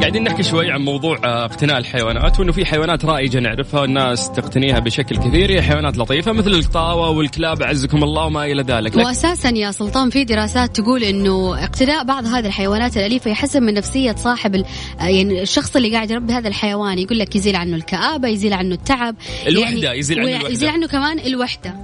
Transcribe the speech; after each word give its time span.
قاعدين 0.00 0.22
نحكي 0.24 0.42
شوي 0.42 0.70
عن 0.70 0.80
موضوع 0.80 1.18
آه، 1.24 1.44
اقتناء 1.44 1.78
الحيوانات 1.78 2.40
وإنه 2.40 2.52
في 2.52 2.64
حيوانات 2.66 3.04
رائجة 3.04 3.38
نعرفها 3.40 3.84
الناس 3.84 4.30
تقتنيها 4.32 4.78
بشكل 4.78 5.16
كثير 5.16 5.50
هي 5.50 5.62
حيوانات 5.62 5.98
لطيفة 5.98 6.32
مثل 6.32 6.50
القطاوة 6.50 7.10
والكلاب 7.10 7.62
أعزكم 7.62 8.04
الله 8.04 8.24
وما 8.24 8.44
إلى 8.44 8.62
ذلك 8.62 8.96
واساسا 8.96 9.48
يا 9.50 9.70
سلطان 9.70 10.10
في 10.10 10.24
دراسات 10.24 10.76
تقول 10.80 11.02
إنه 11.04 11.64
اقتناء 11.64 12.04
بعض 12.04 12.26
هذه 12.26 12.46
الحيوانات 12.46 12.96
الأليفة 12.96 13.30
يحسن 13.30 13.62
من 13.62 13.74
نفسية 13.74 14.12
صاحب 14.14 14.54
ال- 14.54 14.64
يعني 15.00 15.42
الشخص 15.42 15.76
اللي 15.76 15.92
قاعد 15.92 16.10
يربي 16.10 16.32
هذا 16.32 16.48
الحيوان 16.48 16.98
يقول 16.98 17.18
لك 17.18 17.36
يزيل 17.36 17.56
عنه 17.56 17.76
الكآبة 17.76 18.28
يزيل 18.28 18.52
عنه 18.52 18.74
التعب 18.74 19.14
الوحدة، 19.48 19.92
يزيل 19.92 20.18
عنه 20.20 20.28
الوحدة. 20.30 20.48
يزيل 20.48 20.68
عنه 20.68 20.86
كمان 20.86 21.18
الوحدة 21.18 21.74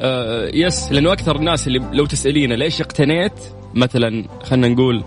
آه 0.00 0.50
يس 0.54 0.92
لأنه 0.92 1.12
أكثر 1.12 1.36
الناس 1.36 1.66
اللي 1.66 1.78
لو 1.92 2.06
تسالينا 2.06 2.54
ليش 2.54 2.80
اقتنيت 2.80 3.32
مثلا 3.74 4.24
خلينا 4.44 4.68
نقول 4.68 5.04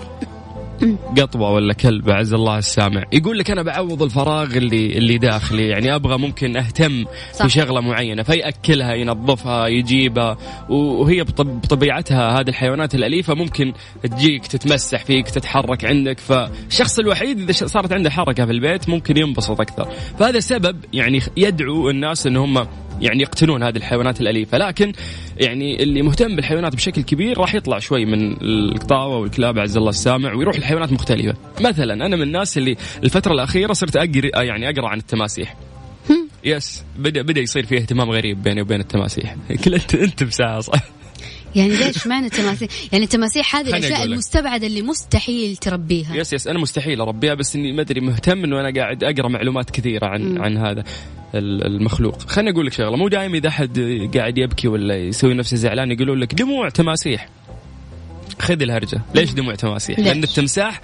قطوة 1.18 1.52
ولا 1.52 1.74
كلب 1.74 2.10
اعز 2.10 2.34
الله 2.34 2.58
السامع. 2.58 3.04
يقول 3.14 3.38
لك 3.40 3.52
أنا 3.52 3.64
بعوض 3.64 4.04
الفراغ 4.04 4.58
اللي 4.58 4.98
اللي 4.98 5.18
داخلي 5.18 5.68
يعني 5.68 5.96
أبغى 5.96 6.18
ممكن 6.18 6.58
أهتم 6.58 7.06
صح. 7.34 7.46
بشغلة 7.46 7.82
معينة 7.82 8.24
فيأكلها 8.24 8.94
ينظفها 8.94 9.68
يجيبها 9.68 10.38
وهي 10.70 11.24
بطب- 11.24 11.62
بطبيعتها 11.62 12.40
هذه 12.40 12.50
الحيوانات 12.50 12.96
الأليفة 12.96 13.34
ممكن 13.34 13.74
تجيك 14.04 14.48
تتمسح 14.48 15.04
فيك 15.06 15.30
تتحرك 15.30 15.86
عندك. 15.86 16.20
فالشخص 16.20 17.00
الوحيد 17.00 17.50
إذا 17.50 17.68
صارت 17.68 17.94
عنده 17.94 18.10
حركة 18.10 18.46
في 18.46 18.52
البيت 18.52 18.90
ممكن 18.90 19.18
ينبسط 19.18 19.62
أكثر. 19.62 19.88
فهذا 20.20 20.40
سبب 20.40 20.78
يعني 20.94 21.20
يدعو 21.38 21.90
الناس 21.90 22.28
إن 22.28 22.38
هم 22.38 22.68
يعني 23.02 23.22
يقتنون 23.22 23.64
هذه 23.64 23.78
الحيوانات 23.78 24.22
الأليفة. 24.22 24.58
لكن 24.58 24.94
يعني 25.38 25.84
اللي 25.84 26.02
مهتم 26.02 26.36
بالحيوانات 26.36 26.76
بشكل 26.76 27.02
كبير 27.02 27.38
راح 27.38 27.56
يطلع 27.56 27.80
شوي 27.80 28.06
من 28.06 28.42
القطاوة 28.42 29.18
والكلاب 29.18 29.60
عز 29.60 29.78
الله 29.78 29.90
السامع 29.90 30.34
ويروح 30.34 30.60
لحيوانات 30.60 30.92
مختلفة. 30.92 31.34
مثلا 31.62 31.94
أنا 31.94 32.16
من 32.16 32.22
الناس 32.22 32.58
اللي 32.58 32.78
الفترة 33.04 33.34
الأخيرة 33.34 33.74
صرت 33.74 33.96
أقرأ 33.96 34.44
يعني 34.44 34.70
أقرأ 34.70 34.88
عن 34.88 34.98
التماسيح. 34.98 35.56
يس 36.44 36.84
بدا 36.98 37.22
بدأ 37.22 37.42
يصير 37.42 37.66
في 37.66 37.78
اهتمام 37.78 38.12
غريب 38.12 38.44
بيني 38.44 38.62
وبين 38.62 38.80
التماسيح. 38.80 39.36
كل 39.64 39.74
انت 39.74 39.96
أنت 39.96 40.24
بساعة 40.24 40.60
صح. 40.60 41.01
يعني 41.56 41.76
ليش؟ 41.76 42.08
معنى 42.08 42.26
التماسيح. 42.26 42.70
يعني 42.92 43.04
التماسيح 43.04 43.56
هذه 43.56 43.70
الأشياء. 43.70 44.04
المستبعدة 44.04 44.68
اللي 44.68 44.82
مستحيل 44.82 45.58
تربيها. 45.58 46.16
yes 46.16 46.34
yes 46.34 46.48
أنا 46.48 46.60
مستحيل 46.60 47.02
أربيها 47.02 47.34
بس 47.34 47.56
إني 47.56 47.72
ما 47.74 47.82
أدري 47.82 48.02
مهتم 48.02 48.44
إنه 48.44 48.60
أنا 48.60 48.80
قاعد 48.82 49.04
أقرأ 49.04 49.28
معلومات 49.28 49.70
كثيرة 49.70 50.06
عن 50.06 50.38
عن 50.42 50.58
هذا 50.58 50.84
ال- 51.36 51.66
المخلوق. 51.68 52.22
خليني 52.22 52.52
أقول 52.52 52.66
لك 52.66 52.74
شغلة 52.74 52.96
مو 52.98 53.08
دائما 53.08 53.38
إذا 53.38 53.48
أحد 53.48 53.80
قاعد 54.16 54.38
يبكي 54.38 54.68
ولا 54.68 54.98
يسوي 54.98 55.34
نفسه 55.34 55.58
زعلان 55.58 55.92
يقولون 55.92 56.20
لك 56.20 56.34
دموع 56.34 56.70
تماسيح. 56.70 57.30
خذ 58.40 58.62
الهرجة. 58.62 59.02
ليش 59.16 59.32
دموع 59.32 59.56
تماسيح 59.56 60.00
ليش؟ 60.00 60.08
لأن 60.08 60.24
التمساح 60.24 60.82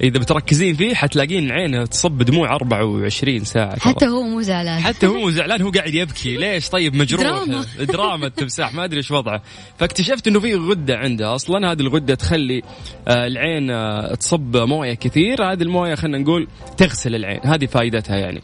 إذا 0.00 0.18
بتركزين 0.18 0.74
فيه 0.74 0.94
حتلاقين 0.94 1.52
عينه 1.52 1.86
تصب 1.86 2.22
دموع 2.22 2.54
24 2.54 3.44
ساعة 3.44 3.70
ترى. 3.74 3.80
حتى 3.80 4.06
هو 4.06 4.22
مو 4.22 4.42
زعلان. 4.42 4.80
حتى 4.80 5.06
هو 5.06 5.30
زعلان 5.40 5.62
هو 5.62 5.70
قاعد 5.70 5.94
يبكي. 5.94 6.36
ليش؟ 6.36 6.68
طيب 6.68 6.94
مجروح. 6.96 7.22
دراما. 7.22 7.64
دراما 7.92 8.26
التمساح 8.26 8.74
ما 8.74 8.84
أدري 8.84 8.96
إيش 8.96 9.10
وضعه. 9.10 9.42
فاكتشفت 9.78 10.28
إنه 10.28 10.40
في 10.40 10.54
غدة 10.54 10.96
عنده. 10.96 11.34
أصلا 11.34 11.72
هذه 11.72 11.80
الغدة 11.80 12.14
تخلي 12.14 12.62
آه، 13.08 13.26
العين 13.26 13.70
آه، 13.70 14.14
تصب 14.14 14.56
موية 14.56 14.94
كثير. 14.94 15.52
هذه 15.52 15.62
الموية 15.62 15.94
خلينا 15.94 16.18
نقول 16.18 16.48
تغسل 16.76 17.14
العين. 17.14 17.40
هذه 17.44 17.66
فائدتها 17.66 18.16
يعني. 18.16 18.42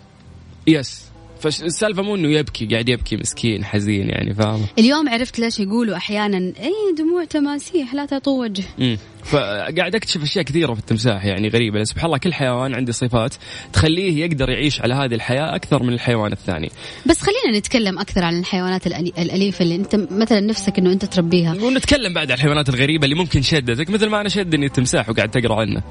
يس. 0.67 1.06
فالسالفه 1.41 2.03
مو 2.03 2.15
إنه 2.15 2.29
يبكي 2.29 2.67
قاعد 2.67 2.89
يبكي 2.89 3.17
مسكين 3.17 3.65
حزين 3.65 4.09
يعني 4.09 4.35
فاهم؟ 4.35 4.67
اليوم 4.79 5.09
عرفت 5.09 5.39
ليش 5.39 5.61
يقولوا 5.61 5.97
أحيانا 5.97 6.39
اي 6.39 6.95
دموع 6.99 7.25
تماسيح 7.25 7.95
لا 7.95 8.07
تطو 8.07 8.43
وجه 8.43 8.65
امم 8.81 8.99
فقاعد 9.25 9.95
أكتشف 9.95 10.23
أشياء 10.23 10.45
كثيرة 10.45 10.75
في 10.75 10.81
التمساح 10.81 11.25
يعني 11.25 11.49
غريبة 11.49 11.85
سبحان 11.85 12.07
الله 12.07 12.19
كل 12.19 12.35
حيوان 12.35 12.75
عنده 12.75 12.93
صفات 12.93 13.35
تخليه 13.73 14.25
يقدر 14.25 14.51
يعيش 14.51 14.81
على 14.81 14.95
هذه 14.95 15.15
الحياة 15.15 15.55
أكثر 15.55 15.83
من 15.83 15.93
الحيوان 15.93 16.33
الثاني. 16.33 16.71
بس 17.07 17.21
خلينا 17.21 17.59
نتكلم 17.59 17.99
أكثر 17.99 18.25
عن 18.25 18.39
الحيوانات 18.39 18.87
الأليفة 18.87 19.63
اللي 19.63 19.75
أنت 19.75 19.97
مثلا 20.11 20.41
نفسك 20.41 20.79
إنه 20.79 20.93
أنت 20.93 21.05
تربيها. 21.05 21.55
ونتكلم 21.63 22.15
بعد 22.15 22.31
عن 22.31 22.37
الحيوانات 22.37 22.69
الغريبة 22.69 23.05
اللي 23.05 23.15
ممكن 23.17 23.43
شدتك 23.43 23.91
مثل 23.91 24.07
ما 24.07 24.21
أنا 24.21 24.29
شدني 24.29 24.67
التمساح 24.67 25.09
وقاعد 25.09 25.31
تقرأ 25.31 25.61
عنه. 25.61 25.83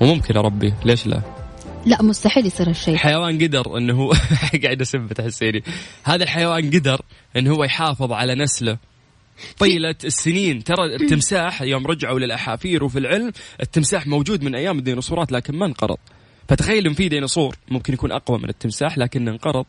وممكن 0.00 0.36
أربيه 0.36 0.76
ليش 0.84 1.06
لا؟ 1.06 1.45
لا 1.86 2.02
مستحيل 2.02 2.46
يصير 2.46 2.68
هالشيء. 2.68 2.96
حيوان 2.96 3.42
قدر 3.42 3.78
أنه 3.78 3.94
هو 3.94 4.12
قاعد 4.62 4.80
أسب 4.80 5.12
تحسيني. 5.12 5.62
هذا 6.04 6.24
الحيوان 6.24 6.70
قدر 6.70 7.00
أنه 7.36 7.54
هو 7.54 7.64
يحافظ 7.64 8.12
على 8.12 8.34
نسله. 8.34 8.78
طيلة 9.58 9.94
السنين. 10.04 10.64
ترى 10.64 10.96
التمساح 10.96 11.62
يوم 11.62 11.86
رجعوا 11.86 12.18
للأحافير 12.18 12.84
وفي 12.84 12.98
العلم 12.98 13.32
التمساح 13.62 14.06
موجود 14.06 14.44
من 14.44 14.54
أيام 14.54 14.78
الديناصورات 14.78 15.32
لكن 15.32 15.56
ما 15.56 15.66
انقرض. 15.66 15.98
فتخيل 16.48 16.86
إن 16.86 16.94
في 16.94 17.08
ديناصور 17.08 17.56
ممكن 17.70 17.92
يكون 17.92 18.12
أقوى 18.12 18.38
من 18.38 18.48
التمساح 18.48 18.98
لكنه 18.98 19.30
انقرض. 19.30 19.66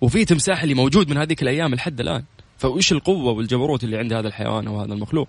وفي 0.00 0.24
تمساح 0.24 0.62
اللي 0.62 0.74
موجود 0.74 1.10
من 1.10 1.16
هذيك 1.16 1.42
الأيام 1.42 1.74
لحد 1.74 2.00
الآن. 2.00 2.24
فوش 2.58 2.92
القوة 2.92 3.32
والجبروت 3.32 3.84
اللي 3.84 3.98
عند 3.98 4.12
هذا 4.12 4.28
الحيوان 4.28 4.66
أو 4.66 4.80
هذا 4.80 4.94
المخلوق؟ 4.94 5.28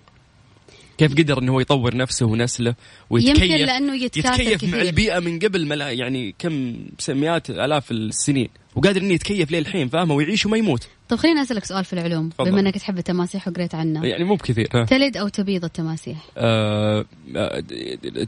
كيف 0.98 1.12
قدر 1.12 1.38
إنه 1.38 1.52
هو 1.52 1.60
يطور 1.60 1.96
نفسه 1.96 2.26
ونسله 2.26 2.74
ويتكيف 3.10 3.42
يمكن 3.42 3.94
يتكاثر 3.94 4.40
يتكيف 4.40 4.64
مع 4.64 4.78
كثير. 4.78 4.82
البيئة 4.82 5.18
من 5.18 5.38
قبل 5.38 5.66
ملا 5.66 5.90
يعني 5.90 6.34
كم 6.38 6.76
مئات 7.08 7.50
آلاف 7.50 7.90
السنين 7.90 8.48
وقادر 8.74 9.00
إنه 9.00 9.12
يتكيف 9.14 9.52
للحين 9.52 9.88
فاهمه 9.88 10.14
ويعيش 10.14 10.46
وما 10.46 10.56
يموت 10.56 10.88
طب 11.08 11.16
خليني 11.16 11.42
أسألك 11.42 11.64
سؤال 11.64 11.84
في 11.84 11.92
العلوم 11.92 12.28
تفضل. 12.28 12.50
بما 12.50 12.60
إنك 12.60 12.74
تحب 12.74 12.98
التماسيح 12.98 13.48
وقريت 13.48 13.74
عنها 13.74 14.06
يعني 14.06 14.24
مو 14.24 14.34
بكثير 14.34 14.68
ها. 14.74 14.84
تلد 14.84 15.16
أو 15.16 15.28
تبيض 15.28 15.64
التماسيح 15.64 16.16
آه 16.38 17.04
آه، 17.36 17.60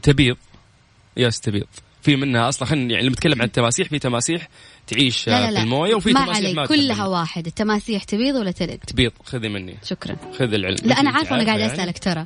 تبيض 0.03 0.37
يس 1.17 1.39
تبيض 1.39 1.67
في 2.05 2.15
منها 2.15 2.49
أصلا 2.49 2.67
خلينا 2.67 2.93
يعني 2.93 3.09
نتكلم 3.09 3.41
عن 3.41 3.47
التماسيح 3.47 3.87
في 3.87 3.99
تماسيح 3.99 4.47
تعيش 4.87 5.27
لا 5.27 5.41
لا 5.41 5.51
لا. 5.51 5.59
في 5.59 5.63
الموية 5.63 5.95
وفي 5.95 6.13
ما 6.13 6.25
تماسيح 6.25 6.45
عليك 6.45 6.55
ما 6.55 6.65
كلها 6.65 7.05
واحد. 7.05 7.47
التماسيح 7.47 8.03
تبيض 8.03 8.35
ولا 8.35 8.51
تلد؟ 8.51 8.77
تبيض 8.77 9.11
خذي 9.23 9.49
مني. 9.49 9.77
شكرا. 9.83 10.15
خذ 10.37 10.53
العلم 10.53 10.77
لا 10.83 10.99
أنا 10.99 11.09
عارفة 11.09 11.35
أنا 11.35 11.45
قاعد 11.45 11.59
يعني. 11.59 11.73
أسألك 11.73 11.99
ترى. 11.99 12.25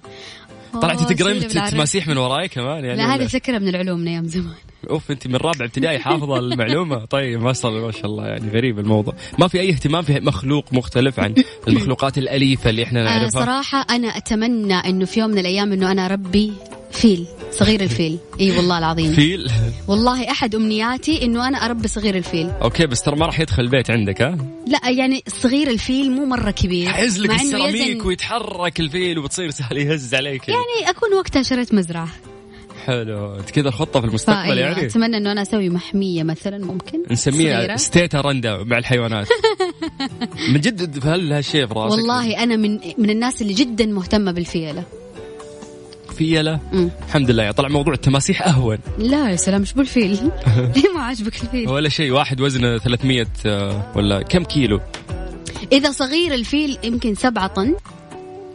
طلعتي 0.74 1.16
تقرين. 1.16 1.44
التماسيح 1.44 2.08
من 2.08 2.18
وراي 2.18 2.48
كمان 2.48 2.86
يعني 2.86 2.98
لا؟ 2.98 3.16
هذه 3.16 3.28
فكرة 3.28 3.58
من 3.58 3.68
العلوم 3.68 4.00
من 4.00 4.08
أيام 4.08 4.26
زمان. 4.26 4.56
أوف 4.90 5.12
أنت 5.12 5.28
من 5.28 5.36
رابع 5.36 5.66
ابتدائي 5.66 6.00
حافظة 6.00 6.40
المعلومة. 6.40 7.06
طيب 7.16 7.42
ما 7.42 7.54
شاء 7.54 7.72
الله 7.72 7.86
ما 7.86 7.92
شاء 7.92 8.06
الله 8.06 8.28
يعني 8.28 8.50
غريب 8.50 8.80
الموضوع. 8.80 9.14
ما 9.40 9.48
في 9.48 9.60
أي 9.60 9.70
اهتمام 9.70 10.02
في 10.04 10.20
مخلوق 10.20 10.66
مختلف 10.74 11.20
عن 11.20 11.36
المخلوقات 11.68 12.18
الأليفة 12.18 12.70
اللي 12.70 12.84
إحنا 12.84 13.00
آه 13.02 13.04
نعرفها؟ 13.20 13.46
صراحة 13.46 13.86
أنا 13.90 14.18
أتمنى 14.18 14.74
إنه 14.74 15.06
في 15.06 15.20
يوم 15.20 15.30
من 15.30 15.38
الأيام 15.38 15.72
إنه 15.74 15.92
أنا 15.92 16.06
اربي 16.06 16.54
فيل 16.92 17.26
صغير 17.52 17.82
الفيل. 17.82 18.18
إي 18.42 18.52
والله 18.58 18.78
العظيم. 18.78 19.14
فيل؟ 19.14 19.52
والله 19.88 20.32
أحد 20.32 20.56
أمنياتي 20.56 21.26
إنه 21.26 21.48
أنا 21.48 21.58
أربي 21.66 21.88
صغير 21.88 22.16
الفيل. 22.18 22.50
okay 22.50 22.86
بس 22.88 23.02
ترى 23.02 23.16
ما 23.16 23.26
راح 23.26 23.40
يدخل 23.40 23.64
البيت 23.64 23.92
عندك 23.92 24.22
ها؟ 24.22 24.38
لا 24.68 24.90
يعني 24.90 25.24
صغير 25.28 25.70
الفيل 25.70 26.12
مو 26.12 26.26
مرة 26.26 26.52
كبير. 26.52 26.90
حيزلق 26.92 27.30
مع 27.30 27.36
إنه 27.36 27.42
السيراميك 27.44 27.98
يزن- 27.98 28.06
ويتحرك 28.08 28.80
الفيل 28.80 29.20
وبتصير 29.20 29.50
سهل 29.50 29.78
يهز 29.78 30.16
عليك 30.16 30.50
يعني 30.50 30.90
أكون 30.90 31.14
وقتها 31.14 31.44
شريت 31.44 31.74
مزرعة. 31.74 32.08
حلو. 32.86 33.38
كذا 33.54 33.68
الخطه 33.68 34.00
في 34.02 34.08
المستقبل 34.08 34.48
فأيوة، 34.48 34.60
يعني؟ 34.60 34.86
أتمنى 34.86 35.18
إنه 35.18 35.32
أنا 35.32 35.42
أسوي 35.42 35.70
محمية 35.70 36.24
مثلا 36.24 36.66
ممكن؟ 36.66 37.04
نسميها. 37.12 37.76
ستيتا 37.76 38.22
رندا 38.22 38.64
مع 38.64 38.78
الحيوانات. 38.78 39.28
من 40.54 40.60
جد 40.60 41.08
هل 41.08 41.34
هالشيء 41.34 41.68
في 41.68 41.74
راسك؟ 41.74 41.98
والله 41.98 42.44
أنا 42.44 42.56
من 42.56 42.80
من 42.98 43.10
الناس 43.10 43.42
اللي 43.42 43.54
جدا 43.54 43.86
مهتمة 43.86 44.32
بالفيلة. 44.32 44.84
فيلة. 46.18 46.60
الحمد 47.08 47.32
لله. 47.32 47.52
طلع 47.52 47.70
موضوع 47.70 47.94
التماسيح 47.94 48.48
أهون. 48.48 48.78
لا 48.98 49.30
يا 49.30 49.36
سلام 49.36 49.62
إيش 49.62 49.74
بالفيل. 49.74 50.32
ليه 50.76 50.90
ما 50.96 51.02
عاجبك 51.02 51.44
الفيل. 51.44 51.70
ولا 51.70 51.90
شيء 51.90 52.12
واحد 52.12 52.42
وزنه 52.42 52.78
300 52.78 53.26
آه، 53.46 53.92
ولا 53.96 54.22
كم 54.22 54.44
كيلو؟ 54.44 54.80
إذا 55.72 55.92
صغير 55.92 56.34
الفيل 56.34 56.78
يمكن 56.84 57.16
سبعة 57.16 57.48
طن. 57.48 57.76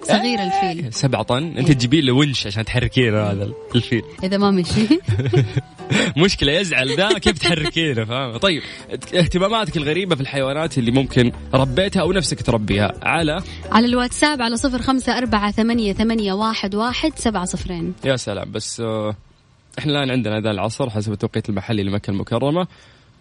صغير 0.05 0.39
الفيل. 0.43 0.93
سبعة 0.93 1.23
طن. 1.23 1.59
أنت 1.59 1.73
تجيبين 1.73 2.05
له 2.05 2.13
ونش 2.13 2.47
عشان 2.47 2.65
تحركين 2.65 3.15
هذا 3.15 3.53
الفيل. 3.75 4.03
إذا 4.25 4.37
ما 4.37 4.51
مشي. 4.51 5.01
مشكلة 6.25 6.53
يزعل 6.53 6.97
ذا 6.97 7.19
كيف 7.19 7.39
تحركينه 7.39 8.05
فاهم؟ 8.05 8.37
طيب 8.37 8.63
اهتماماتك 9.15 9.77
الغريبة 9.77 10.15
في 10.15 10.21
الحيوانات 10.21 10.79
اللي 10.79 10.91
ممكن 10.91 11.33
ربيتها 11.55 12.01
أو 12.03 12.13
نفسك 12.13 12.43
تربيها 12.43 12.93
على؟ 13.03 13.43
على 13.73 13.87
الواتساب 13.87 14.43
على 14.43 14.57
صفر 14.57 14.83
خمسة 14.83 15.19
أربعة 15.19 15.51
ثمانية, 15.51 15.93
ثمانية 15.93 16.33
واحد, 16.33 16.75
واحد 16.75 17.13
سبعة 17.17 17.45
صفرين. 17.45 17.95
يا 18.05 18.17
سلام 18.17 18.53
بس 18.53 18.81
آه، 18.81 19.17
إحنا 19.79 19.93
الآن 19.93 20.11
عندنا 20.11 20.39
أذان 20.39 20.53
العصر 20.53 20.91
حسب 20.91 21.13
التوقيت 21.13 21.49
المحلي 21.49 21.83
لمكة 21.83 22.11
المكرمة. 22.11 22.67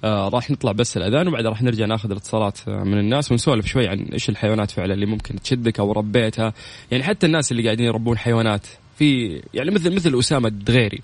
آه 0.04 0.30
راح 0.30 0.52
نطلع 0.52 0.72
بس 0.72 0.98
الأذان 0.98 1.28
وبعدها 1.28 1.50
راح 1.50 1.62
نرجع 1.62 1.86
ناخذ 1.86 2.12
الاتصالات 2.12 2.60
آه، 2.68 2.84
من 2.84 3.00
الناس 3.00 3.32
ونسولف 3.32 3.66
شوي 3.66 3.88
عن 3.88 4.00
إيش 4.00 4.30
الحيوانات 4.30 4.72
فعلا 4.72 4.94
اللي 4.94 5.06
ممكن 5.06 5.42
تشدك 5.42 5.80
أو 5.80 5.92
ربيتها. 5.92 6.54
يعني 6.92 7.04
حتى 7.04 7.26
الناس 7.26 7.52
اللي 7.52 7.64
قاعدين 7.64 7.86
يربون 7.86 8.18
حيوانات 8.18 8.68
في 9.00 9.42
يعني 9.54 9.72
مثل 9.72 9.96
مثل 9.96 10.20
أسامة 10.20 10.48
الدغيري 10.48 11.02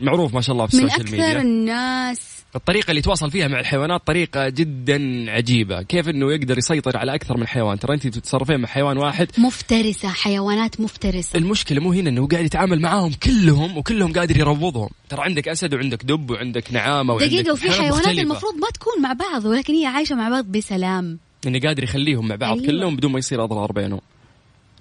معروف 0.00 0.34
ما 0.34 0.40
شاء 0.40 0.52
الله 0.52 0.66
في 0.66 0.76
من 0.76 0.84
ال 0.84 0.88
social 0.88 1.10
media. 1.10 1.40
الناس 1.42 2.35
الطريقة 2.54 2.90
اللي 2.90 2.98
يتواصل 2.98 3.30
فيها 3.30 3.48
مع 3.48 3.60
الحيوانات 3.60 4.06
طريقة 4.06 4.48
جدا 4.48 5.24
عجيبة. 5.30 5.82
كيف 5.82 6.08
إنه 6.08 6.32
يقدر 6.32 6.58
يسيطر 6.58 6.96
على 6.96 7.14
أكثر 7.14 7.36
من 7.36 7.46
حيوان؟ 7.46 7.78
ترى 7.78 7.94
أنت 7.94 8.06
تتصرفين 8.06 8.60
مع 8.60 8.68
حيوان 8.68 8.98
واحد. 8.98 9.28
مفترسة 9.38 10.08
حيوانات 10.08 10.80
مفترسة. 10.80 11.38
المشكلة 11.38 11.80
مو 11.80 11.92
هنا 11.92 12.10
إنه 12.10 12.26
قاعد 12.26 12.44
يتعامل 12.44 12.80
معاهم 12.80 13.12
كلهم 13.12 13.76
وكلهم 13.78 14.12
قادر 14.12 14.36
يروضهم. 14.36 14.88
ترى 15.08 15.22
عندك 15.22 15.48
أسد 15.48 15.74
وعندك 15.74 16.04
دب 16.04 16.30
وعندك 16.30 16.72
نعامة 16.72 17.14
وعندك 17.14 17.26
دقيقة 17.26 17.52
وفي 17.52 17.70
حيوانات 17.70 17.96
مختلفة. 17.96 18.22
المفروض 18.22 18.54
ما 18.54 18.68
تكون 18.74 19.02
مع 19.02 19.12
بعض 19.12 19.44
ولكن 19.44 19.74
هي 19.74 19.86
عايشة 19.86 20.14
مع 20.14 20.28
بعض 20.28 20.44
بسلام. 20.44 21.18
انه 21.46 21.60
قادر 21.60 21.84
يخليهم 21.84 22.28
مع 22.28 22.36
بعض 22.36 22.58
أيوة. 22.58 22.66
كلهم 22.66 22.96
بدون 22.96 23.12
ما 23.12 23.18
يصير 23.18 23.44
أضرار 23.44 23.72
بينهم. 23.72 24.00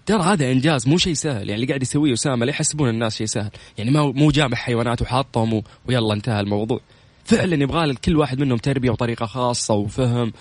ترى 0.05 0.23
هذا 0.23 0.51
إنجاز 0.51 0.87
مو 0.87 0.97
شيء 0.97 1.13
سهل. 1.13 1.49
يعني 1.49 1.55
اللي 1.55 1.67
قاعد 1.67 1.81
يسويه 1.81 2.13
أسامة 2.13 2.45
لا 2.45 2.51
يحسبون 2.51 2.89
الناس 2.89 3.17
شيء 3.17 3.27
سهل. 3.27 3.49
يعني 3.77 3.91
ما 3.91 4.11
مو 4.11 4.31
جامع 4.31 4.57
حيوانات 4.57 5.01
وحاطهم 5.01 5.53
و... 5.53 5.63
ويلا 5.87 6.13
انتهى 6.13 6.39
الموضوع. 6.39 6.79
فعلا 7.25 7.63
يبغى 7.63 7.93
كل 7.93 8.17
واحد 8.17 8.39
منهم 8.39 8.57
تربية 8.57 8.89
وطريقة 8.89 9.25
خاصة 9.25 9.73
وفهم. 9.73 10.33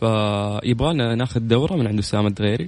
فيبغى 0.00 0.94
لنا 0.94 1.14
ناخذ 1.14 1.40
دورة 1.40 1.76
من 1.76 1.86
عند 1.86 1.98
اسامه 1.98 2.28
الدغيري 2.28 2.66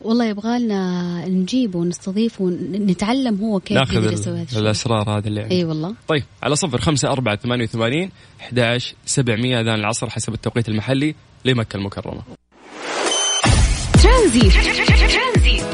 والله 0.00 0.24
يبغى 0.24 0.58
لنا 0.58 1.28
نجيبه 1.28 1.78
ونستضيفه 1.78 2.44
ونتعلم 2.44 3.40
هو 3.40 3.60
كيف 3.60 3.78
ناخذ 3.78 4.12
يسوي 4.12 4.40
هذا 4.40 4.60
الأسرار 4.60 5.18
هذا 5.18 5.28
اللي 5.28 5.40
عنده 5.40 5.54
أي 5.54 5.64
والله. 5.64 5.94
طيب 6.08 6.24
على 6.42 6.56
صفر 6.56 6.80
خمسة 6.80 7.12
أربعة 7.12 7.36
ثمانية 7.36 7.64
وثمانين 7.64 8.10
أحد 8.40 8.58
عشر 8.58 8.94
سبعمية 9.06 9.60
أذان 9.60 9.80
العصر 9.80 10.10
حسب 10.10 10.34
التوقيت 10.34 10.68
المحلي 10.68 11.14
لمكة 11.44 11.76
المكرمة. 11.76 12.22
ترانزيت. 14.02 14.52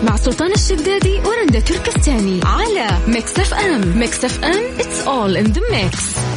مع 0.08 0.16
سلطان 0.16 0.52
الشدادي 0.52 1.18
ورندا 1.18 1.60
تركستاني 1.60 2.40
على 2.44 2.98
ميكس 3.08 3.38
أف 3.38 3.54
أم. 3.54 3.98
ميكس 3.98 4.24
أف 4.24 4.44
أم 4.44 4.78
it's 4.78 5.06
all 5.06 5.36
in 5.36 5.52
the 5.52 5.60
mix. 5.60 6.29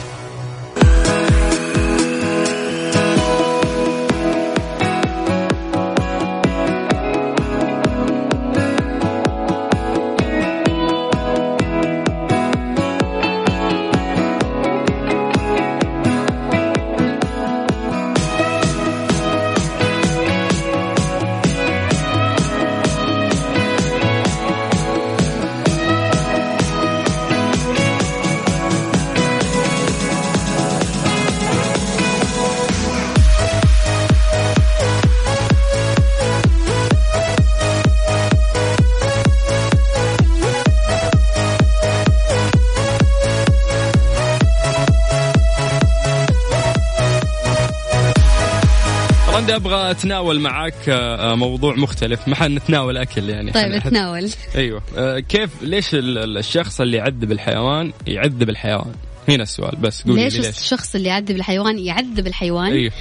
رندا 49.54 49.70
أبغى 49.70 49.92
أتناول 49.92 50.40
معك 50.40 50.90
آه، 50.90 51.36
موضوع 51.36 51.76
مختلف. 51.76 52.28
ما 52.28 52.36
حنتناول 52.36 52.98
أكل 52.98 53.30
يعني. 53.30 53.52
طيب 53.52 53.72
اتناول. 53.74 54.30
أيوه. 54.56 54.82
آه، 54.98 55.20
كيف 55.20 55.50
ليش 55.62 55.94
ال- 55.94 56.18
ال- 56.18 56.38
الشخص 56.38 56.82
اللي 56.82 56.98
يعذب 56.98 57.32
الحيوان 57.32 57.94
يعذب 58.08 58.50
الحيوان؟ 58.50 58.92
هنا 59.30 59.44
السؤال 59.44 59.76
بس 59.76 60.02
قولي 60.04 60.24
ليش 60.24 60.34
لي 60.36 60.40
ليش. 60.48 60.58
الشخص 60.58 60.96
اللي 60.96 61.10
يعذب 61.10 61.36
الحيوان 61.36 61.80
يعذب 61.80 62.28
الحيوان؟ 62.28 62.72
أيوه. 62.72 62.92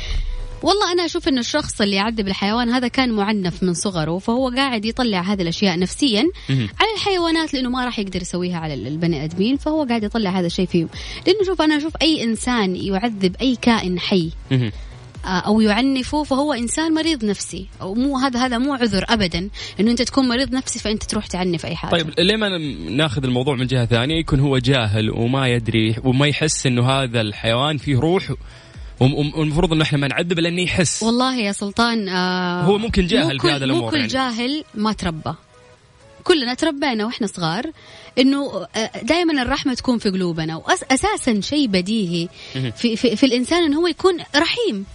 والله 0.63 0.93
أنا 0.93 1.05
أشوف 1.05 1.29
انه 1.29 1.41
الشخص 1.41 1.81
اللي 1.81 1.97
يعذب 1.97 2.29
الحيوان 2.29 2.69
هذا 2.69 2.89
كان 2.89 3.13
معنف 3.13 3.63
من 3.63 3.75
صغره 3.75 4.19
فهو 4.19 4.49
قاعد 4.57 4.85
يطلع 4.85 5.21
هذه 5.21 5.43
الأشياء 5.43 5.79
نفسيا. 5.79 6.25
على 6.51 6.95
الحيوانات 6.97 7.55
لأنه 7.55 7.71
ما 7.71 7.85
راح 7.85 7.99
يقدر 7.99 8.23
يسويها 8.23 8.59
على 8.59 8.75
البني 8.75 9.25
آدمين 9.25 9.57
فهو 9.57 9.85
قاعد 9.85 10.03
يطلع 10.05 10.31
هذا 10.31 10.47
الشيء 10.47 10.67
فيهم. 10.67 10.89
لأنه 11.27 11.45
شوف 11.47 11.63
أنا 11.63 11.77
أشوف 11.77 11.93
أي 12.03 12.25
إنسان 12.25 12.77
يعذب 12.77 13.37
أي 13.41 13.57
كائن 13.63 13.99
حي. 13.99 14.31
آه، 14.53 14.73
أو 15.25 15.61
يعنفه 15.61 16.23
فهو 16.23 16.53
إنسان 16.53 16.95
مريض 16.95 17.25
نفسي. 17.25 17.67
مو 17.81 18.19
هذا 18.19 18.47
هذا 18.47 18.59
مو 18.59 18.75
عذر 18.75 19.05
ابدا 19.09 19.49
إنه 19.81 19.91
أنت 19.91 20.03
تكون 20.03 20.29
مريض 20.29 20.55
نفسي 20.55 20.79
فأنت 20.79 21.03
تروح 21.03 21.27
تعنف 21.27 21.67
أي 21.67 21.77
حاجة. 21.77 21.91
طيب 21.91 22.11
ليه 22.19 22.37
ما 22.37 22.59
ناخذ 22.91 23.25
الموضوع 23.25 23.57
من 23.57 23.67
جهة 23.67 23.87
ثانية؟ 23.87 24.21
يكون 24.21 24.41
هو 24.41 24.59
جاهل 24.59 25.11
وما 25.11 25.49
يدري 25.49 25.97
وما 26.05 26.27
يحس 26.27 26.67
إنه 26.67 26.91
هذا 26.91 27.21
الحيوان 27.21 27.79
فيه 27.79 27.99
روح 27.99 28.33
والمفروض 29.01 29.73
إنه 29.73 29.83
إحنا 29.83 29.99
ما 29.99 30.09
نعذبه 30.09 30.43
لأنه 30.43 30.63
يحس. 30.63 31.03
والله 31.03 31.37
يا 31.37 31.53
سلطان 31.53 32.09
آه 32.09 32.63
هو 32.63 32.79
ممكن 32.79 33.07
جاهل 33.07 33.41
في 33.41 33.51
هذا 33.51 33.65
الأمور 33.65 33.83
مو 33.83 33.91
كل 33.91 33.97
يعني. 33.97 34.09
جاهل 34.09 34.65
ما 34.75 34.93
تربى. 34.93 35.35
كلنا 36.25 36.55
تربينا 36.55 37.05
وإحنا 37.05 37.27
صغار 37.27 37.71
إنه 38.19 38.67
دائما 39.03 39.43
الرحمة 39.43 39.75
تكون 39.75 39.99
في 39.99 40.11
قلوبنا. 40.11 40.57
واساسا 40.57 41.41
شيء 41.41 41.67
بديهي 41.67 42.29
في, 42.77 42.97
في, 42.97 43.17
في 43.17 43.27
الإنسان 43.27 43.65
انه 43.65 43.81
هو 43.81 43.87
يكون 43.87 44.19
رحيم. 44.37 44.87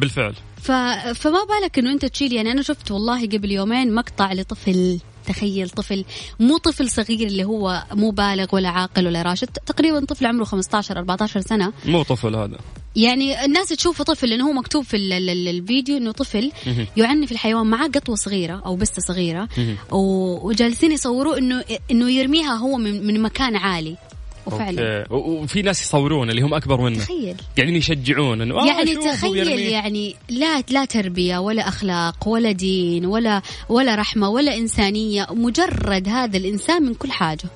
بالفعل. 0.00 0.34
ف... 0.62 0.72
فما 1.14 1.38
بالك 1.44 1.78
إنه 1.78 1.92
أنت 1.92 2.04
تشيل 2.04 2.32
يعني 2.32 2.52
أنا 2.52 2.62
شفت 2.62 2.90
والله 2.90 3.26
قبل 3.26 3.50
يومين 3.52 3.94
مقطع 3.94 4.32
لطفل 4.32 5.00
تخيل 5.26 5.70
طفل 5.70 6.04
مو 6.40 6.58
طفل 6.58 6.90
صغير 6.90 7.26
اللي 7.26 7.44
هو 7.44 7.82
مو 7.92 8.10
بالغ 8.10 8.46
ولا 8.52 8.68
عاقل 8.68 9.06
ولا 9.06 9.22
راشد 9.22 9.48
تقريبا 9.66 10.04
طفل 10.04 10.26
عمره 10.26 10.44
15 10.44 10.98
14 10.98 11.40
سنة. 11.40 11.72
مو 11.86 12.02
طفل 12.02 12.36
هذا. 12.36 12.58
يعني 12.96 13.44
الناس 13.44 13.68
تشوفه 13.68 14.04
طفل 14.04 14.28
لأنه 14.28 14.48
هو 14.48 14.52
مكتوب 14.52 14.84
في 14.84 14.96
ال- 14.96 15.12
ال- 15.12 15.30
ال- 15.30 15.48
الفيديو 15.48 15.96
إنه 15.96 16.12
طفل 16.12 16.52
مهم. 16.66 16.86
يعنف 16.96 17.32
الحيوان 17.32 17.66
معاه 17.66 17.86
قطوة 17.88 18.16
صغيرة 18.16 18.62
أو 18.66 18.76
بستة 18.76 19.02
صغيرة 19.02 19.48
وجالسين 19.92 20.92
يصوروه 20.92 21.38
انه 21.38 21.64
إنه 21.90 22.10
يرميها 22.10 22.54
هو 22.54 22.76
من, 22.76 23.06
من 23.06 23.20
مكان 23.22 23.56
عالي. 23.56 23.96
وفعلا. 24.46 25.06
أوكي. 25.10 25.14
وفي 25.14 25.62
ناس 25.62 25.82
يصورون 25.82 26.30
اللي 26.30 26.42
هم 26.42 26.54
أكبر 26.54 26.80
منه. 26.80 26.98
تخيل. 26.98 27.36
قاعدين 27.56 27.76
يشجعون 27.76 28.40
إنه 28.40 28.60
آه 28.60 28.66
يعني 28.66 28.96
تخيل. 28.96 29.48
يعني 29.48 30.16
لا 30.28 30.60
لا 30.70 30.84
تربية 30.84 31.38
ولا 31.38 31.68
أخلاق 31.68 32.28
ولا 32.28 32.52
دين 32.52 33.06
ولا 33.06 33.42
ولا 33.68 33.94
رحمة 33.94 34.28
ولا 34.28 34.56
إنسانية 34.56 35.26
مجرد 35.30 36.08
هذا 36.08 36.36
الإنسان 36.36 36.82
من 36.82 36.94
كل 36.94 37.12
حاجة. 37.12 37.48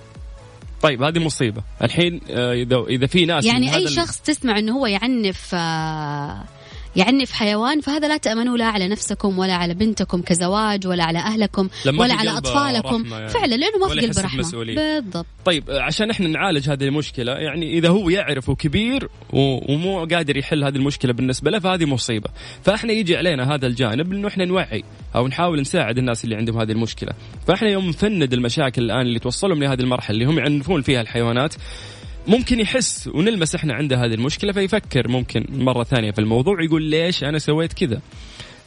طيب 0.83 1.03
هذه 1.03 1.19
مصيبة. 1.19 1.63
الحين 1.83 2.21
آه، 2.31 2.53
إذا 2.53 2.85
إذا 2.89 3.07
في 3.07 3.27
ناس 3.27 3.45
يعني 3.45 3.75
أي 3.75 3.89
شخص 3.89 4.21
تسمع 4.21 4.59
إنه 4.59 4.79
هو 4.79 4.87
يعنف 4.87 5.51
آه، 5.55 6.45
يعنف 6.99 7.33
حيوان 7.33 7.81
فهذا 7.81 8.09
لا 8.09 8.17
تامنوا 8.17 8.57
لا 8.57 8.65
على 8.65 8.89
نفسكم 8.89 9.39
ولا 9.39 9.55
على 9.55 9.75
بنتكم 9.75 10.23
كزواج 10.23 10.87
ولا 10.87 11.05
على 11.05 11.19
أهلكم 11.19 11.69
لما 11.87 12.03
ولا 12.03 12.17
في 12.17 12.29
على 12.29 12.41
رحمة 12.85 13.19
يعني. 13.19 13.29
فعلا 13.29 13.55
لأنه 13.55 13.79
ما 13.79 13.89
في 13.89 14.01
قلب 14.01 14.31
بمسؤولية. 14.35 14.75
بالضبط. 14.75 15.27
طيب 15.45 15.65
عشان 15.71 16.11
إحنا 16.11 16.29
نعالج 16.29 16.71
هذه 16.71 16.85
المشكلة 16.85 17.33
يعني 17.33 17.79
إذا 17.79 17.89
هو 17.89 18.09
يعرف 18.11 18.49
وكبير 18.49 19.09
ومو 19.33 20.05
قادر 20.05 20.37
يحل 20.37 20.65
هذه 20.65 20.77
المشكلة 20.77 21.13
بالنسبة 21.13 21.51
له 21.51 21.59
فهذه 21.59 21.85
مصيبة. 21.85 22.31
فإحنا 22.63 22.93
يجي 22.93 23.17
علينا 23.17 23.55
هذا 23.55 23.67
الجانب 23.67 24.13
إنه 24.13 24.29
إحنا 24.29 24.45
نوعي 24.45 24.85
أو 25.17 25.29
نحاول 25.29 25.61
نساعد 25.61 25.99
الناس 25.99 26.25
اللي 26.25 26.37
عندهم 26.37 26.61
هذه 26.61 26.73
المشكلة. 26.73 27.13
فإحنا 27.47 27.69
يوم 27.69 27.89
نفند 27.89 28.33
المشاكل 28.33 28.83
الآن 28.83 29.01
اللي 29.01 29.19
توصلهم 29.19 29.63
لهذه 29.63 29.81
المرحلة 29.81 30.15
اللي 30.15 30.25
هم 30.25 30.39
يعنفون 30.39 30.83
فيها 30.83 31.01
الحيوانات 31.01 31.55
ممكن 32.29 32.61
يحس 32.61 33.11
ونلمس 33.15 33.55
إحنا 33.55 33.75
عنده 33.75 33.97
هذه 33.97 34.15
المشكلة 34.15 34.53
فيفكر 34.53 35.09
ممكن 35.09 35.47
مرة 35.51 35.85
ثانية 35.85 36.11
في 36.11 36.19
الموضوع 36.19 36.63
يقول 36.63 36.83
ليش 36.83 37.25
أنا 37.25 37.39
سويت 37.39 37.73
كذا. 37.73 38.01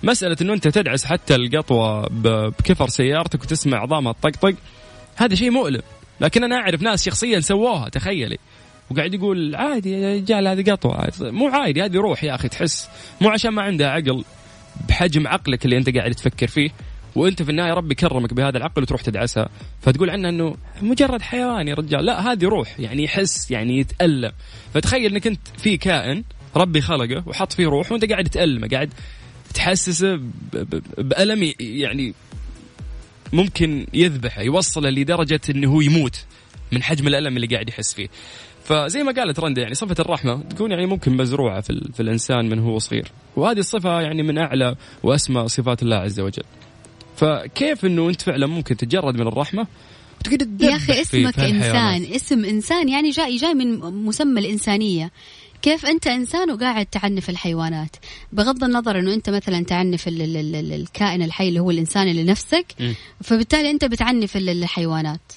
مسألة 0.03 0.38
إنه 0.41 0.53
أنت 0.53 0.68
تدعس 0.68 1.06
حتى 1.06 1.36
القطوة 1.36 2.08
بكفر 2.10 2.88
سيارتك 2.88 3.44
وتسمع 3.44 3.77
عظامها 3.77 4.12
تطقطق 4.13 4.56
هذا 5.15 5.36
شيء 5.36 5.51
مؤلم. 5.51 5.82
لكن 6.22 6.44
أنا 6.44 6.56
أعرف 6.56 6.82
ناس 6.82 7.06
شخصيا 7.06 7.39
سووها 7.39 7.89
تخيلي. 7.89 8.38
وقاعد 8.91 9.13
يقول 9.13 9.56
عادي 9.56 9.91
يا 9.91 10.15
رجال 10.15 10.48
هذه 10.48 10.72
قطوة 10.72 11.12
مو 11.22 11.48
عادي 11.48 11.84
هذه 11.84 11.98
روح 11.98 12.24
يا 12.24 12.36
أخي 12.36 12.48
تحس. 12.48 12.89
مو 13.22 13.30
عشان 13.30 13.51
ما 13.51 13.62
عندها 13.62 13.88
عقل 13.88 14.24
بحجم 14.89 15.27
عقلك 15.27 15.65
اللي 15.65 15.77
أنت 15.77 15.98
قاعد 15.98 16.12
تفكر 16.12 16.48
فيه. 16.48 16.70
وانت 17.15 17.44
في 17.44 17.51
النهاية 17.51 17.74
ربي 17.74 17.96
كرمك 17.96 18.34
بهذا 18.34 18.58
العقل 18.58 18.82
وتروح 18.82 19.01
تدعسها. 19.01 19.50
فتقول 19.82 20.10
عنها 20.10 20.30
إنه 20.30 20.56
مجرد 20.82 21.22
حيوان 21.22 21.68
يا 21.68 21.74
رجال. 21.75 22.06
لا 22.06 22.32
هذه 22.32 22.46
روح. 22.46 22.80
يعني 22.80 23.03
يحس 23.03 23.51
يعني 23.51 23.77
يتألم. 23.77 24.32
فتخيل 24.74 25.12
إنك 25.12 25.27
أنت 25.27 25.39
في 25.58 25.77
كائن 25.77 26.24
ربي 26.56 26.82
خلقه 26.82 27.24
وحط 27.27 27.53
فيه 27.53 27.68
روح 27.68 27.91
وأنت 27.91 28.06
قاعد 28.12 28.30
تألمه 28.30 28.68
قاعد 28.68 28.94
تحسسه 29.53 30.15
ب- 30.15 30.22
ب- 30.53 30.82
بألم 30.98 31.44
ي- 31.44 31.56
يعني 31.60 32.13
ممكن 33.34 33.88
يذبحه 33.94 34.41
يوصله 34.41 34.89
لدرجة 34.89 35.41
إنه 35.50 35.72
هو 35.72 35.82
يموت 35.82 36.25
من 36.72 36.84
حجم 36.84 37.08
الألم 37.08 37.36
اللي 37.36 37.48
قاعد 37.48 37.70
يحس 37.70 37.94
فيه. 37.94 38.08
فزي 38.63 39.03
ما 39.03 39.12
قالت 39.12 39.39
رندا 39.39 39.62
يعني 39.62 39.75
صفة 39.75 39.96
الرحمة 40.00 40.44
تكون 40.44 40.72
يعني 40.72 40.86
ممكن 40.86 41.18
مزروعة 41.18 41.62
في, 41.62 41.89
في 41.94 42.00
الإنسان 42.00 42.50
من 42.50 42.60
هو 42.60 42.80
صغير. 42.80 43.08
وهذه 43.36 43.60
الصفة 43.60 44.01
يعني 44.01 44.24
من 44.24 44.38
أعلى 44.38 44.75
وأسمى 45.03 45.48
صفات 45.48 45.84
الله 45.84 45.96
عز 45.96 46.20
وجل. 46.20 46.44
فكيف 47.22 47.86
إنه 47.86 48.10
أنت 48.10 48.22
فعلا 48.22 48.48
ممكن 48.48 48.78
تتجرد 48.78 49.16
من 49.16 49.28
الرحمة 49.28 49.68
وتقعد 50.20 50.62
يا 50.62 50.75
أخي 50.75 51.01
اسمك؟ 51.01 51.40
إنسان 51.40 52.06
اسم 52.16 52.46
إنسان 52.46 52.90
يعني 52.90 53.10
جاي 53.10 53.36
جاي 53.36 53.54
من 53.54 53.80
مسمى 53.80 54.40
الإنسانية. 54.40 55.12
كيف 55.62 55.86
أنت 55.86 56.08
إنسان 56.08 56.51
وقاعد 56.51 56.86
تعنف 56.86 57.30
الحيوانات؟ 57.30 57.96
بغض 58.32 58.63
النظر 58.63 59.00
إنه 59.00 59.13
أنت 59.13 59.30
مثلا 59.30 59.63
تعنف 59.63 60.08
ال 60.08 60.22
ال 60.22 60.56
ال 60.56 60.74
الكائن 60.74 61.22
الحي 61.22 61.48
اللي 61.48 61.60
هو 61.60 61.72
الإنسان 61.72 62.08
اللي 62.08 62.24
نفسك 62.24 62.66
فبالتالي 63.24 63.70
أنت 63.70 63.86
بتعنف 63.86 64.38
الحيوانات. 64.38 65.32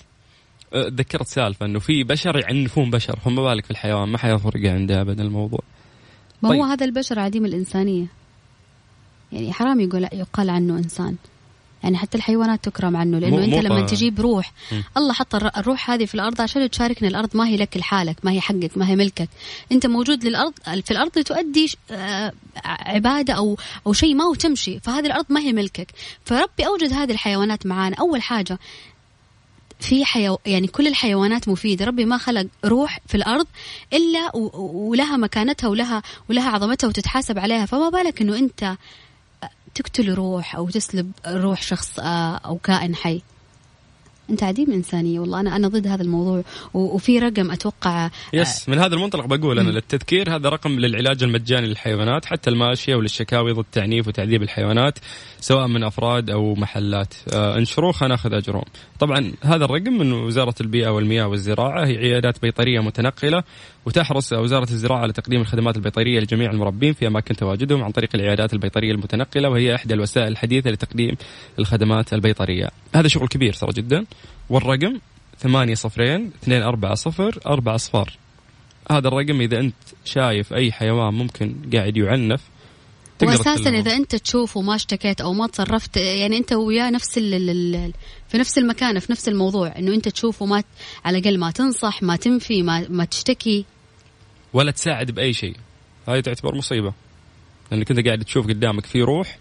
أه، 0.74 0.88
تذكرت 0.88 1.26
سالفة 1.26 1.66
إنه 1.66 1.78
في 1.78 2.04
بشر 2.04 2.38
يعنفون 2.38 2.90
بشر 2.90 3.18
فما 3.24 3.42
بالك 3.42 3.64
في 3.64 3.70
الحيوان 3.70 4.08
ما 4.08 4.18
حيفرق 4.18 4.70
عنده 4.70 5.00
ابدا 5.00 5.22
الموضوع. 5.22 5.60
ما 6.42 6.48
طيب. 6.48 6.58
هو 6.58 6.64
هذا 6.64 6.84
البشر 6.84 7.18
عديم 7.18 7.44
الإنسانية. 7.44 8.06
يعني 9.32 9.52
حرام 9.52 9.80
يقول 9.80 10.08
يقال 10.12 10.50
عنه 10.50 10.78
إنسان. 10.78 11.16
يعني 11.84 11.98
حتى 11.98 12.18
الحيوانات 12.18 12.64
تكرم 12.64 12.96
عنه 12.96 13.18
لأنه 13.18 13.44
أنت 13.44 13.54
لما 13.54 13.86
تجيب 13.86 14.20
روح 14.20 14.52
م. 14.72 14.80
الله 14.96 15.12
حط 15.12 15.34
الروح 15.34 15.90
هذه 15.90 16.04
في 16.04 16.14
الأرض 16.14 16.40
عشان 16.40 16.70
تشاركنا 16.70 17.08
الأرض 17.08 17.36
ما 17.36 17.46
هي 17.46 17.56
لك 17.56 17.76
لحالك 17.76 18.16
ما 18.22 18.30
هي 18.30 18.40
حقك 18.40 18.78
ما 18.78 18.88
هي 18.88 18.96
ملكك. 18.96 19.28
أنت 19.72 19.86
موجود 19.86 20.24
للأرض 20.24 20.52
في 20.84 20.90
الأرض 20.90 21.18
لتؤدي 21.18 21.76
آه، 21.90 22.32
عبادة 22.64 23.34
أو 23.34 23.58
أو 23.86 23.92
شيء 23.92 24.14
ما 24.14 24.24
هو 24.24 24.34
تمشي 24.34 24.80
فهذه 24.80 25.06
الأرض 25.06 25.26
ما 25.28 25.40
هي 25.40 25.52
ملكك. 25.52 25.86
فربي 26.24 26.66
أوجد 26.66 26.92
هذه 26.92 27.12
الحيوانات 27.12 27.66
معانا. 27.66 27.96
أول 27.96 28.22
حاجة 28.22 28.58
في 29.80 30.04
حيو... 30.04 30.38
يعني 30.46 30.66
كل 30.66 30.86
الحيوانات 30.86 31.48
مفيدة. 31.48 31.84
ربي 31.84 32.04
ما 32.04 32.18
خلق 32.18 32.46
روح 32.64 32.98
في 33.06 33.14
الأرض 33.14 33.46
إلا 33.92 34.36
و... 34.36 34.50
ولها 34.90 35.16
مكانتها 35.16 35.68
ولها 35.68 36.02
ولها 36.30 36.50
عظمتها 36.50 36.88
وتتحاسب 36.88 37.38
عليها. 37.38 37.66
فما 37.66 37.88
بالك 37.88 38.20
إنه 38.22 38.38
أنت 38.38 38.76
تقتل 39.74 40.14
روح 40.14 40.56
أو 40.56 40.68
تسلب 40.68 41.12
روح 41.26 41.62
شخص 41.62 41.98
آه، 41.98 42.36
أو 42.36 42.58
كائن 42.58 42.94
حي. 42.94 43.22
أنت 44.30 44.42
عديم 44.42 44.72
إنسانية 44.72 45.20
والله. 45.20 45.40
أنا 45.40 45.56
أنا 45.56 45.68
ضد 45.68 45.86
هذا 45.86 46.02
الموضوع. 46.02 46.44
وفي 46.74 47.18
رقم 47.18 47.50
أتوقع 47.50 48.06
آه، 48.06 48.10
يس 48.32 48.68
من 48.68 48.78
هذا 48.78 48.94
المنطلق 48.94 49.26
بقول 49.26 49.58
أنا 49.58 49.70
للتذكير 49.70 50.36
هذا 50.36 50.48
رقم 50.48 50.70
للعلاج 50.70 51.22
المجاني 51.22 51.66
للحيوانات 51.66 52.24
حتى 52.24 52.50
الماشية 52.50 52.94
وللشكاوي 52.94 53.52
ضد 53.52 53.64
تعنيف 53.72 54.08
وتعذيب 54.08 54.42
الحيوانات 54.42 54.98
سواء 55.40 55.66
من 55.66 55.84
أفراد 55.84 56.30
أو 56.30 56.54
محلات. 56.54 57.14
آه 57.34 57.58
انشروه 57.58 57.92
خلينا 57.92 58.14
ناخذ 58.14 58.34
أجرهم. 58.34 58.64
طبعا 59.00 59.32
هذا 59.42 59.64
الرقم 59.64 59.92
من 59.92 60.12
وزارة 60.12 60.54
البيئة 60.60 60.88
والمياه 60.88 61.26
والزراعة 61.26 61.86
هي 61.86 61.96
عيادات 61.96 62.42
بيطرية 62.42 62.80
متنقلة. 62.80 63.42
وتحرص 63.86 64.32
وزارة 64.32 64.70
الزراعة 64.70 64.98
على 64.98 65.12
تقديم 65.12 65.40
الخدمات 65.40 65.76
البيطرية 65.76 66.20
لجميع 66.20 66.50
المربين 66.50 66.92
في 66.92 67.06
أماكن 67.06 67.36
تواجدهم 67.36 67.84
عن 67.84 67.90
طريق 67.90 68.10
العيادات 68.14 68.52
البيطرية 68.52 68.92
المتنقلة 68.92 69.48
وهي 69.50 69.74
إحدى 69.74 69.94
الوسائل 69.94 70.28
الحديثة 70.28 70.70
لتقديم 70.70 71.16
الخدمات 71.58 72.12
البيطرية. 72.14 72.70
هذا 72.94 73.08
شغل 73.08 73.28
كبير 73.28 73.52
ترى 73.52 73.72
جدا. 73.72 74.04
والرقم 74.50 74.98
ثمانية 75.38 75.74
صفرين 75.74 76.30
اثنين 76.42 76.62
أربعة 76.62 76.94
صفر 76.94 77.38
أربعة 77.46 77.74
أصفار 77.74 78.12
هذا 78.90 79.08
الرقم 79.08 79.40
إذا 79.40 79.60
أنت 79.60 79.74
شايف 80.04 80.52
أي 80.54 80.72
حيوان 80.72 81.14
ممكن 81.14 81.54
قاعد 81.72 81.96
يعنف 81.96 82.40
واساسا 83.22 83.70
إذا 83.70 83.92
أنت 83.92 84.16
تشوفه 84.16 84.60
ما 84.60 84.74
اشتكيت 84.74 85.20
أو 85.20 85.32
ما 85.32 85.46
تصرفت 85.46 85.96
يعني 85.96 86.38
أنت 86.38 86.52
وياه 86.52 86.90
نفس 86.90 87.18
ال 87.18 87.92
في 88.28 88.38
نفس 88.38 88.58
المكان 88.58 88.98
في 88.98 89.12
نفس 89.12 89.28
الموضوع 89.28 89.78
إنه 89.78 89.94
أنت 89.94 90.08
تشوفه 90.08 90.46
ما 90.46 90.62
على 91.04 91.18
الأقل 91.18 91.38
ما 91.38 91.50
تنصح 91.50 92.02
ما 92.02 92.16
تنفي 92.16 92.62
ما 92.62 92.86
ما 92.88 93.04
تشتكي. 93.04 93.64
ولا 94.54 94.70
تساعد 94.70 95.10
بأي 95.10 95.32
شيء. 95.32 95.56
هذه 96.08 96.20
تعتبر 96.20 96.54
مصيبة. 96.54 96.92
لأنك 97.70 97.90
أنت 97.90 98.06
قاعد 98.06 98.24
تشوف 98.24 98.46
قدامك 98.46 98.86
في 98.86 99.02
روح 99.02 99.38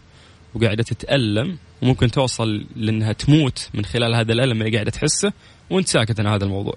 وقاعده 0.55 0.83
تتألم 0.83 1.57
وممكن 1.81 2.11
توصل 2.11 2.65
لأنها 2.75 3.13
تموت 3.13 3.69
من 3.73 3.85
خلال 3.85 4.15
هذا 4.15 4.33
الألم 4.33 4.61
اللي 4.61 4.73
قاعدة 4.73 4.91
تحسه 4.91 5.33
وأنت 5.69 5.87
ساكت 5.87 6.19
عن 6.19 6.27
هذا 6.27 6.45
الموضوع. 6.45 6.75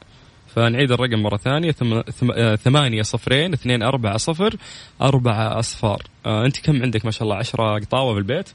فنعيد 0.55 0.93
الرقم 0.93 1.23
مرة 1.23 1.37
ثانية 1.37 1.75
آه، 2.33 2.57
ثمانية 2.57 3.03
صفرين 3.03 3.53
اثنين 3.53 3.83
أربعة 3.83 4.17
صفر 4.17 4.57
أربعة 5.03 5.59
أصفار. 5.59 6.03
آه 6.27 6.47
أنت 6.47 6.59
كم 6.59 6.83
عندك 6.83 7.05
ما 7.05 7.11
شاء 7.11 7.23
الله؟ 7.23 7.37
عشرة 7.37 7.79
قطاوة 7.79 8.15
بالبيت؟ 8.15 8.49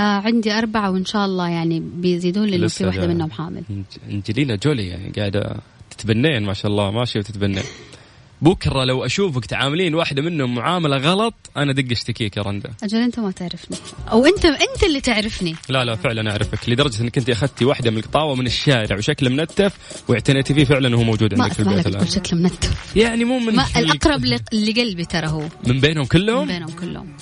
آه 0.00 0.02
عندي 0.02 0.52
أربعة 0.52 0.90
وإن 0.90 1.04
شاء 1.04 1.24
الله 1.24 1.48
يعني 1.48 1.80
بيزيدون 1.80 2.48
لأنه 2.48 2.68
في 2.68 2.86
واحدة 2.86 3.06
منهم 3.06 3.30
حامل. 3.30 3.62
إنجلينا 4.10 4.56
جولي 4.56 4.86
يعني 4.86 5.12
قاعدة 5.16 5.56
تتبنين 5.90 6.42
ما 6.42 6.52
شاء 6.52 6.70
الله 6.70 6.90
ماشية 6.90 7.20
وتتبنين. 7.20 7.62
بكرة 8.42 8.84
لو 8.84 9.04
أشوفك 9.04 9.46
تعاملين 9.46 9.94
واحدة 9.94 10.22
منهم 10.22 10.54
معاملة 10.54 10.96
غلط 10.96 11.34
أنا 11.56 11.72
دق 11.72 11.90
اشتكيك 11.90 12.36
يا 12.36 12.42
رندا. 12.42 12.70
أجل 12.82 12.98
أنت 12.98 13.20
ما 13.20 13.30
تعرفني. 13.30 13.76
أو 14.12 14.26
انت 14.26 14.44
أنت 14.44 14.82
اللي 14.86 15.00
تعرفني. 15.00 15.54
لا 15.68 15.84
لا 15.84 15.96
فعلا 15.96 16.30
أعرفك 16.30 16.68
لدرجة 16.68 17.02
إنك 17.02 17.18
أنت 17.18 17.30
أخذتي 17.30 17.64
واحدة 17.64 17.90
من 17.90 17.98
القطاوة 17.98 18.34
من 18.34 18.46
الشارع 18.46 18.96
وشكله 18.96 19.30
منتف 19.30 19.72
وإعتنيتي 20.08 20.54
فيه 20.54 20.64
فعلا 20.64 20.96
وهو 20.96 21.04
موجود 21.04 21.40
عندك 21.40 21.52
في 21.52 21.60
البيت 21.60 21.86
الآن. 21.86 22.06
شكله 22.06 22.40
منتف. 22.40 22.96
يعني 22.96 23.24
مو 23.24 23.38
من 23.38 23.54
ما 23.54 23.66
الأقرب 23.76 24.24
لقلبي 24.52 25.04
ترى 25.04 25.26
هو. 25.26 25.42
من 25.66 25.80
بينهم 25.80 26.04
كلهم؟ 26.04 26.40
من 26.40 26.46
بينهم 26.46 26.70
كلهم. 26.70 27.16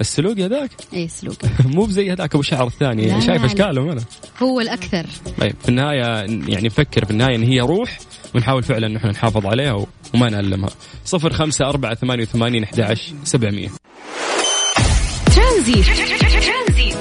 السلوك 0.00 0.38
هذاك؟ 0.40 0.70
اي 0.94 1.08
سلوك 1.08 1.38
مو 1.74 1.84
بزي 1.84 2.12
هذاك 2.12 2.34
أبو 2.34 2.42
شعر 2.42 2.66
الثاني. 2.66 3.20
شايف 3.20 3.44
اشكالهم 3.44 3.88
أنا؟ 3.88 4.02
هو 4.42 4.60
الأكثر. 4.60 5.06
طيب 5.40 5.54
في 5.62 5.68
النهاية 5.68 5.98
يعني 6.48 6.66
نفكر 6.66 7.04
في 7.04 7.10
النهاية 7.10 7.36
إن 7.36 7.42
هي 7.42 7.60
روح 7.60 7.98
ونحاول 8.34 8.62
فعلا 8.62 8.86
إن 8.86 8.96
إحنا 8.96 9.10
نحافظ 9.10 9.46
عليها 9.46 9.86
وما 10.14 10.30
نعلمها 10.30 10.70
صفر 11.04 11.32
خمسة 11.32 11.68
أربعة 11.68 11.94
ثمانية 11.94 12.22
وثمانين 12.22 12.62
أحد 12.64 12.80
عشر 12.80 13.12
سبعمية. 13.24 13.68
ترانزيت 15.36 15.82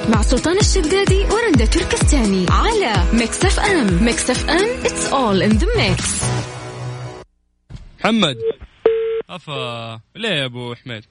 مع 0.10 0.22
سلطان 0.22 0.58
الشدادي 0.58 1.20
ورندا 1.20 1.66
تركستاني 1.66 2.46
على 2.50 2.94
ميكس 3.14 3.46
أف 3.46 3.60
أم. 3.60 4.04
ميكس 4.06 4.30
أف 4.30 4.50
أم 4.50 4.84
it's 4.84 5.12
all 5.12 5.42
in 5.52 5.58
the 5.60 5.68
mix. 5.78 6.24
محمد. 8.00 8.38
أفا. 9.30 10.00
ليه 10.16 10.30
يا 10.30 10.46
أبو 10.46 10.76
حميد 10.76 11.04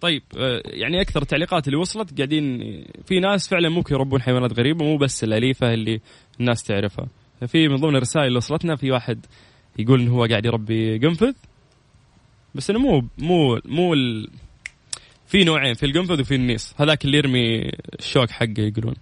طيب 0.00 0.22
آه، 0.36 0.62
يعني 0.64 1.00
أكثر 1.00 1.22
التعليقات 1.22 1.66
اللي 1.66 1.78
وصلت 1.78 2.16
قاعدين 2.16 2.60
في 3.04 3.20
ناس 3.20 3.48
فعلا 3.48 3.68
ممكن 3.68 3.94
يربون 3.94 4.22
حيوانات 4.22 4.58
غريبة 4.58 4.84
مو 4.84 4.96
بس 4.96 5.24
الأليفة 5.24 5.74
اللي 5.74 6.00
الناس 6.40 6.62
تعرفها. 6.62 7.08
في 7.46 7.68
من 7.68 7.76
ضمن 7.76 7.96
الرسائل 7.96 8.26
اللي 8.26 8.36
وصلتنا 8.36 8.76
في 8.76 8.90
واحد 8.90 9.26
يقول 9.78 10.00
انه 10.00 10.12
هو 10.12 10.24
قاعد 10.24 10.46
يربي 10.46 10.98
قنفذ 10.98 11.32
بس 12.54 12.70
إنه 12.70 12.78
مو 12.78 13.08
مو 13.18 13.60
مو 13.64 13.94
ال... 13.94 14.28
في 15.26 15.44
نوعين 15.44 15.74
في 15.74 15.86
القنفذ 15.86 16.20
وفي 16.20 16.34
النيس 16.34 16.74
هذاك 16.76 17.04
اللي 17.04 17.18
يرمي 17.18 17.70
الشوك 17.98 18.30
حقه 18.30 18.54
يقولون 18.58 18.94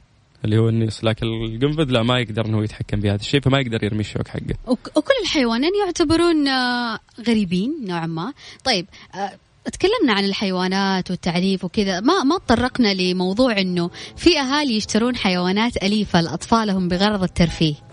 اللي 0.45 0.59
هو 0.59 0.69
النيس 0.69 1.05
لكن 1.05 1.27
القنفذ 1.27 1.91
لا 1.91 2.03
ما 2.03 2.19
يقدر 2.19 2.47
إنه 2.47 2.65
يتحكم 2.65 3.01
في 3.01 3.09
هذا 3.09 3.21
الشيء 3.21 3.41
فما 3.41 3.61
يقدر 3.61 3.85
يرمي 3.85 4.01
الشوك 4.01 4.29
حقه. 4.29 4.55
وكل 4.67 5.15
الحيوانين 5.23 5.73
يعتبرون 5.85 6.49
آه، 6.49 6.99
غريبين 7.29 7.85
نوعا 7.87 8.07
ما. 8.07 8.33
طيب 8.65 8.87
آه، 9.15 9.33
تكلمنا 9.69 10.13
عن 10.13 10.25
الحيوانات 10.25 11.11
والتعريف 11.11 11.65
وكذا. 11.65 12.01
ما 12.01 12.23
ما 12.23 12.39
تطرقنا 12.39 12.95
لموضوع 12.95 13.59
إنه 13.59 13.91
في 14.17 14.41
أهالي 14.41 14.77
يشترون 14.77 15.17
حيوانات 15.17 15.77
أليفة 15.83 16.21
لاطفالهم 16.21 16.89
بغرض 16.89 17.23
الترفيه. 17.23 17.88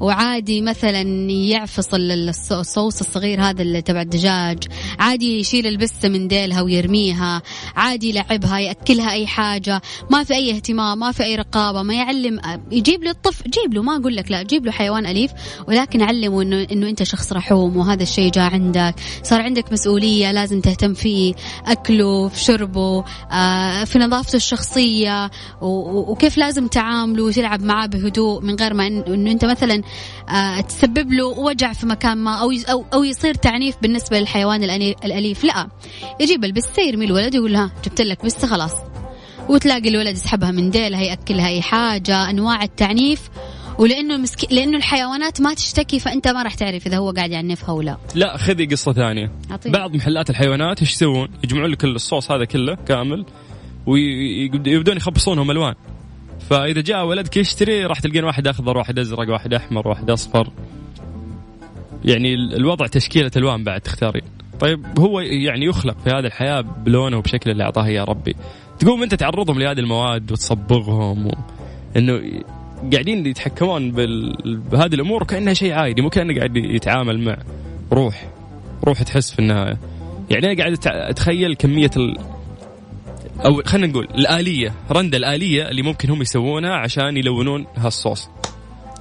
وعادي 0.00 0.60
مثلا 0.60 1.00
يعفص 1.30 1.88
الصوص 1.94 3.00
الصغير 3.00 3.40
هذا 3.40 3.62
اللي 3.62 3.82
تبع 3.82 4.00
الدجاج 4.00 4.64
عادي 4.98 5.40
يشيل 5.40 5.66
البسة 5.66 6.08
من 6.08 6.28
ديلها 6.28 6.62
ويرميها 6.62 7.42
عادي 7.76 8.08
يلعبها 8.08 8.58
يأكلها 8.58 9.12
أي 9.12 9.26
حاجة 9.26 9.82
ما 10.10 10.24
في 10.24 10.34
أي 10.34 10.50
اهتمام 10.50 10.98
ما 10.98 11.12
في 11.12 11.22
أي 11.22 11.36
رقابة 11.36 11.82
ما 11.82 11.94
يعلم 11.94 12.40
يجيب 12.70 13.04
له 13.04 13.10
الطفل 13.10 13.50
جيب 13.50 13.74
له 13.74 13.82
ما 13.82 13.96
أقول 13.96 14.16
لك 14.16 14.30
لا 14.30 14.42
جيب 14.42 14.66
له 14.66 14.72
حيوان 14.72 15.06
أليف 15.06 15.30
ولكن 15.68 16.02
علمه 16.02 16.42
إنه 16.42 16.66
إنه 16.72 16.88
أنت 16.88 17.02
شخص 17.02 17.32
رحوم 17.32 17.76
وهذا 17.76 18.02
الشيء 18.02 18.30
جاء 18.30 18.52
عندك 18.52 18.94
صار 19.22 19.40
عندك 19.40 19.72
مسؤولية 19.72 20.32
لازم 20.32 20.60
تهتم 20.60 20.94
فيه 20.94 21.34
أكله 21.66 22.28
في 22.28 22.44
شربه 22.44 23.04
آه 23.32 23.84
في 23.84 23.98
نظافته 23.98 24.36
الشخصية 24.36 25.30
وكيف 25.60 26.38
لازم 26.38 26.66
تعامله 26.66 27.24
وتلعب 27.24 27.62
معاه 27.62 27.86
بهدوء 27.86 28.42
من 28.42 28.54
غير 28.54 28.74
ما 28.74 28.86
إنه 28.86 29.30
أنت 29.30 29.44
مثلا 29.44 29.82
تسبب 30.68 31.12
له 31.12 31.26
وجع 31.26 31.72
في 31.72 31.86
مكان 31.86 32.18
ما 32.18 32.34
أو 32.34 32.50
أو 32.70 32.84
أو 32.94 33.04
يصير 33.04 33.34
تعنيف 33.34 33.76
بالنسبة 33.82 34.18
للحيوان 34.20 34.62
الأليف. 35.04 35.44
لا 35.44 35.68
يجيب 36.20 36.44
البسه 36.44 36.82
يرمي 36.82 37.04
الولد 37.04 37.34
يقول 37.34 37.56
ها 37.56 37.70
جبت 37.84 38.00
لك 38.00 38.24
بسه 38.24 38.48
خلاص. 38.48 38.72
وتلاقي 39.48 39.88
الولد 39.88 40.14
يسحبها 40.14 40.50
من 40.50 40.70
ديلها 40.70 41.02
ياكلها 41.02 41.48
اي 41.48 41.62
حاجة 41.62 42.30
أنواع 42.30 42.62
التعنيف. 42.62 43.30
ولأنه 43.78 44.16
مسك... 44.16 44.52
لأنه 44.52 44.76
الحيوانات 44.76 45.40
ما 45.40 45.54
تشتكي 45.54 46.00
فأنت 46.00 46.28
ما 46.28 46.42
راح 46.42 46.54
تعرف 46.54 46.86
إذا 46.86 46.96
هو 46.96 47.10
قاعد 47.10 47.30
يعنفها 47.30 47.70
ولا. 47.70 47.96
لا 48.14 48.36
خذي 48.36 48.66
قصة 48.66 48.92
ثانية. 48.92 49.32
عطيب. 49.50 49.72
بعض 49.72 49.96
محلات 49.96 50.30
الحيوانات 50.30 50.80
إيش 50.80 50.92
يسوون؟ 50.92 51.28
يجمعون 51.44 51.70
لك 51.70 51.84
الصوص 51.84 52.30
هذا 52.30 52.44
كله 52.44 52.74
كامل 52.74 53.24
ويبدون 53.86 54.96
يخبصونهم 54.96 55.50
ألوان. 55.50 55.74
فإذا 56.40 56.80
جاء 56.80 57.06
ولدك 57.06 57.36
يشتري 57.36 57.84
راح 57.84 58.00
تلقين 58.00 58.24
واحد 58.24 58.46
أخضر 58.46 58.78
واحد 58.78 58.98
أزرق 58.98 59.30
واحد 59.30 59.54
أحمر 59.54 59.88
واحد 59.88 60.10
أصفر. 60.10 60.50
يعني 62.04 62.34
الوضع 62.34 62.86
تشكيلة 62.86 63.30
ألوان 63.36 63.64
بعد 63.64 63.80
تختارين. 63.80 64.22
طيب 64.60 64.98
هو 64.98 65.20
يعني 65.20 65.64
يخلق 65.64 65.96
في 66.04 66.10
هذه 66.10 66.26
الحياة 66.26 66.60
بلونه 66.60 67.16
وبشكل 67.18 67.50
اللي 67.50 67.64
أعطاه 67.64 67.84
إياه 67.84 68.04
ربي. 68.04 68.36
تقوم 68.78 69.02
أنت 69.02 69.14
تعرضهم 69.14 69.58
لهذه 69.58 69.78
المواد 69.78 70.32
وتصبغهم 70.32 71.26
و... 71.26 71.30
إنه 71.96 72.42
قاعدين 72.92 73.26
يتحكمون 73.26 73.92
بال... 73.92 74.36
بهذه 74.72 74.94
الأمور 74.94 75.22
وكانها 75.22 75.54
شيء 75.54 75.72
عادي 75.72 76.02
مو 76.02 76.10
كأنه 76.10 76.36
قاعد 76.36 76.56
يتعامل 76.56 77.20
مع 77.20 77.36
روح. 77.92 78.28
روح 78.84 79.02
تحس 79.02 79.30
في 79.30 79.38
النهاية. 79.38 79.78
يعني 80.30 80.46
أنا 80.46 80.58
قاعد 80.58 80.78
أتخيل 80.86 81.54
كمية 81.54 81.90
ال... 81.96 82.16
أو 83.44 83.62
خلينا 83.66 83.86
نقول 83.86 84.04
الآلية 84.04 84.74
رنده 84.90 85.18
الآلية 85.18 85.68
اللي 85.68 85.82
ممكن 85.82 86.10
هم 86.10 86.22
يسوونها 86.22 86.74
عشان 86.74 87.16
يلونون 87.16 87.66
هالصوص. 87.76 88.28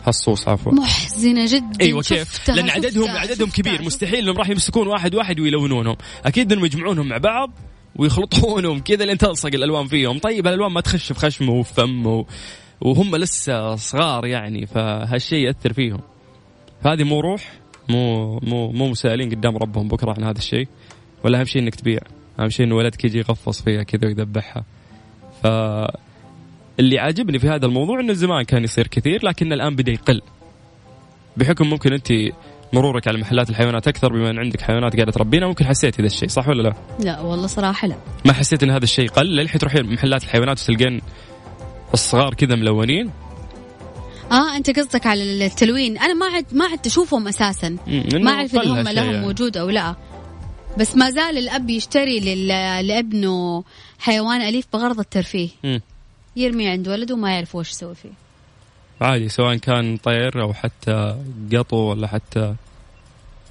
هالصوص 0.04 0.48
عفوا. 0.48 0.72
محزنة 0.72 1.46
جدا. 1.46 1.82
أيوه 1.82 2.01
كيف؟ 2.01 2.50
لأن 2.50 2.70
عددهم 2.70 3.10
عددهم 3.10 3.50
كبير. 3.50 3.82
مستحيل 3.82 4.20
إنهم 4.20 4.38
راح 4.38 4.50
يمسكون 4.50 4.88
واحد 4.88 5.15
واحد 5.15 5.39
ويلونونهم. 5.39 5.96
أكيد 6.25 6.51
إنهم 6.51 6.65
يجمعونهم 6.65 7.08
مع 7.08 7.18
بعض 7.18 7.51
ويخلطونهم 7.96 8.80
كذا 8.80 9.06
لين 9.06 9.18
تلصق 9.18 9.50
الألوان 9.54 9.88
فيهم. 9.88 10.20
طيب 10.20 10.48
الألوان 10.48 10.72
ما 10.72 10.82
تخش 10.82 11.12
في 11.12 11.20
خشمه 11.20 11.54
وفمه 11.54 12.25
وهم 12.82 13.15
لسه 13.15 13.75
صغار 13.75 14.25
يعني 14.25 14.65
فهالشيء 14.65 15.46
يأثر 15.48 15.74
فيهم. 15.74 16.00
فهذه 16.84 17.04
مو 17.04 17.20
روح 17.20 17.54
مو 17.89 18.39
مو 18.39 18.72
مو 18.72 18.89
مسائلين 18.89 19.30
قدام 19.30 19.58
ربهم 19.58 19.88
بكرة 19.88 20.13
عن 20.18 20.24
هذا 20.24 20.38
الشيء 20.38 20.68
ولا 21.24 21.39
أهم 21.39 21.46
شيء 21.46 21.62
إنك 21.62 21.75
تبيع. 21.75 22.00
أهم 22.39 22.50
شيء 22.50 22.65
انه 22.65 22.75
ولدك 22.75 23.06
يجي 23.06 23.18
يغفص 23.18 23.62
فيها 23.62 23.84
كذا 23.84 24.08
ويذبحها. 24.08 24.63
ف 25.44 25.48
اللي 26.80 27.00
عاجبني 27.00 27.39
في 27.39 27.50
هذا 27.50 27.65
الموضوع 27.65 28.00
إنه 28.00 28.13
زمان 28.13 28.44
كان 28.44 28.63
يصير 28.63 28.88
كثير 28.88 29.25
لكن 29.25 29.54
الآن 29.54 29.75
بدأ 29.75 29.92
يقل. 29.92 30.22
بحكم 31.38 31.70
ممكن 31.70 31.94
أنت 31.94 32.13
مرورك 32.74 33.08
على 33.08 33.18
محلات 33.18 33.50
الحيوانات 33.50 33.88
أكثر 33.88 34.13
بما 34.13 34.30
إن 34.30 34.39
عندك 34.39 34.62
حيوانات 34.62 34.96
قاعدة 34.96 35.12
تربينها 35.12 35.48
ممكن 35.48 35.65
حسيتي 35.65 36.01
ذا 36.01 36.08
الشيء 36.08 36.30
صح 36.30 36.48
ولا 36.48 36.62
لا؟ 36.62 36.74
لا 37.00 37.20
والله 37.20 37.48
صراحة 37.48 37.88
لا. 37.88 37.96
ما 38.25 38.34
حسيت 38.34 38.63
إن 38.63 38.70
هذا 38.70 38.84
الشيء 38.84 39.10
قل؟ 39.10 39.25
للحين 39.36 39.60
تروحين 39.60 39.94
محلات 39.94 40.24
الحيوانات 40.24 40.62
وتلقين 40.62 41.01
الصغار 41.94 42.34
كذا 42.34 42.56
ملونين؟ 42.56 43.12
آه 44.32 44.58
أنت 44.58 44.80
قصدك 44.80 45.08
على 45.08 45.46
التلوين. 45.46 45.98
أنا 45.98 46.13
ما 46.13 46.25
عد 46.25 46.46
ما 46.51 46.65
عدت 46.65 46.88
أشوفهم 46.88 47.27
أساسا. 47.27 47.77
ما 48.13 48.32
أعرف 48.32 48.56
اذا 48.56 48.63
هم 48.63 48.88
لهم 48.88 49.13
يعني. 49.13 49.27
وجود 49.27 49.58
أو 49.58 49.70
لا. 49.70 49.96
بس 50.77 50.96
ما 50.96 51.10
زال 51.10 51.38
الأب 51.38 51.70
يشتري 51.70 52.20
لابنه 52.82 53.63
حيوان 54.00 54.41
أليف 54.41 54.65
بغرض 54.74 55.00
الترفيه 55.00 55.50
م. 55.63 55.79
يرمي 56.36 56.67
عند 56.67 56.88
ولده 56.88 57.15
وما 57.15 57.34
يعرف 57.34 57.55
وش 57.55 57.70
يسوي 57.70 57.96
فيه 57.96 58.10
عادي 59.01 59.29
سواء 59.29 59.55
كان 59.55 59.98
طير 59.98 60.41
أو 60.41 60.53
حتى 60.53 61.15
قطو 61.53 61.77
ولا 61.77 62.08
حتى 62.08 62.55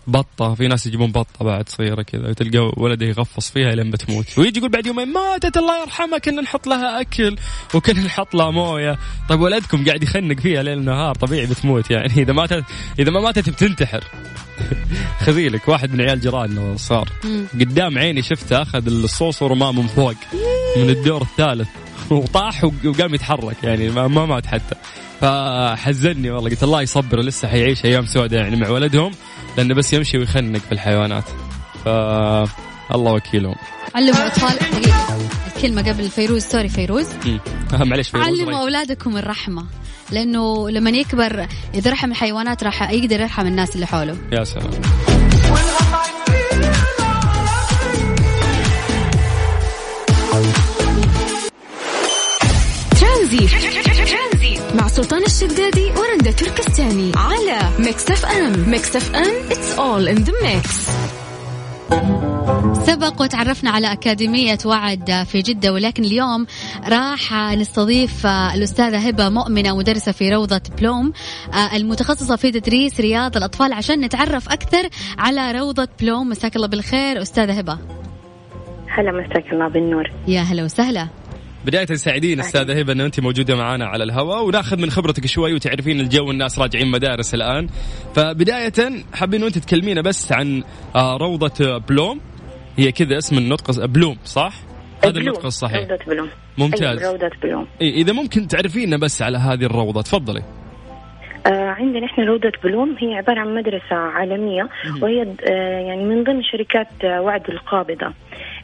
بطة 0.07 0.55
في 0.55 0.69
ناس 0.69 0.87
يجيبون 0.87 1.13
بطة 1.13 1.45
بعد 1.45 1.69
صغيرة 1.69 2.03
كذا 2.03 2.29
وتلقى 2.29 2.73
ولده 2.77 3.07
يغفص 3.07 3.51
فيها 3.51 3.75
لين 3.75 3.91
بتموت. 3.91 4.39
ويجي 4.39 4.59
يقول 4.59 4.71
بعد 4.71 4.87
يومين 4.87 5.13
ماتت 5.13 5.57
الله 5.57 5.83
يرحمها 5.83 6.19
كنا 6.19 6.43
نحط 6.43 6.67
لها 6.67 7.01
أكل 7.01 7.37
وكنا 7.75 8.01
نحط 8.01 8.35
لها 8.35 8.51
موية. 8.51 8.99
طيب 9.29 9.41
ولدكم 9.41 9.85
قاعد 9.85 10.03
يخنق 10.03 10.41
فيها 10.41 10.63
ليل 10.63 10.85
نهار 10.85 11.15
طبيعي 11.15 11.47
بتموت 11.47 11.91
يعني 11.91 12.13
إذا 12.17 12.33
ماتت 12.33 12.65
إذا 12.99 13.11
ما 13.11 13.21
ماتت 13.21 13.51
بتنتحر. 13.51 14.05
خذيلك 15.25 15.69
واحد 15.69 15.95
من 15.95 16.01
عيال 16.01 16.21
جيراننا 16.21 16.77
صار. 16.77 17.09
قدام 17.55 17.99
عيني 17.99 18.23
شفته 18.23 18.63
أخذ 18.63 18.87
الصوص 18.87 19.43
ورماه 19.43 19.73
من 19.73 19.87
فوق 19.87 20.15
من 20.77 20.91
الدور 20.91 21.23
الثالث 21.23 21.69
وطاح 22.11 22.65
وقام 22.65 23.15
يتحرك 23.15 23.65
يعني 23.65 23.91
ما 23.91 24.27
مات 24.27 24.47
حتى. 24.47 24.75
فحزني 25.25 26.31
والله 26.31 26.51
قلت 26.51 26.63
الله 26.63 26.83
يصبر 26.83 27.21
لسه 27.21 27.49
حيعيش 27.49 27.85
أيام 27.85 28.07
سوداء 28.07 28.41
يعني 28.41 28.57
مع 28.57 28.69
ولدهم 28.69 29.13
لأنه 29.57 29.75
بس 29.75 29.93
يمشي 29.93 30.19
ويخنق 30.19 30.61
في 30.61 30.73
الحيوانات. 30.73 31.25
ف 31.85 31.89
الله 32.95 33.13
وكيلهم. 33.13 33.55
علموا 33.95 34.27
اطفال 34.27 34.59
الكلمة 35.57 35.83
قبل 35.83 36.09
فيروز 36.11 36.43
sorry 36.43 36.69
فيروز. 36.69 37.07
معلش 37.73 38.09
فيروز 38.09 38.27
علموا 38.27 38.61
أولادكم 38.61 39.17
الرحمة 39.17 39.67
لأنه 40.11 40.71
لما 40.71 40.91
يكبر 40.91 41.47
إذا 41.75 41.91
رحم 41.91 42.11
الحيوانات 42.11 42.65
راح 42.65 42.91
يقدر 42.91 43.21
يرحم 43.21 43.47
الناس 43.47 43.75
اللي 43.75 43.87
حوله. 43.87 44.17
يا 44.33 44.45
سلام. 44.45 44.71
ترانزيت 53.01 53.55
مع 53.55 53.74
سلطان 54.95 55.23
الشدادي 55.23 55.91
ورندا 55.91 56.31
تركستاني 56.31 57.13
على 57.17 57.59
ميكس 57.79 58.11
اف 58.11 58.27
ام 58.27 58.71
ميكس 58.71 58.97
اف 58.97 59.15
ام 59.15 59.51
it's 59.51 59.79
all 59.79 60.09
in 60.09 60.17
the 60.17 60.33
mix 60.43 60.91
سبق 62.87 63.23
وتعرفنا 63.23 63.71
على 63.71 63.93
أكاديمية 63.93 64.59
وعد 64.67 65.25
في 65.27 65.43
جدة 65.43 65.73
ولكن 65.73 66.05
اليوم 66.05 66.47
راح 66.89 67.53
نستضيف 67.55 68.27
الأستاذة 68.27 69.09
هبة 69.09 69.29
مؤمنة 69.29 69.77
مدرسة 69.77 70.13
في 70.13 70.35
روضة 70.35 70.61
بلوم 70.79 71.13
المتخصصة 71.75 72.37
في 72.37 72.51
تدريس 72.51 73.01
رياض 73.01 73.37
الأطفال 73.37 73.73
عشان 73.73 74.01
نتعرف 74.01 74.49
أكثر 74.49 74.89
على 75.19 75.53
روضة 75.53 75.89
بلوم. 76.01 76.29
مساك 76.29 76.57
الله 76.57 76.69
بالخير 76.69 77.23
أستاذة 77.23 77.59
هبة. 77.59 77.79
هلا 78.89 79.13
مساك 79.13 79.53
الله 79.53 79.69
بالنور. 79.69 80.11
يا 80.29 80.41
هلا 80.41 80.65
وسهلا. 80.65 81.09
بداية 81.67 81.87
سعيدين 81.87 82.41
أستاذة 82.41 82.81
هبة 82.81 82.93
انه 82.93 83.05
أنت 83.05 83.21
موجودة 83.21 83.57
معنا 83.57 83.87
على 83.87 84.05
الهواء 84.05 84.45
وناخذ 84.45 84.81
من 84.81 84.91
خبرتك 84.91 85.27
شوي 85.27 85.55
وتعرفين 85.55 86.01
الجو 86.01 86.31
الناس 86.31 86.59
راجعين 86.59 86.91
مدارس 86.91 87.35
الآن. 87.35 87.69
فبداية 88.15 88.73
حابين 89.15 89.45
أنت 89.45 89.59
تكلمينا 89.59 90.01
بس 90.01 90.33
عن 90.33 90.63
آه، 90.95 91.17
روضة 91.17 91.79
بلوم. 91.79 92.21
هي 92.77 92.93
كذا 92.93 93.19
اسم 93.19 93.39
النطق 93.39 93.85
بلوم 93.87 94.17
صح؟ 94.25 94.53
هذا 95.05 95.19
النطق 95.19 95.47
الصحيح. 95.47 95.79
روضة 95.79 96.05
بلوم. 96.07 96.29
ممتاز. 96.59 96.99
أيوة 96.99 97.13
روضة 97.13 97.31
بلوم. 97.43 97.67
إيه 97.81 97.95
إذا 97.95 98.13
ممكن 98.13 98.49
تعرفينا 98.49 98.97
بس 98.97 99.23
على 99.23 99.39
هذه 99.39 99.65
الروضة 99.65 100.03
تفضلي. 100.03 100.43
آه 101.47 101.51
عندنا 101.51 102.07
إحنا 102.07 102.25
روضة 102.25 102.53
بلوم 102.65 102.97
هي 102.99 103.15
عبارة 103.15 103.41
عن 103.41 103.55
مدرسة 103.55 103.97
عالمية 103.97 104.69
وهي 105.03 105.23
آه 105.23 105.81
يعني 105.89 106.05
من 106.05 106.25
ضمن 106.25 106.43
شركات 106.43 107.05
آه 107.05 107.21
وعد 107.21 107.51
القابضة. 107.51 108.15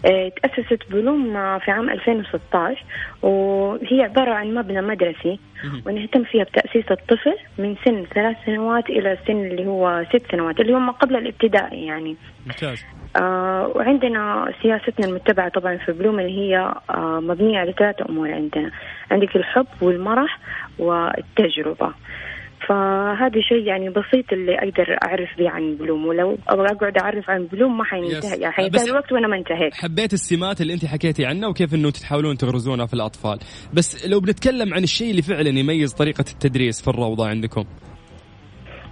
تأسست 0.03 0.91
بلوم 0.91 1.33
في 1.59 1.71
عام 1.71 1.91
2016 1.91 2.85
وهي 3.23 4.03
عبارة 4.03 4.31
عن 4.35 4.55
مبنى 4.55 4.81
مدرسي 4.81 5.39
ونهتم 5.87 6.25
فيها 6.25 6.45
بتأسيس 6.45 6.85
الطفل 6.91 7.37
من 7.59 7.77
سن 7.85 8.05
ثلاث 8.15 8.37
سنوات 8.47 8.91
إلى 8.91 9.19
سن 9.27 9.33
اللي 9.47 9.67
هو 9.67 10.05
ست 10.09 10.31
سنوات 10.33 10.61
اللي 10.61 10.75
هو 10.75 10.79
ما 10.79 10.93
قبل 10.93 11.17
الابتدائي 11.17 11.87
يعني. 11.87 12.17
ممتاز. 12.47 12.85
آه 13.17 13.73
وعندنا 13.75 14.53
سياستنا 14.63 15.07
المتبعة 15.07 15.49
طبعا 15.49 15.77
في 15.77 15.93
بلوم 15.93 16.21
اللي 16.21 16.39
هي 16.39 16.75
آه 16.91 17.21
مبنية 17.21 17.59
على 17.59 17.73
ثلاثة 17.73 18.05
أمور 18.09 18.33
عندنا 18.33 18.71
عندك 19.11 19.37
الحب 19.37 19.67
والمرح 19.81 20.39
والتجربة. 20.79 21.93
فهذا 22.68 23.40
شيء 23.49 23.66
يعني 23.66 23.88
بسيط 23.88 24.33
اللي 24.33 24.55
أقدر 24.55 24.96
أعرف 25.05 25.29
به 25.38 25.51
عن 25.51 25.77
بلوم 25.77 26.07
ولو 26.07 26.38
أقعد 26.49 26.99
أعرف 27.03 27.31
عن 27.31 27.46
بلوم 27.46 27.79
ما 27.79 27.85
حينتهي. 27.85 28.40
يعني 28.40 28.55
حينتهي 28.55 28.85
الوقت 28.85 29.12
وأنا 29.12 29.29
ما 29.29 29.37
انتهيت. 29.37 29.75
حبيت 29.75 30.12
السمات 30.12 30.61
اللي 30.61 30.75
أنت 30.75 30.85
حكيتي 30.85 31.27
عنها 31.27 31.49
وكيف 31.49 31.75
إنه 31.75 31.90
تحاولون 31.90 32.37
تغرزونها 32.37 32.87
في 32.87 32.94
الأطفال. 32.94 33.38
بس 33.75 34.09
لو 34.09 34.20
بنتكلم 34.20 34.75
عن 34.75 34.83
الشيء 34.83 35.11
اللي 35.11 35.23
فعلا 35.23 35.49
يميز 35.49 35.92
طريقة 35.92 36.25
التدريس 36.33 36.83
في 36.83 36.88
الروضة 36.88 37.27
عندكم. 37.27 37.64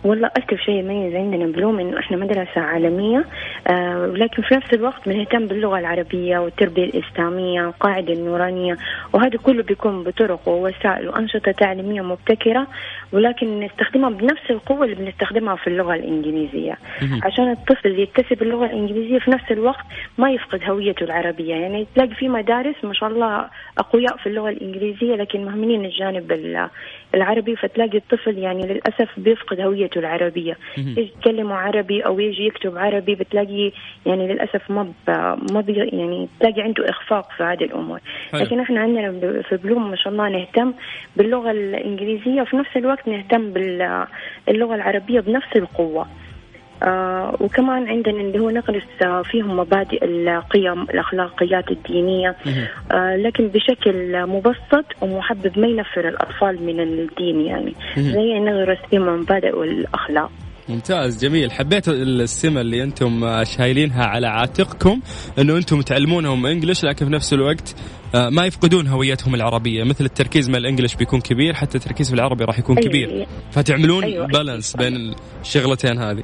والله 0.08 0.26
أكثر 0.26 0.56
شيء 0.56 0.74
يميز 0.74 1.14
عندنا 1.14 1.46
بلوم 1.46 1.80
إنه 1.80 1.98
إحنا 1.98 2.16
مدرسة 2.16 2.60
عالمية 2.60 3.24
آه 3.70 3.98
ولكن 4.12 4.42
في 4.42 4.54
نفس 4.54 4.72
الوقت 4.74 5.08
بنهتم 5.08 5.46
باللغة 5.46 5.78
العربية 5.78 6.38
والتربية 6.38 6.84
الإسلامية 6.84 7.62
والقاعدة 7.62 8.12
النورانية 8.12 8.76
وهذا 9.12 9.36
كله 9.36 9.62
بيكون 9.62 10.02
بطرق 10.04 10.48
ووسائل 10.48 11.08
وأنشطة 11.08 11.52
تعليمية 11.52 12.02
مبتكرة 12.02 12.66
ولكن 13.12 13.60
نستخدمها 13.60 14.10
بنفس 14.10 14.50
القوة 14.50 14.84
اللي 14.84 14.94
بنستخدمها 14.94 15.56
في 15.56 15.66
اللغة 15.66 15.94
الإنجليزية. 15.94 16.78
عشان 17.22 17.50
الطفل 17.50 17.98
يكتسب 18.00 18.42
اللغة 18.42 18.66
الإنجليزية 18.66 19.18
في 19.18 19.30
نفس 19.30 19.52
الوقت 19.52 19.84
ما 20.18 20.30
يفقد 20.30 20.60
هويته 20.64 21.04
العربية. 21.04 21.54
يعني 21.54 21.86
تلاقي 21.94 22.14
في 22.14 22.28
مدارس 22.28 22.74
ما 22.84 22.94
شاء 22.94 23.08
الله 23.08 23.48
أقوياء 23.78 24.16
في 24.16 24.26
اللغة 24.28 24.48
الإنجليزية 24.50 25.14
لكن 25.14 25.44
مهملين 25.44 25.84
الجانب 25.84 26.32
العربي 27.14 27.56
فتلاقي 27.56 27.98
الطفل 27.98 28.38
يعني 28.38 28.66
للأسف 28.66 29.08
بيفقد 29.16 29.60
هويته 29.60 29.98
العربية. 29.98 30.56
يجي 30.76 31.00
يتكلموا 31.00 31.56
عربي 31.56 32.00
أو 32.00 32.20
يجي 32.20 32.46
يكتب 32.46 32.78
عربي 32.78 33.14
بتلاقي 33.14 33.72
يعني 34.06 34.28
للأسف 34.28 34.70
ما 34.70 34.92
ما 35.52 35.64
يعني 35.68 36.28
تلاقي 36.40 36.62
عنده 36.62 36.90
إخفاق 36.90 37.30
في 37.36 37.42
هذه 37.42 37.64
الأمور. 37.64 38.00
لكن 38.34 38.60
إحنا 38.60 38.80
عندنا 38.80 39.42
في 39.42 39.56
بلوم 39.56 39.90
ما 39.90 39.96
شاء 39.96 40.12
الله 40.12 40.28
نهتم 40.28 40.74
باللغة 41.16 41.50
الإنجليزية 41.50 42.42
وفي 42.42 42.56
نفس 42.56 42.76
الوقت 42.76 43.08
نهتم 43.08 43.52
باللغة 43.52 44.74
العربية 44.74 45.20
بنفس 45.20 45.56
القوة. 45.56 46.06
آه 46.82 47.36
وكمان 47.40 47.88
عندنا 47.88 48.20
اللي 48.20 48.38
هو 48.38 48.50
نغرس 48.50 48.82
فيهم 49.30 49.56
مبادئ 49.56 50.04
القيم 50.04 50.82
الأخلاقيات 50.82 51.70
الدينية. 51.70 52.36
آه 52.92 53.16
لكن 53.16 53.48
بشكل 53.48 54.26
مبسط 54.26 54.84
ومحبب 55.02 55.58
ما 55.58 55.66
ينفر 55.66 56.08
الأطفال 56.08 56.62
من 56.62 56.80
الدين 56.80 57.40
يعني. 57.40 57.74
زي 57.96 58.38
نغرس 58.38 58.78
فيهم 58.90 59.20
مبادئ 59.20 59.56
والأخلاق. 59.56 60.30
ممتاز 60.68 61.24
جميل. 61.24 61.50
حبيت 61.52 61.88
السمة 61.88 62.60
اللي 62.60 62.82
أنتم 62.82 63.44
شايلينها 63.44 64.04
على 64.04 64.26
عاتقكم 64.26 65.00
إنه 65.38 65.56
أنتم 65.56 65.80
تعلمونهم 65.80 66.46
انجلش 66.46 66.84
لكن 66.84 67.06
في 67.06 67.12
نفس 67.12 67.32
الوقت 67.32 67.74
آه، 68.14 68.28
ما 68.28 68.46
يفقدون 68.46 68.86
هويتهم 68.86 69.34
العربية. 69.34 69.84
مثل 69.84 70.04
التركيز 70.04 70.50
مع 70.50 70.58
الإنجليش 70.58 70.94
بيكون 70.94 71.20
كبير 71.20 71.54
حتى 71.54 71.78
التركيز 71.78 72.08
في 72.08 72.14
العربي 72.14 72.44
راح 72.44 72.58
يكون 72.58 72.78
أيوة 72.78 72.88
كبير. 72.88 73.26
فتعملون 73.50 74.04
أيوة 74.04 74.26
بالانس 74.26 74.76
بين 74.76 75.14
الشغلتين 75.40 75.98
هذه. 75.98 76.22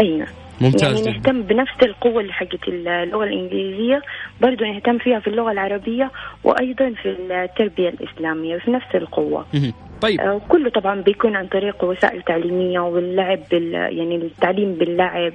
أي 0.00 0.16
نعم. 0.16 0.28
ممتاز 0.60 1.06
يعني 1.06 1.18
نهتم 1.18 1.42
بنفس 1.42 1.82
القوة 1.82 2.20
اللي 2.20 2.32
حقت 2.32 2.68
اللغة 2.68 3.24
الإنجليزية 3.24 4.02
برضو 4.40 4.64
نهتم 4.64 4.98
فيها 4.98 5.20
في 5.20 5.26
اللغة 5.26 5.52
العربية 5.52 6.10
وأيضا 6.44 6.94
في 7.02 7.16
التربية 7.30 7.88
الإسلامية 7.88 8.58
في 8.58 8.70
نفس 8.70 8.94
القوة. 8.94 9.46
طيب. 10.00 10.20
آه، 10.20 10.40
كله 10.48 10.70
طبعا 10.70 11.00
بيكون 11.00 11.36
عن 11.36 11.46
طريق 11.46 11.84
وسائل 11.84 12.22
تعليمية 12.22 12.80
واللعب 12.80 13.40
بال 13.50 13.72
يعني 13.72 14.16
التعليم 14.16 14.74
باللعب. 14.74 15.32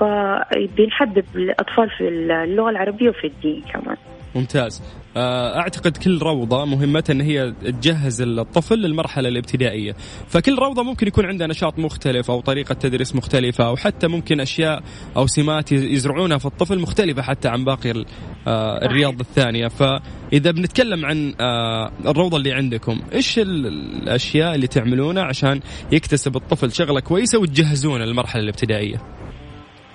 فبنحبب 0.00 1.24
الأطفال 1.34 1.90
في 1.90 2.08
اللغة 2.08 2.70
العربية 2.70 3.08
وفي 3.08 3.26
الدين 3.26 3.62
كمان. 3.72 3.96
ممتاز. 4.34 4.82
آه، 5.16 5.58
أعتقد 5.58 5.96
كل 5.96 6.18
روضة 6.18 6.64
مهمتها 6.64 7.12
إن 7.12 7.20
هي 7.20 7.52
تجهز 7.64 8.22
الطفل 8.22 8.74
للمرحلة 8.74 9.28
الابتدائية. 9.28 9.96
فكل 10.28 10.58
روضة 10.58 10.82
ممكن 10.82 11.06
يكون 11.06 11.26
عندها 11.26 11.46
نشاط 11.46 11.78
مختلف 11.78 12.30
أو 12.30 12.40
طريقة 12.40 12.72
تدريس 12.72 13.14
مختلفة 13.14 13.66
أو 13.66 13.76
حتى 13.76 14.08
ممكن 14.08 14.40
أشياء 14.40 14.82
أو 15.16 15.26
سمات 15.26 15.72
يزرعونها 15.72 16.38
في 16.38 16.46
الطفل 16.46 16.78
مختلفة 16.78 17.22
حتى 17.22 17.48
عن 17.48 17.64
باقي 17.64 18.04
آه، 18.46 18.84
الرياض 18.84 19.20
الثانية. 19.20 19.68
فإذا 19.68 20.50
بنتكلم 20.50 21.06
عن 21.06 21.34
آه، 21.40 21.92
الروضة 22.06 22.36
اللي 22.36 22.52
عندكم 22.52 23.00
إيش 23.12 23.38
الأشياء 23.38 24.54
اللي 24.54 24.66
تعملونها 24.66 25.22
عشان 25.22 25.60
يكتسب 25.92 26.36
الطفل 26.36 26.72
شغلة 26.72 27.00
كويسة 27.00 27.38
وتجهزونه 27.38 28.04
للمرحلة 28.04 28.42
الابتدائية؟ 28.42 29.23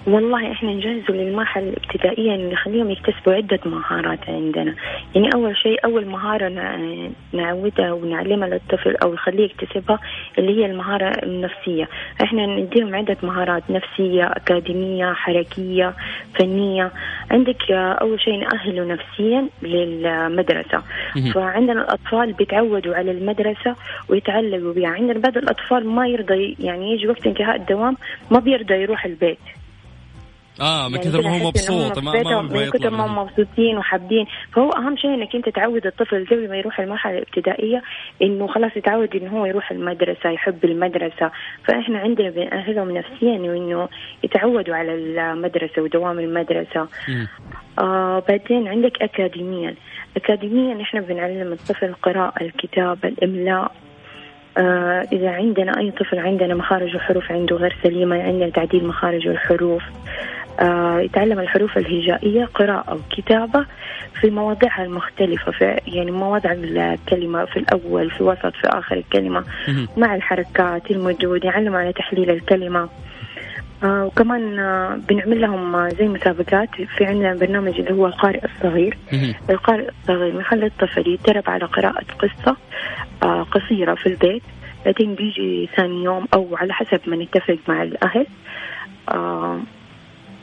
والله 0.09 0.51
إحنا 0.51 0.73
نجهزه 0.73 1.13
للمرحلة 1.13 1.69
الابتدائية 1.69 2.35
إنه 2.35 2.51
نخليهم 2.51 2.91
يكتسبوا 2.91 3.33
عدة 3.33 3.59
مهارات 3.65 4.29
عندنا، 4.29 4.75
يعني 5.15 5.29
أول 5.35 5.57
شيء 5.57 5.85
أول 5.85 6.05
مهارة 6.05 6.49
نعودها 7.33 7.91
ونعلمها 7.91 8.47
للطفل 8.47 8.95
أو 8.95 9.13
نخليه 9.13 9.45
يكتسبها 9.45 9.99
اللي 10.37 10.61
هي 10.61 10.65
المهارة 10.65 11.11
النفسية، 11.23 11.87
إحنا 12.23 12.45
نديهم 12.45 12.95
عدة 12.95 13.17
مهارات 13.23 13.63
نفسية، 13.69 14.23
أكاديمية، 14.23 15.13
حركية، 15.13 15.93
فنية، 16.39 16.91
عندك 17.31 17.71
أول 17.71 18.21
شيء 18.21 18.35
نأهله 18.39 18.85
نفسيا 18.85 19.47
للمدرسة، 19.61 20.83
فعندنا 21.33 21.81
الأطفال 21.81 22.33
بيتعودوا 22.33 22.95
على 22.95 23.11
المدرسة 23.11 23.75
ويتعلقوا 24.09 24.73
بها، 24.73 24.89
عندنا 24.89 25.19
بعض 25.19 25.37
الأطفال 25.37 25.87
ما 25.87 26.07
يرضى 26.07 26.55
يعني 26.59 26.93
يجي 26.93 27.07
وقت 27.07 27.27
انتهاء 27.27 27.55
الدوام 27.55 27.97
ما 28.31 28.39
بيرضى 28.39 28.73
يروح 28.73 29.05
البيت. 29.05 29.39
آه 30.61 30.87
من 30.87 30.95
يعني 30.95 31.05
كثر 31.05 31.21
ما 31.21 31.29
هو 31.29 31.47
مبسوط 31.47 31.99
ما 31.99 32.23
ما 32.23 32.41
من 32.41 32.69
كثر 32.69 32.89
ما 32.89 33.05
هم 33.05 33.17
مبسوطين 33.17 33.77
وحابين. 33.77 34.25
فهو 34.53 34.69
أهم 34.69 34.97
شيء 34.97 35.13
إنك 35.13 35.35
أنت 35.35 35.49
تعود 35.49 35.85
الطفل 35.85 36.25
قبل 36.25 36.49
ما 36.49 36.57
يروح 36.57 36.79
المرحلة 36.79 37.17
الابتدائية 37.17 37.81
إنه 38.21 38.47
خلاص 38.47 38.71
يتعود 38.77 39.15
إنه 39.15 39.39
هو 39.39 39.45
يروح 39.45 39.71
المدرسة 39.71 40.29
يحب 40.29 40.65
المدرسة. 40.65 41.31
فإحنا 41.67 41.99
عندنا 41.99 42.29
بنأهلهم 42.29 42.91
نفسيا 42.97 43.39
وانه 43.39 43.89
يتعودوا 44.23 44.75
على 44.75 44.93
المدرسة 44.95 45.81
ودوام 45.81 46.19
المدرسة. 46.19 46.87
آه 47.79 48.23
بعدين 48.29 48.67
عندك 48.67 49.01
اكاديميا. 49.01 49.75
اكاديميا 50.17 50.81
إحنا 50.81 51.01
بنعلم 51.01 51.51
الطفل 51.51 51.85
القراءه 51.85 52.43
الكتابة 52.43 53.09
الإملاء. 53.09 53.71
إذا 55.13 55.29
عندنا 55.29 55.79
أي 55.79 55.91
طفل 55.91 56.19
عندنا 56.19 56.55
مخارج 56.55 56.95
وحروف 56.95 57.31
عنده 57.31 57.55
غير 57.55 57.77
سليمة 57.83 58.23
عندنا 58.23 58.49
تعديل 58.49 58.87
مخارج 58.87 59.27
الحروف. 59.27 59.83
آه، 60.59 60.99
يتعلم 60.99 61.39
الحروف 61.39 61.77
الهجائية 61.77 62.45
قراءة 62.45 62.93
وكتابة 62.93 63.65
في 64.21 64.29
مواضعها 64.29 64.83
المختلفة 64.83 65.51
في 65.51 65.79
يعني 65.87 66.11
مواضع 66.11 66.51
الكلمة 66.51 67.45
في 67.45 67.57
الأول 67.57 68.11
في 68.11 68.21
الوسط 68.21 68.53
في 68.55 68.67
آخر 68.67 68.95
الكلمة 68.97 69.43
مع 69.97 70.15
الحركات 70.15 70.91
المدود 70.91 71.45
يعلم 71.45 71.75
على 71.75 71.93
تحليل 71.93 72.29
الكلمة. 72.29 72.89
آه 73.83 74.05
وكمان 74.05 74.59
آه 74.59 74.99
بنعمل 75.09 75.41
لهم 75.41 75.75
آه 75.75 75.89
زي 75.89 76.07
مسابقات 76.07 76.69
في 76.97 77.05
عندنا 77.05 77.33
برنامج 77.35 77.79
اللي 77.79 77.93
هو 77.93 78.07
القارئ 78.07 78.41
الصغير. 78.45 78.97
القارئ 79.49 79.89
الصغير 80.01 80.35
بنخلي 80.35 80.65
الطفل 80.65 81.07
يتدرب 81.07 81.43
على 81.47 81.65
قراءة 81.65 82.03
قصة. 82.19 82.51
آه 82.51 82.57
قصيرة 83.21 83.95
في 83.95 84.05
البيت 84.05 84.43
بعدين 84.85 85.15
بيجي 85.15 85.69
ثاني 85.77 86.03
يوم 86.03 86.27
أو 86.33 86.55
على 86.55 86.73
حسب 86.73 86.99
ما 87.07 87.15
نتفق 87.15 87.57
مع 87.67 87.83
الأهل 87.83 88.27
آه 89.09 89.59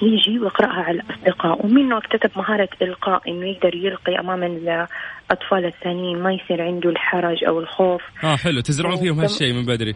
يجي 0.03 0.39
ويقرأها 0.39 0.83
على 0.83 1.01
الأصدقاء. 1.01 1.67
ومنه 1.67 1.99
اكتسب 1.99 2.31
مهارة 2.37 2.69
إلقاء 2.83 3.31
إنه 3.31 3.47
يقدر 3.47 3.75
يلقي 3.75 4.21
أمام 4.21 4.43
الأطفال 4.43 5.65
الثانيين 5.65 6.19
ما 6.19 6.33
يصير 6.33 6.63
عنده 6.63 6.91
الحرج 6.91 7.45
أو 7.45 7.61
الخوف. 7.61 8.03
آه 8.25 8.37
حلو. 8.37 8.61
تزرعون 8.61 8.97
فيهم 8.97 9.21
هالشيء 9.21 9.53
من 9.53 9.67
بدري. 9.67 9.95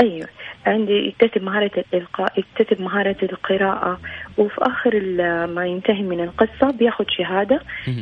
أيوه. 0.00 0.28
عندي 0.66 0.92
يكتسب 0.92 1.42
مهارة 1.42 1.70
الإلقاء 1.76 2.32
يكتسب 2.38 2.82
مهارة 2.82 3.16
القراءة 3.22 4.00
وفي 4.38 4.54
آخر 4.58 5.00
ما 5.46 5.66
ينتهي 5.66 6.02
من 6.02 6.20
القصة 6.20 6.70
بياخذ 6.78 7.04
شهادة 7.08 7.60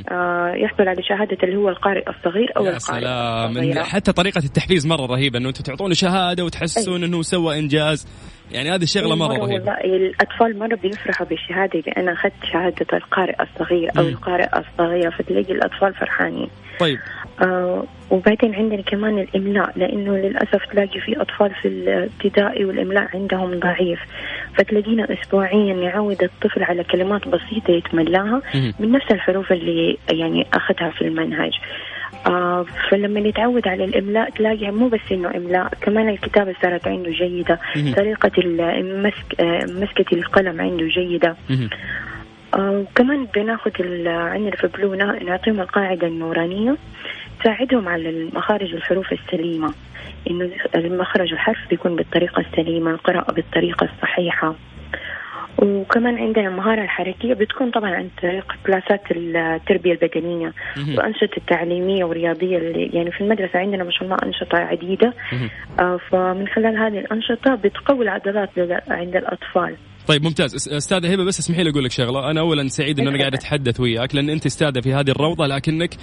آه 0.08 0.52
يحصل 0.54 0.88
على 0.88 1.02
شهادة 1.02 1.36
اللي 1.42 1.56
هو 1.56 1.68
القارئ 1.68 2.10
الصغير 2.10 2.52
أو 2.56 2.64
يا 2.64 2.76
القارئ 2.76 3.00
سلام 3.00 3.50
الصغير. 3.50 3.82
حتى 3.84 4.12
طريقة 4.12 4.38
التحفيز 4.38 4.86
مرة 4.86 5.06
رهيبة 5.06 5.38
إنه 5.38 5.48
أنتم 5.48 5.62
تعطونه 5.62 5.94
شهادة 5.94 6.44
وتحسون 6.44 6.94
أيوه. 6.94 7.06
إنه 7.06 7.22
سوى 7.22 7.58
إنجاز 7.58 8.06
يعني 8.52 8.70
هذه 8.70 8.82
الشغلة 8.82 9.16
مرة 9.16 9.28
رهيبة. 9.28 9.52
والله 9.52 9.96
الأطفال 9.96 10.58
مره 10.58 10.74
بيفرحوا 10.74 11.26
بالشهاده 11.26 11.78
اذا 11.78 11.92
أنا 11.96 12.12
أخذت 12.12 12.32
شهادة 12.52 12.86
القارئ 12.92 13.34
الصغير 13.42 13.90
أو 13.98 14.02
القارئة 14.02 14.58
الصغيرة 14.58 15.10
فتلاقي 15.10 15.52
الأطفال 15.52 15.94
فرحانين. 15.94 16.48
طيب. 16.80 16.98
آه 17.42 17.84
وبعدين 18.10 18.54
عندنا 18.54 18.82
كمان 18.82 19.18
الإملاء 19.18 19.72
لأنه 19.76 20.16
للأسف 20.16 20.64
تلاقي 20.72 21.00
في 21.00 21.20
أطفال 21.20 21.50
في 21.62 21.68
الابتدائي 21.68 22.64
والإملاء 22.64 23.08
عندهم 23.14 23.58
ضعيف. 23.58 24.00
فتلاقينا 24.58 25.06
اسبوعيا 25.12 25.74
نعود 25.74 26.22
الطفل 26.22 26.62
على 26.62 26.84
كلمات 26.84 27.28
بسيطة 27.28 27.70
يتملاها 27.70 28.42
من 28.80 28.92
نفس 28.92 29.10
الحروف 29.10 29.52
اللي 29.52 29.98
يعني 30.12 30.46
أخذها 30.54 30.90
في 30.90 31.02
المنهج. 31.02 31.52
آه 32.26 32.66
فلما 32.90 33.20
يتعود 33.20 33.68
على 33.68 33.84
الإملاء 33.84 34.30
تلاقي 34.30 34.70
مو 34.70 34.88
بس 34.88 35.00
إنه 35.12 35.36
إملاء 35.36 35.72
كمان 35.80 36.08
الكتابة 36.08 36.54
صارت 36.62 36.88
عنده 36.88 37.10
جيدة. 37.10 37.58
طريقة 37.96 38.30
المسك 38.38 39.40
آه 39.40 39.64
مسكة 39.64 40.14
القلم 40.16 40.60
عنده 40.60 40.86
جيدة. 40.86 41.36
آه 42.54 42.70
وكمان 42.70 43.26
بناخذ 43.34 43.70
عندنا 44.08 44.56
في 44.56 44.64
نعطيهم 45.26 45.60
القاعدة 45.60 46.06
النورانية 46.06 46.76
تساعدهم 47.40 47.88
على 47.88 48.28
مخارج 48.34 48.74
الحروف 48.74 49.12
السليمة. 49.12 49.74
إنه 50.30 50.50
المخرج 50.74 51.32
الحرف 51.32 51.58
بيكون 51.70 51.96
بالطريقة 51.96 52.40
السليمة 52.40 52.90
القراءة 52.90 53.32
بالطريقة 53.32 53.88
الصحيحة. 53.94 54.54
وكمان 55.58 56.14
عندنا 56.14 56.48
المهارة 56.48 56.82
الحركية 56.82 57.34
بتكون 57.34 57.70
طبعا 57.70 57.90
عن 57.90 58.08
طريق 58.22 58.52
كلاسات 58.66 59.02
التربية 59.10 59.92
البدنية 59.92 60.52
وأنشطة 60.98 61.36
التعليمية 61.36 62.04
والرياضية 62.04 62.58
اللي 62.58 62.90
يعني 62.92 63.10
في 63.10 63.20
المدرسة 63.20 63.58
عندنا 63.58 63.84
ما 63.84 63.90
شاء 63.90 64.04
الله 64.04 64.16
أنشطة 64.22 64.58
عديدة. 64.58 65.14
آه 65.80 65.98
فمن 66.10 66.48
خلال 66.48 66.76
هذه 66.76 66.98
الأنشطة 66.98 67.54
بتقوي 67.54 68.04
العضلات 68.04 68.50
عند 68.88 69.16
الأطفال. 69.16 69.76
طيب 70.08 70.22
ممتاز. 70.22 70.68
أستاذة 70.68 71.12
هبة 71.12 71.24
بس 71.24 71.38
اسمحي 71.38 71.62
لي 71.62 71.70
أقول 71.70 71.84
لك 71.84 71.90
شغلة. 71.90 72.30
أنا 72.30 72.40
اولا 72.40 72.68
سعيد 72.68 73.00
ان 73.00 73.08
أنا 73.08 73.18
قاعد 73.18 73.34
أتحدث 73.34 73.80
وياك 73.80 74.14
لأن 74.14 74.30
أنت 74.30 74.46
أستاذة 74.46 74.80
في 74.80 74.92
هذه 74.94 75.10
الروضة 75.10 75.46
لكنك 75.46 75.94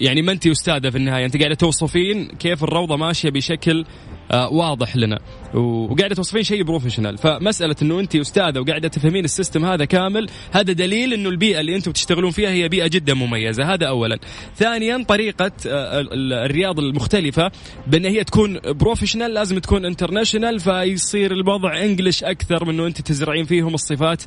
يعني 0.00 0.22
ما 0.22 0.32
أنت 0.32 0.46
أستاذة 0.46 0.90
في 0.90 0.96
النهاية. 0.96 1.24
أنت 1.24 1.36
قاعدة 1.36 1.54
توصفين 1.54 2.28
كيف 2.28 2.64
الروضة 2.64 2.96
ماشية 2.96 3.30
بشكل 3.30 3.84
واضح 4.34 4.96
لنا. 4.96 5.18
وقاعدة 5.54 6.14
توصفين 6.14 6.42
شيء 6.42 6.62
professional 6.62 7.18
فمسألة 7.18 7.76
إنه 7.82 8.00
انت 8.00 8.16
أستاذة 8.16 8.60
وقاعدة 8.60 8.88
تفهمين 8.88 9.24
ال 9.24 9.30
system 9.30 9.64
هذا 9.64 9.84
كامل 9.84 10.28
هذا 10.52 10.72
دليل 10.72 11.12
إنه 11.12 11.28
البيئة 11.28 11.60
اللي 11.60 11.76
أنتم 11.76 11.92
تشتغلون 11.92 12.30
فيها 12.30 12.50
هي 12.50 12.68
بيئة 12.68 12.86
جدا 12.86 13.14
مميزة. 13.14 13.74
هذا 13.74 13.86
اولا. 13.86 14.18
ثانيا 14.54 15.04
طريقة 15.08 15.52
آه 15.68 16.06
الرياض 16.44 16.78
المختلفة 16.78 17.50
بأن 17.86 18.04
هي 18.04 18.24
تكون 18.24 18.60
professional 18.64 19.34
لازم 19.34 19.58
تكون 19.58 19.84
international 19.84 20.60
فيصير 20.60 21.32
الوضع 21.32 21.84
English 21.84 22.24
أكثر 22.24 22.64
من 22.64 22.74
إنه 22.74 22.86
انت 22.86 23.00
تزرعين 23.00 23.44
فيهم 23.44 23.74
الصفات 23.74 24.22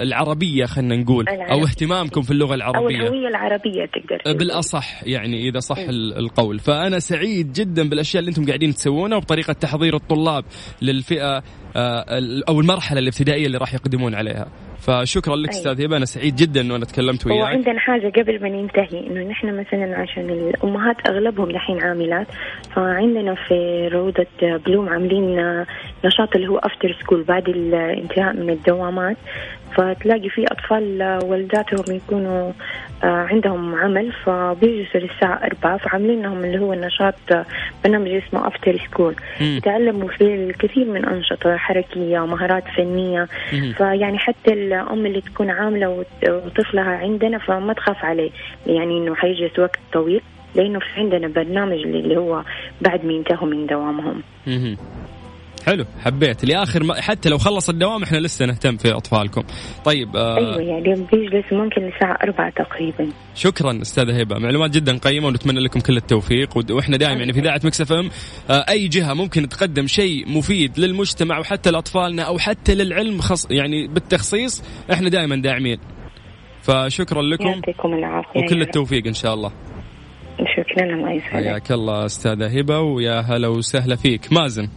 العربية 0.00 0.64
خلينا 0.66 0.96
نقول 0.96 1.28
أو 1.28 1.64
اهتمامكم 1.64 2.22
في 2.22 2.30
اللغة 2.30 2.54
العربية. 2.54 2.78
أو 2.78 2.88
الهوية 2.88 3.28
العربية 3.28 3.86
تقدر 3.86 4.38
بالأصح 4.38 5.02
يعني 5.06 5.48
إذا 5.48 5.58
صح 5.58 5.78
القول. 5.88 6.58
فأنا 6.58 6.98
سعيد 6.98 7.52
جدا 7.52 7.88
بالأشياء 7.88 8.20
اللي 8.20 8.28
أنتم 8.28 8.46
قاعدين 8.46 8.65
قاعدين 8.66 8.74
تسوونه 8.74 9.16
وبطريقة 9.16 9.52
تحضير 9.52 9.96
الطلاب 9.96 10.44
للفئة 10.82 11.42
آه، 11.76 12.04
أو 12.48 12.60
المرحلة 12.60 12.98
الابتدائية 12.98 13.46
اللي 13.46 13.58
راح 13.58 13.74
يقدمون 13.74 14.14
عليها. 14.14 14.46
فشكرا 14.78 15.36
لك 15.36 15.48
أستاذ 15.48 15.84
هبه 15.84 15.96
أنا 15.96 16.04
سعيد 16.04 16.36
جدا 16.36 16.60
انه 16.60 16.76
أنا 16.76 16.84
تكلمت 16.84 17.26
وياك. 17.26 17.42
وعندنا 17.42 17.78
حاجة 17.78 18.12
قبل 18.20 18.42
ما 18.42 18.48
ننتهي 18.48 19.06
إنه 19.06 19.28
نحن 19.28 19.46
مثلا 19.60 19.98
عشان 19.98 20.30
الأمهات 20.30 20.96
أغلبهم 21.08 21.50
دحين 21.50 21.82
عاملات 21.82 22.26
فعندنا 22.74 23.34
في 23.34 23.88
روضة 23.92 24.26
بلوم 24.66 24.88
عاملين 24.88 25.36
نشاط 26.04 26.36
اللي 26.36 26.48
هو 26.48 26.58
after 26.58 26.96
school 27.00 27.22
بعد 27.22 27.48
الانتهاء 27.48 28.36
من 28.36 28.50
الدوامات. 28.50 29.16
فتلاقي 29.76 30.28
في 30.28 30.44
أطفال 30.46 31.18
والداتهم 31.24 31.96
يكونوا 31.96 32.52
عندهم 33.02 33.74
عمل 33.74 34.12
فبيجلسوا 34.12 35.00
للساعة 35.00 35.40
أربعة 35.44 35.76
فعاملين 35.76 36.22
لهم 36.22 36.44
اللي 36.44 36.58
هو 36.58 36.72
النشاط 36.72 37.14
برنامج 37.84 38.08
اسمه 38.08 38.46
after 38.46 38.78
school 38.78 39.14
يتعلموا 39.40 40.08
فيه 40.08 40.34
الكثير 40.34 40.84
من 40.84 41.04
أنشطة 41.04 41.56
حركية 41.56 42.20
ومهارات 42.20 42.64
فنية. 42.76 43.28
فيعني 43.72 44.18
حتى 44.18 44.52
الأم 44.52 45.06
اللي 45.06 45.20
تكون 45.20 45.50
عاملة 45.50 46.04
وطفلها 46.28 46.90
عندنا 46.90 47.38
فما 47.38 47.72
تخاف 47.72 48.04
عليه. 48.04 48.30
يعني 48.66 48.98
إنه 48.98 49.14
حيجلس 49.14 49.58
وقت 49.58 49.78
طويل 49.92 50.20
لأنه 50.54 50.78
في 50.78 50.86
عندنا 51.00 51.28
برنامج 51.28 51.78
اللي 51.78 52.16
هو 52.16 52.42
بعد 52.80 53.04
ما 53.04 53.12
ينتهوا 53.12 53.48
من 53.48 53.66
دوامهم. 53.66 54.22
حلو 55.66 55.84
حبيت. 56.04 56.44
لآخر 56.44 56.84
ما 56.84 57.00
حتى 57.00 57.28
لو 57.28 57.38
خلص 57.38 57.68
الدوام 57.68 58.02
إحنا 58.02 58.18
لسه 58.18 58.46
نهتم 58.46 58.76
في 58.76 58.92
أطفالكم. 58.92 59.42
طيب 59.84 60.16
آه 60.16 60.36
أيوه 60.36 60.62
يعني 60.62 60.94
بيجلس 61.12 61.52
ممكن 61.52 61.88
الساعة 61.88 62.18
4 62.22 62.50
تقريبا. 62.50 63.12
شكرا 63.34 63.82
أستاذة 63.82 64.20
هبة. 64.20 64.38
معلومات 64.38 64.70
جدا 64.70 64.98
قيمة 64.98 65.26
ونتمنى 65.26 65.60
لكم 65.60 65.80
كل 65.80 65.96
التوفيق. 65.96 66.56
وإحنا 66.70 66.96
دائما 66.96 67.18
يعني 67.18 67.32
في 67.32 67.40
إذاعة 67.40 67.60
مكس 67.64 67.80
إف 67.80 67.92
إم 67.92 68.10
آه 68.50 68.64
أي 68.68 68.88
جهة 68.88 69.14
ممكن 69.14 69.48
تقدم 69.48 69.86
شيء 69.86 70.28
مفيد 70.28 70.78
للمجتمع 70.78 71.38
وحتى 71.38 71.70
لأطفالنا 71.70 72.22
أو 72.22 72.38
حتى 72.38 72.74
للعلم 72.74 73.20
خص 73.20 73.50
يعني 73.50 73.86
بالتخصيص 73.86 74.64
إحنا 74.92 75.08
دائما 75.08 75.36
داعمين. 75.36 75.78
فشكرا 76.62 77.22
لكم 77.22 77.46
يعطيكم 77.46 77.94
العافية 77.94 78.40
وكل 78.40 78.62
التوفيق 78.62 79.06
إن 79.06 79.14
شاء 79.14 79.34
الله. 79.34 79.52
شكرا 80.56 80.94
الله 80.94 81.12
يسعدك. 81.12 81.32
حياك 81.32 81.72
الله 81.72 82.04
أستاذة 82.04 82.58
هبة 82.58 82.80
ويا 82.80 83.20
هلا 83.20 83.48
وسهلا 83.48 83.96
فيك. 83.96 84.32
مازن. 84.32 84.68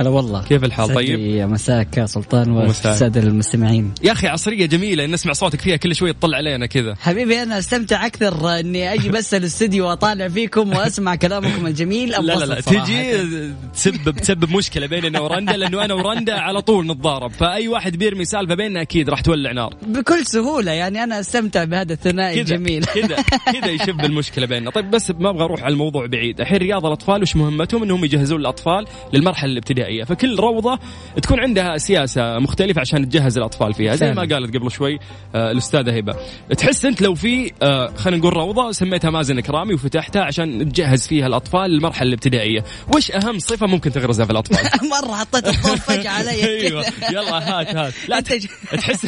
هلا 0.00 0.08
والله. 0.08 0.42
كيف 0.42 0.64
الحال؟ 0.64 0.94
طيب؟ 0.94 1.50
مساك 1.50 2.04
سلطان 2.04 2.50
والسادة 2.50 3.20
المستمعين. 3.20 3.94
يا 4.02 4.12
أخي 4.12 4.26
عصرية 4.26 4.66
جميلة 4.66 5.06
نسمع 5.06 5.32
صوتك 5.32 5.60
فيها 5.60 5.76
كل 5.76 5.94
شوي 5.94 6.12
تطلع 6.12 6.36
علينا 6.36 6.66
كذا. 6.66 6.94
حبيبي 6.94 7.42
أنا 7.42 7.58
أستمتع 7.58 8.06
أكثر 8.06 8.58
إني 8.58 8.94
أجي 8.94 9.08
بس 9.08 9.34
الاستديو 9.34 9.88
وأطالع 9.88 10.28
فيكم 10.28 10.68
وأسمع 10.68 11.14
كلامكم 11.14 11.66
الجميل. 11.66 12.10
لا 12.10 12.20
لا 12.20 12.44
لا 12.44 12.60
تجي 12.60 13.24
تسبب 13.74 14.16
تسبب 14.16 14.50
مشكلة 14.56 14.86
بيننا 14.86 15.20
ورندا 15.20 15.56
لأنه 15.56 15.84
أنا 15.84 15.94
ورندا 15.94 16.34
على 16.34 16.62
طول 16.62 16.86
نتضارب. 16.86 17.30
فأي 17.30 17.68
واحد 17.68 17.96
بيرمي 17.96 18.24
سالفة 18.24 18.54
بيننا 18.54 18.82
أكيد 18.82 19.10
راح 19.10 19.20
تولع 19.20 19.52
نار. 19.52 19.74
بكل 19.86 20.26
سهولة 20.26 20.72
يعني 20.72 21.04
أنا 21.04 21.20
أستمتع 21.20 21.64
بهذا 21.64 21.92
الثنائي 21.92 22.40
الجميل. 22.40 22.84
كذا 22.84 23.16
كذا 23.52 23.66
يشب 23.66 24.00
المشكلة 24.04 24.46
بيننا. 24.46 24.70
طيب 24.70 24.90
بس 24.90 25.10
ما 25.10 25.30
أبغى 25.30 25.44
أروح 25.44 25.62
على 25.62 25.72
الموضوع 25.72 26.06
بعيد. 26.06 26.40
الحين 26.40 26.58
رياض 26.58 26.86
الأطفال 26.86 27.22
وش 27.22 27.36
مهمتهم؟ 27.36 27.82
إنهم 27.82 28.04
يجهزون 28.04 28.40
الأطفال 28.40 28.84
للمرحلة 29.12 29.52
الابتدائية. 29.52 29.87
فكل 30.04 30.36
روضة 30.36 30.78
تكون 31.22 31.40
عندها 31.40 31.76
سياسة 31.78 32.38
مختلفة 32.38 32.80
عشان 32.80 33.08
تجهز 33.08 33.38
الأطفال 33.38 33.74
فيها. 33.74 33.94
زي 33.94 34.12
ما 34.12 34.22
قالت 34.22 34.56
قبل 34.56 34.70
شوي 34.70 34.98
آه 35.34 35.50
الأستاذة 35.50 35.96
هبة. 35.96 36.16
تحس 36.56 36.84
أنت 36.84 37.02
لو 37.02 37.14
في 37.14 37.52
آه 37.62 37.92
خلينا 37.96 38.20
نقول 38.20 38.32
روضة 38.32 38.72
سميتها 38.72 39.10
مازن 39.10 39.40
كرامي 39.40 39.74
وفتحتها 39.74 40.22
عشان 40.22 40.72
تجهز 40.72 41.06
فيها 41.06 41.26
الأطفال 41.26 41.70
للمرحلة 41.70 42.08
الابتدائية. 42.08 42.64
وش 42.94 43.10
أهم 43.10 43.38
صفة 43.38 43.66
ممكن 43.66 43.92
تغرزها 43.92 44.26
في 44.26 44.32
الأطفال؟ 44.32 44.58
مرة 45.04 45.14
حطيت 45.14 45.48
الضوء 45.48 45.76
فجأة 45.76 46.10
علي. 46.10 46.44
أيوه. 46.48 46.84
يلا 47.12 47.60
هات 47.60 47.76
هات. 47.76 47.92
لا 48.08 48.20
تحس 48.20 49.06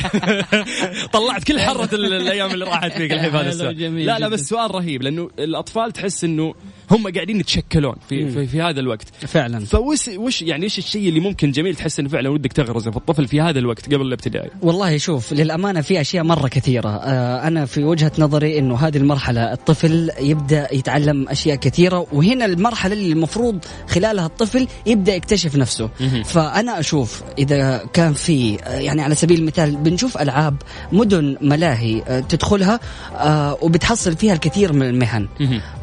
طلعت 1.13 1.45
كل 1.45 1.61
حرة 1.61 1.95
الأيام 1.95 2.51
اللي 2.51 2.65
راحت 2.65 2.93
فيك 2.93 3.13
الحين 3.13 3.31
هذا 3.31 3.49
السؤال. 3.49 4.05
لا 4.07 4.19
لا 4.19 4.29
بس 4.29 4.41
سؤال 4.41 4.75
رهيب 4.75 5.03
لأنه 5.03 5.31
الأطفال 5.39 5.93
تحس 5.93 6.25
إنه 6.25 6.55
هم 6.91 7.09
قاعدين 7.15 7.41
يتشكلون 7.41 7.95
في, 8.09 8.31
في, 8.31 8.47
في 8.47 8.63
هذا 8.63 8.81
الوقت. 8.81 9.09
فعلا. 9.27 9.65
فوش 9.65 10.09
وش 10.09 10.43
يعني 10.43 10.65
إيش 10.65 10.79
الشيء 10.79 11.09
اللي 11.09 11.21
ممكن 11.21 11.51
جميل 11.51 11.75
تحس 11.75 12.01
إنه 12.01 12.09
فعلا 12.09 12.29
ودك 12.29 12.53
تغرزه 12.53 12.91
في 12.91 12.97
الطفل 12.97 13.29
في 13.29 13.41
هذا 13.41 13.59
الوقت 13.59 13.87
قبل 13.87 14.07
الابتدائي؟ 14.07 14.51
والله 14.63 14.97
شوف 14.97 15.33
للأمانة 15.33 15.81
في 15.81 16.01
أشياء 16.01 16.25
مرة 16.25 16.49
كثيرة. 16.49 16.89
آه 16.89 17.49
أنا 17.49 17.67
في 17.67 17.85
وجهة 17.85 18.13
نظري 18.19 18.59
إنه 18.59 18.77
هذه 18.77 18.97
المرحلة 18.97 19.53
الطفل 19.53 20.11
يبدأ 20.21 20.75
يتعلم 20.75 21.29
أشياء 21.29 21.57
كثيرة 21.57 22.07
وهنا 22.13 22.45
المرحلة 22.45 22.93
اللي 22.93 23.13
المفروض 23.13 23.65
خلالها 23.89 24.27
الطفل 24.27 24.67
يبدأ 24.87 25.15
يكتشف 25.15 25.57
نفسه. 25.57 25.91
فأنا 26.25 26.81
أشوف 26.81 27.23
إذا 27.39 27.85
كان 27.93 28.13
في 28.13 28.55
يعني 28.67 29.03
على 29.03 29.15
سبيل 29.15 29.39
المثال 29.39 29.77
بنشوف 29.77 30.19
ألعاب 30.19 30.57
مدن 30.93 31.37
ملاهي 31.41 32.03
آه 32.03 32.21
تدخلها 32.21 32.81
آه 33.15 33.59
وبتحصل 33.63 34.17
فيها 34.17 34.33
الكثير 34.33 34.73
من 34.73 34.89
المهن. 34.89 35.29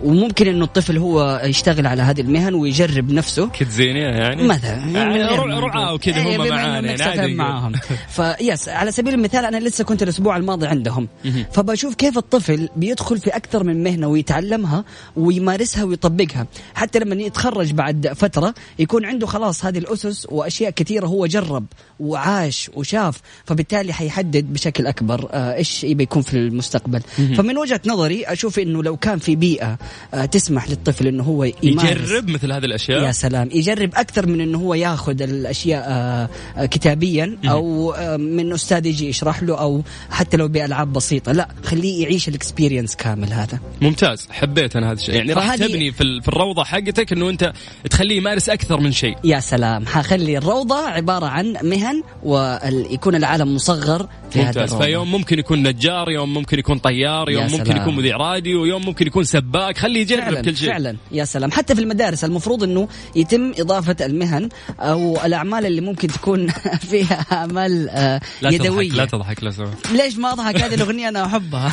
وممكن 0.04 0.48
إنه 0.48 0.66
الطفل 0.66 0.97
هو 0.98 1.42
يشتغل 1.44 1.88
على 1.88 2.02
هذه 2.02 2.22
المهن 2.22 2.54
ويجرب 2.54 3.12
نفسه؟ 3.12 3.48
كتزينية 3.48 4.08
يعني؟ 4.08 4.44
مثلا 4.44 4.76
يعني 4.76 5.24
رعاة 5.60 5.94
وكذا 5.94 6.22
هم 6.22 6.28
إيه، 6.28 6.52
معانا 6.52 6.92
يعني 6.92 7.36
معاهم. 7.36 7.72
فيس 8.18 8.70
على 8.70 8.92
سبيل 8.92 9.14
المثال 9.14 9.46
أنا 9.46 9.58
لسه 9.58 9.84
كنت 9.84 10.04
الأسبوع 10.04 10.38
الماضي 10.38 10.68
عندهم. 10.68 11.08
فبشوف 11.52 11.96
كيف 11.96 12.18
الطفل 12.18 12.70
بيدخل 12.76 13.18
في 13.18 13.30
أكثر 13.30 13.64
من 13.64 13.84
مهنة 13.84 14.08
ويتعلمها 14.08 14.84
ويمارسها 15.16 15.84
ويطبقها. 15.84 16.48
حتى 16.76 17.00
لما 17.00 17.16
يتخرج 17.16 17.74
بعد 17.74 18.08
فترة 18.16 18.54
يكون 18.80 19.06
عنده 19.06 19.28
خلاص 19.28 19.66
هذه 19.66 19.78
الأسس 19.78 20.28
وأشياء 20.30 20.72
كثيرة 20.72 21.08
هو 21.08 21.26
جرب 21.26 21.66
وعاش 22.00 22.72
وشاف 22.74 23.22
فبالتالي 23.46 23.94
حيحدد 23.94 24.54
بشكل 24.54 24.88
أكبر 24.88 25.30
آه، 25.32 25.56
إيش 25.56 25.84
يبي 25.84 26.04
يكون 26.04 26.22
في 26.22 26.34
المستقبل. 26.34 27.02
فمن 27.38 27.58
وجهة 27.58 27.82
نظري 27.86 28.26
أشوف 28.26 28.60
إنه 28.60 28.84
لو 28.84 28.98
كان 28.98 29.20
في 29.20 29.36
بيئة 29.36 29.78
آه، 30.14 30.26
تسمح 30.26 30.70
الطفل 30.88 31.08
إنه 31.08 31.24
هو 31.24 31.44
يجرب 31.44 32.30
مثل 32.30 32.52
هذه 32.52 32.66
الأشياء؟ 32.66 33.04
يا 33.04 33.12
سلام. 33.12 33.50
يجرب 33.52 33.90
أكثر 33.96 34.28
من 34.28 34.42
إنه 34.42 34.58
هو 34.58 34.74
ياخذ 34.74 35.22
الأشياء 35.22 35.84
آه، 35.88 36.30
آه، 36.58 36.66
كتابيا 36.66 37.38
أو 37.46 37.94
آه، 37.94 38.18
من 38.18 38.54
أستاذ 38.54 38.86
يجي 38.86 39.10
يشرح 39.10 39.44
له 39.44 39.60
أو 39.60 39.84
حتى 40.10 40.38
لو 40.38 40.48
بألعاب 40.48 40.94
بسيطة. 40.94 41.32
لا 41.32 41.48
خليه 41.64 42.04
يعيش 42.04 42.28
الاكسبيرينس 42.28 42.96
كامل 42.96 43.34
هذا. 43.34 43.60
ممتاز. 43.82 44.28
حبيت 44.32 44.76
أنا 44.76 44.88
هذا 44.92 45.00
الشيء. 45.00 45.16
يعني 45.16 45.34
راح 45.34 45.56
تبني 45.56 45.92
في 45.92 46.28
الروضة 46.28 46.64
حقتك 46.64 47.14
إنه 47.14 47.30
أنت 47.30 47.54
تخليه 47.90 48.18
يمارس 48.18 48.50
أكثر 48.50 48.80
من 48.80 48.92
شيء. 48.92 49.18
يا 49.24 49.40
سلام. 49.40 49.86
حخلي 49.86 50.38
الروضة 50.38 50.76
عبارة 50.76 51.26
عن 51.26 51.58
مهن 51.64 52.04
ويكون 52.24 53.16
العالم 53.16 53.56
مصغر 53.56 54.08
في 54.32 54.40
ممتاز. 54.40 54.74
فيوم 54.76 55.12
ممكن 55.12 55.40
يكون 55.40 55.64
نجار 55.68 56.12
يوم 56.12 56.34
ممكن 56.34 56.60
يكون 56.60 56.78
طيار 56.78 57.30
يوم 57.30 57.52
ممكن 57.52 57.78
يكون 57.78 57.96
مذيع 57.96 58.18
راديو 58.18 58.66
يوم 58.66 58.86
ممكن 58.86 59.08
يكون 59.08 59.24
سباك. 59.24 59.78
خليه 59.78 60.02
يجرب 60.02 60.22
فعلا 60.22 60.42
كل 60.42 60.58
شيء. 60.58 60.70
فعلا. 60.70 60.96
يا 61.12 61.26
سلام. 61.26 61.52
حتى 61.52 61.76
في 61.76 61.82
المدارس 61.82 62.24
المفروض 62.24 62.64
إنه 62.64 62.88
يتم 63.16 63.52
إضافة 63.60 63.96
المهن 64.06 64.50
أو 64.80 65.26
الأعمال 65.26 65.66
اللي 65.66 65.82
ممكن 65.82 66.08
تكون 66.08 66.48
فيها 66.90 67.26
أعمال 67.32 67.90
آه، 67.90 68.22
لا 68.42 68.50
يدوية. 68.50 68.90
لا 68.92 69.06
تضحك 69.06 69.44
لا 69.44 69.52
تضحك. 69.52 69.92
ليش 69.92 70.18
ما 70.18 70.34
أضحك؟ 70.34 70.62
هذه 70.62 70.74
الأغنية 70.74 71.10
أنا 71.10 71.26
أحبها. 71.26 71.72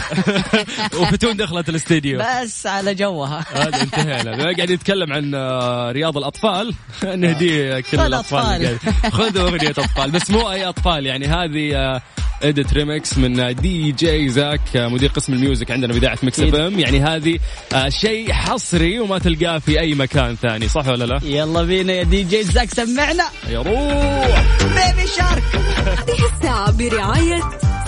وفتون 1.01 1.37
دخلت 1.37 1.69
الاستديو. 1.69 2.21
بس 2.21 2.67
على 2.67 2.95
جوها. 2.95 3.45
هذا 3.53 3.83
انتهينا. 3.83 4.37
قاعد 4.57 4.71
يتكلم 4.71 5.13
عن 5.13 5.35
آه، 5.35 5.93
رياض 5.93 6.17
الأطفال. 6.17 6.75
نهديه 7.05 7.81
كل 7.81 8.01
الأطفال 8.01 8.79
خذوا 9.13 9.49
أغنية 9.49 9.71
أطفال. 9.71 10.11
بس 10.11 10.31
مو 10.31 10.51
أي 10.51 10.69
أطفال 10.69 11.07
يعني. 11.07 11.27
هذه 11.27 12.01
edit 12.45 12.75
remix 12.75 13.19
من 13.19 13.55
دي 13.55 13.93
جي 13.93 14.29
زاك 14.29 14.61
مدير 14.77 15.11
قسم 15.11 15.33
ال 15.33 15.39
music 15.39 15.71
عندنا 15.71 15.93
في 15.93 15.99
إذاعة 15.99 16.19
مكس 16.23 16.41
اف 16.41 16.55
ام 16.55 16.79
يعني 16.79 17.01
هذه 17.01 17.39
آه، 17.75 17.89
شيء 17.89 18.33
حصري 18.33 19.01
وما 19.01 19.19
تلقاه 19.19 19.59
في 19.59 19.81
أي 19.81 19.95
مكان 19.95 20.37
ثاني. 20.37 20.69
صح 20.69 20.89
ولا 20.89 21.05
لا؟ 21.05 21.21
يلا 21.23 21.63
بينا 21.63 21.93
يا 21.93 22.03
دي 22.03 22.23
جي 22.23 22.43
زاك 22.43 22.71
سمعنا. 22.71 23.25
يا 23.49 23.59
روح. 23.59 24.45
بيبي 24.63 25.09
شارك 25.09 25.43
هذه 25.87 26.17
الساعة 26.37 26.71
برعاية 26.73 27.41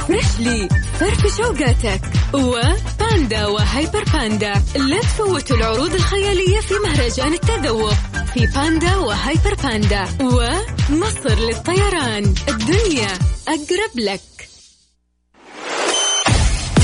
فريشلي 0.09 0.69
فرفش 1.01 1.37
أوقاتك 1.37 2.01
وباندا 2.33 3.47
وهيبر 3.47 4.05
باندا. 4.12 4.53
لا 4.77 5.01
تفوتوا 5.01 5.57
العروض 5.57 5.95
الخيالية 5.95 6.61
في 6.61 6.75
مهرجان 6.85 7.33
التذوق 7.33 7.95
في 8.35 8.47
باندا 8.55 8.97
وهيبر 8.97 9.55
باندا 9.55 10.05
ومصر 10.21 11.38
للطيران. 11.38 12.35
الدنيا 12.49 13.09
أقرب 13.49 13.95
لك. 13.95 14.21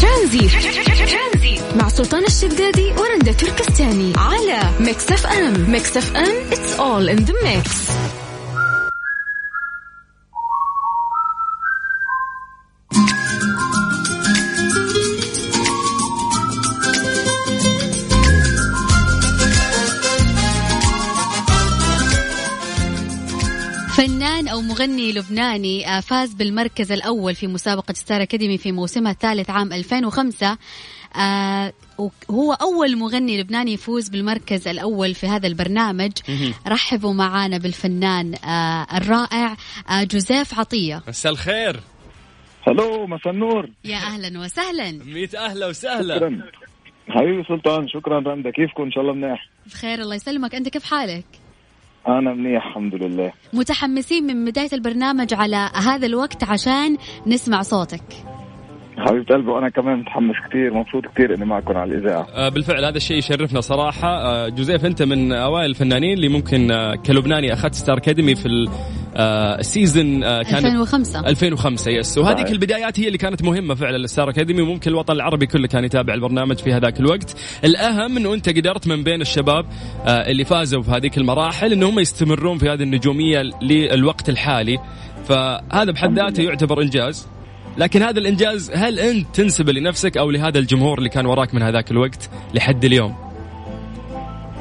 ترانزيت. 0.01 0.49
مع 1.77 1.89
سلطان 1.89 2.25
الشدادي 2.25 2.93
ورندا 2.93 3.33
تركستاني 3.33 4.13
على 4.17 4.71
ميكس 4.81 5.13
أف 5.13 5.27
أم. 5.27 5.71
ميكس 5.71 5.97
أف 5.97 6.17
أم 6.17 6.51
it's 6.51 6.79
all 6.79 7.09
in 7.17 7.25
the 7.25 7.35
mix. 7.45 7.93
مغني 24.73 25.13
لبناني 25.13 25.89
آه، 25.89 26.01
فاز 26.01 26.35
بالمركز 26.35 26.93
الأول 26.93 27.35
في 27.35 27.47
مسابقة 27.47 27.95
ستار 27.95 28.23
أكاديمي 28.23 28.59
في 28.59 28.73
موسمها 28.73 29.13
الثالث 29.13 29.51
عام 29.51 29.73
2005 29.73 30.59
آه 31.17 31.73
هو 32.31 32.53
أول 32.53 32.97
مغني 32.97 33.41
لبناني 33.41 33.73
يفوز 33.73 34.09
بالمركز 34.09 34.69
الأول 34.69 35.15
في 35.15 35.27
هذا 35.27 35.47
البرنامج. 35.47 36.13
رحبوا 36.69 37.13
معانا 37.13 37.59
بالفنان 37.59 38.35
آه 38.35 38.87
الرائع 38.97 39.57
جوزيف 39.91 40.59
عطية. 40.59 41.03
مساء 41.09 41.33
الخير. 41.33 41.81
هلو 42.69 43.07
مساء 43.07 43.33
النور. 43.33 43.69
يا 43.85 43.97
أهلا 43.97 44.41
وسهلا. 44.41 44.91
ميت 45.05 45.35
أهلا 45.35 45.67
وسهلا. 45.67 46.17
شكرا. 46.17 46.41
حبيبي 47.09 47.45
سلطان 47.49 47.89
شكرا 47.89 48.19
رندا 48.19 48.51
كيفكم؟ 48.51 48.83
إن 48.83 48.91
شاء 48.93 49.03
الله 49.03 49.15
منيح. 49.15 49.49
بخير 49.67 50.01
الله 50.01 50.15
يسلمك. 50.15 50.55
أنت 50.55 50.69
كيف 50.69 50.85
حالك؟ 50.85 51.42
أنا 52.09 52.35
منيح 52.35 52.67
الحمد 52.67 52.95
لله. 52.95 53.33
متحمسين 53.53 54.27
من 54.27 54.45
بداية 54.45 54.69
البرنامج 54.73 55.35
على 55.35 55.71
هذا 55.75 56.07
الوقت 56.07 56.45
عشان 56.45 56.97
نسمع 57.27 57.62
صوتك. 57.62 58.32
حبيبة 59.09 59.25
قلبي 59.35 59.51
وأنا 59.51 59.69
كمان 59.69 59.99
متحمس 59.99 60.35
كثير 60.49 60.75
مبسوط 60.75 61.03
كثير 61.15 61.35
إني 61.35 61.45
معكم 61.45 61.77
على 61.77 61.95
الإذاعة. 61.95 62.27
آه، 62.35 62.49
بالفعل 62.49 62.85
هذا 62.85 62.97
الشيء 62.97 63.17
يشرفنا 63.17 63.61
صراحة. 63.61 64.09
آه، 64.09 64.49
جوزيف 64.49 64.85
أنت 64.85 65.03
من 65.03 65.33
أوائل 65.33 65.71
الفنانين 65.71 66.12
اللي 66.17 66.29
ممكن 66.29 66.71
آه، 66.71 66.95
كلبناني 66.95 67.53
أخذت 67.53 67.75
ستار 67.75 67.97
اكاديمي 67.99 68.35
في 68.35 68.47
ال- 68.47 68.69
آه، 69.17 69.59
ال 69.59 69.68
season 69.68 70.25
آه، 70.25 70.43
كان 70.43 70.55
2005 70.67 71.21
2005 71.29 71.91
yes 71.91 72.19
وهذيك. 72.19 72.51
البدايات 72.51 73.01
هي 73.01 73.07
اللي 73.07 73.19
كانت 73.19 73.43
مهمة 73.43 73.75
فعلا 73.75 73.97
للستار 73.97 74.31
اكاديمي 74.31 74.62
وممكن 74.62 74.91
الوطن 74.91 75.12
العربي 75.15 75.47
كله 75.47 75.67
كان 75.67 75.85
يتابع 75.85 76.15
البرنامج 76.15 76.57
في 76.57 76.73
هذاك 76.73 77.01
الوقت. 77.01 77.37
الأهم 77.65 78.17
إنه 78.17 78.35
أنت 78.35 78.49
قدرت 78.49 78.88
من 78.88 79.03
بين 79.03 79.21
الشباب 79.21 79.65
آه، 80.07 80.31
اللي 80.31 80.45
فازوا 80.45 80.83
في 80.83 80.91
هذيك 80.91 81.19
المراحل 81.19 81.73
إن 81.73 81.83
هم 81.83 81.99
يستمرون 81.99 82.59
في 82.59 82.69
هذه 82.69 82.83
النجومية 82.83 83.43
للوقت 83.62 84.29
الحالي. 84.29 84.79
فهذا 85.25 85.91
بحد 85.93 86.19
ذاته 86.19 86.43
يعتبر 86.43 86.83
إنجاز. 86.83 87.29
لكن 87.79 88.03
هذا 88.03 88.19
الإنجاز 88.19 88.71
هل 88.71 88.99
أنت 88.99 89.27
تنسبه 89.37 89.73
لنفسك 89.73 90.17
أو 90.17 90.31
لهذا 90.31 90.59
الجمهور 90.59 90.99
اللي 90.99 91.09
كان 91.09 91.27
وراك 91.27 91.55
من 91.55 91.63
هذاك 91.63 91.91
الوقت 91.91 92.31
لحد 92.55 92.85
اليوم؟ 92.85 93.15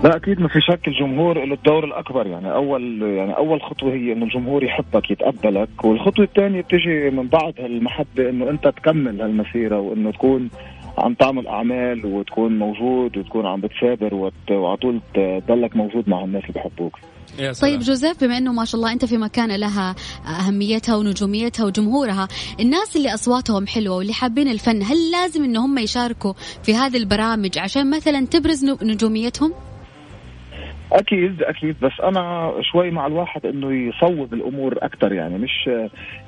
لا 0.04 0.16
أكيد 0.16 0.40
ما 0.40 0.48
في 0.48 0.62
شك 0.62 0.88
الجمهور 0.88 1.46
له 1.46 1.54
الدور 1.54 1.84
الأكبر 1.84 2.28
يعني 2.28 2.54
أول 2.54 3.02
يعني 3.02 3.38
أول 3.38 3.62
خطوة 3.62 3.94
هي 3.94 4.14
إنه 4.14 4.26
الجمهور 4.26 4.64
يحبك 4.64 5.12
يتقبلك 5.12 5.86
والخطوة 5.86 6.26
الثانية 6.26 6.62
بتجي 6.62 7.10
من 7.10 7.28
بعد 7.28 7.54
هالمحبة 7.60 8.30
إنه 8.30 8.50
أنت 8.50 8.68
تكمل 8.68 9.22
هالمسيرة 9.22 9.80
وإنه 9.80 10.12
تكون 10.12 10.50
عم 10.98 11.14
تعمل 11.14 11.48
أعمال 11.48 12.06
وتكون 12.06 12.60
موجود 12.60 13.18
وتكون 13.18 13.46
عم 13.46 13.62
بتثابر 13.62 14.32
وعلى 14.52 14.78
طول 14.78 15.00
تضلك 15.48 15.76
موجود 15.76 16.10
مع 16.10 16.24
الناس 16.24 16.44
اللي 16.44 16.54
بحبوك 16.54 17.00
يا 17.40 17.54
سلام. 17.54 17.72
طيب 17.72 17.80
جوزيف 17.80 18.24
بما 18.24 18.38
إنه 18.38 18.54
ما 18.54 18.66
شاء 18.66 18.82
الله 18.82 18.94
أنت 18.94 19.06
في 19.06 19.18
مكانه 19.18 19.56
لها 19.56 19.96
أهميتها 20.26 20.96
ونجوميتها 20.96 21.66
وجمهورها، 21.66 22.28
الناس 22.60 22.96
اللي 22.96 23.14
أصواتهم 23.14 23.68
حلوة 23.68 23.96
واللي 23.96 24.14
حابين 24.14 24.48
الفن، 24.48 24.84
هل 24.84 25.12
لازم 25.12 25.44
إن 25.44 25.58
هم 25.58 25.78
يشاركوا 25.78 26.34
في 26.64 26.76
هذه 26.76 26.98
البرامج 26.98 27.60
عشان 27.60 27.90
مثلا 27.90 28.26
تبرز 28.26 28.66
نجوميتهم؟ 28.84 29.54
أكيد 30.92 31.42
أكيد 31.42 31.76
بس 31.82 31.92
أنا 32.04 32.54
شوي 32.72 32.92
مع 32.92 33.08
الواحد 33.08 33.46
إنه 33.46 33.72
يصوب 33.74 34.34
الأمور 34.34 34.78
أكثر 34.82 35.14
يعني 35.14 35.38
مش 35.38 35.70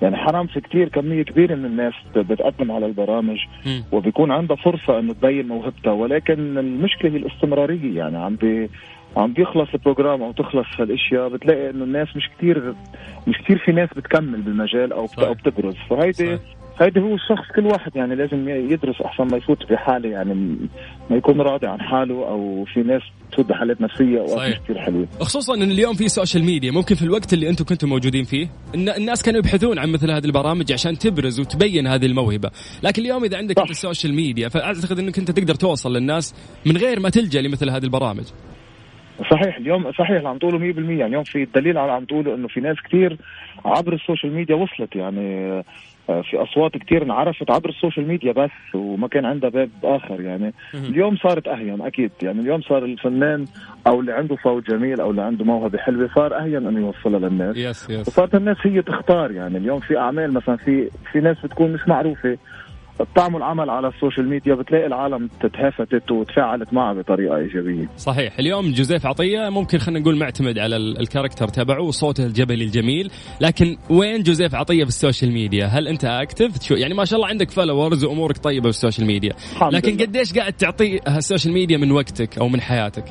يعني 0.02 0.18
حرام 0.18 0.48
في 0.48 0.62
كثير 0.62 0.90
كمية 0.90 1.24
كبيرة 1.24 1.56
من 1.56 1.66
الناس 1.66 1.94
بتقدم 2.16 2.72
على 2.72 2.86
البرامج. 2.86 3.38
وبيكون 3.92 4.32
عندها 4.32 4.58
فرصة 4.58 5.00
إنه 5.00 5.14
تبين 5.14 5.48
موهبتها 5.48 5.92
ولكن 5.92 6.58
المشكلة 6.58 7.12
هي 7.12 7.18
الاستمرارية 7.18 7.98
يعني 7.98 8.18
عم 8.18 8.36
بي 8.36 8.70
عم 9.18 9.34
بيخلص 9.34 9.70
ال 9.74 9.80
program 9.80 10.24
أو 10.24 10.32
تخلص 10.32 10.68
هالاشياء 10.80 11.30
بتلاقي 11.30 11.70
انه 11.70 11.84
الناس 11.84 12.08
مش 12.16 12.30
كثير 12.38 12.74
مش 13.28 13.38
كثير 13.44 13.58
في 13.66 13.72
ناس 13.72 13.90
بتكمل 13.96 14.42
بالمجال 14.42 14.94
أو 14.94 15.08
صحيح. 15.08 15.28
أو 15.28 15.34
بتبرز 15.34 15.76
فهيدي. 15.90 16.40
هيدي 16.80 17.00
هو 17.00 17.16
الشخص 17.16 17.52
كل 17.56 17.66
واحد 17.66 17.96
يعني 17.96 18.16
لازم 18.16 18.50
يدرس 18.50 19.02
احسن 19.02 19.24
ما 19.24 19.38
يفوت 19.38 19.72
بحاله 19.72 20.10
يعني 20.10 20.34
ما 21.10 21.16
يكون 21.18 21.42
راضي 21.42 21.68
عن 21.68 21.82
حاله 21.82 22.28
أو 22.28 22.66
في 22.74 22.80
ناس 22.80 23.02
تفوت 23.32 23.46
بحالات 23.46 23.82
نفسية 23.82 24.20
اوقات 24.20 24.54
كثير 24.54 24.80
حلوة 24.80 25.08
خصوصا 25.20 25.56
إن 25.56 25.72
اليوم 25.72 25.94
في 25.94 26.08
social 26.08 26.44
media 26.44 26.72
ممكن 26.72 26.96
في 26.96 27.04
الوقت 27.04 27.34
اللي 27.34 27.50
أنتم 27.50 27.66
كنتم 27.66 27.90
موجودين 27.90 28.24
فيه 28.24 28.50
الناس 28.76 29.24
كانوا 29.24 29.40
يبحثون 29.40 29.80
عن 29.80 29.92
مثل 29.92 30.12
هذه 30.12 30.26
البرامج 30.26 30.72
عشان 30.72 30.98
تبرز 30.98 31.40
وتبين 31.40 31.88
هذه 31.88 32.06
الموهبة 32.06 32.52
لكن 32.84 33.02
اليوم 33.02 33.24
إذا 33.24 33.38
عندك 33.38 33.56
صح. 33.56 33.62
انت 33.62 33.72
ال 33.72 33.78
social 33.78 34.14
media 34.14 34.50
فأعتقد 34.50 35.00
إنك 35.00 35.20
أنت 35.20 35.32
تقدر 35.32 35.56
توصل 35.56 35.94
للناس 35.94 36.36
من 36.66 36.78
غير 36.78 37.00
ما 37.00 37.10
تلجأ 37.10 37.42
لمثل 37.42 37.70
هذه 37.70 37.84
البرامج 37.84 38.26
صحيح 39.32 39.58
اليوم 39.58 39.92
صحيح 39.92 40.10
اللي 40.10 40.30
عم 40.30 40.38
تقوله 40.38 40.60
100% 40.60 40.62
يعني 40.78 41.06
اليوم 41.06 41.24
في 41.24 41.44
الدليل 41.44 41.78
على 41.78 41.92
عم 41.92 42.06
تقوله 42.06 42.36
إنه 42.36 42.48
في 42.48 42.60
ناس 42.60 42.78
كثير 42.86 43.18
عبر 43.66 43.94
ال 43.94 43.99
social 43.99 44.34
media 44.34 44.56
وصلت. 44.56 44.96
يعني 44.96 45.64
آه، 46.10 46.22
في 46.22 46.38
أصوات 46.38 46.78
كثير 46.78 47.04
انعرفت 47.04 47.52
عبر 47.52 47.70
ال 47.70 47.75
social 47.75 48.08
media 48.08 48.32
بس 48.32 48.50
وما 48.74 49.08
كان 49.08 49.26
عندها 49.26 49.50
باب 49.50 49.70
آخر. 49.84 50.22
يعني. 50.22 50.54
اليوم 50.74 51.18
صارت 51.18 51.48
أهون 51.48 51.82
أكيد. 51.82 52.12
يعني 52.24 52.40
اليوم 52.42 52.62
صار 52.62 52.86
الفنان 52.86 53.46
أو 53.88 54.00
اللي 54.00 54.12
عنده 54.14 54.38
صوت 54.44 54.70
جميل 54.72 55.02
أو 55.02 55.12
اللي 55.12 55.22
عنده 55.22 55.46
موهبة 55.46 55.78
حلوة 55.78 56.10
صار 56.16 56.38
أهون 56.38 56.68
انه 56.68 56.80
يوصلها 56.80 57.20
للناس. 57.20 57.58
yes 57.58 57.90
yes 57.90 58.08
وصارت 58.08 58.36
الناس 58.36 58.58
هي 58.64 58.82
تختار. 58.82 59.32
يعني 59.32 59.58
اليوم 59.58 59.80
في 59.80 59.98
أعمال 59.98 60.34
مثلا 60.34 60.56
في 60.56 60.90
في 61.12 61.20
ناس 61.20 61.38
بتكون 61.44 61.74
مش 61.74 61.88
معروفة 61.88 62.38
بتعمل 63.00 63.44
عمل 63.44 63.70
على 63.70 63.88
ال 63.88 63.94
social 63.94 64.30
media 64.30 64.56
بتلاقي 64.56 64.86
العالم 64.88 65.30
تهافتت 65.42 66.12
وتفاعلت 66.12 66.74
معها 66.74 66.94
بطريقة 66.94 67.38
إيجابية. 67.38 67.90
صحيح. 67.98 68.40
اليوم 68.40 68.72
جوزيف 68.72 69.06
عطية 69.06 69.50
ممكن 69.50 69.78
خلينا 69.78 70.00
نقول 70.00 70.18
معتمد 70.18 70.60
على 70.60 70.76
ال- 70.76 71.00
ال 71.00 71.05
character 71.05 71.48
تبعه 71.48 71.82
وصوته 71.82 72.26
الجبلي 72.26 72.64
الجميل. 72.64 73.12
لكن 73.42 73.78
وين 73.90 74.24
جوزيف 74.24 74.56
عطية 74.56 74.84
في 74.84 74.90
ال 74.90 74.96
social 74.96 75.32
media؟ 75.32 75.66
هل 75.66 75.88
أنت 75.88 76.06
active 76.06 76.58
شو 76.58 76.76
يعني 76.76 76.94
ما 76.94 77.06
شاء 77.06 77.18
الله 77.18 77.30
عندك 77.30 77.52
followers 77.52 78.06
وأمورك 78.06 78.38
طيبة 78.38 78.64
في 78.64 78.70
ال 78.70 78.75
social 78.75 79.08
media 79.08 79.34
لكن. 79.72 79.98
قديش 79.98 80.34
قاعد 80.34 80.54
تعطي 80.54 81.00
ال 81.08 81.14
social 81.14 81.54
media 81.54 81.78
من 81.78 81.92
وقتك 81.92 82.38
أو 82.38 82.48
من 82.48 82.62
حياتك؟ 82.62 83.04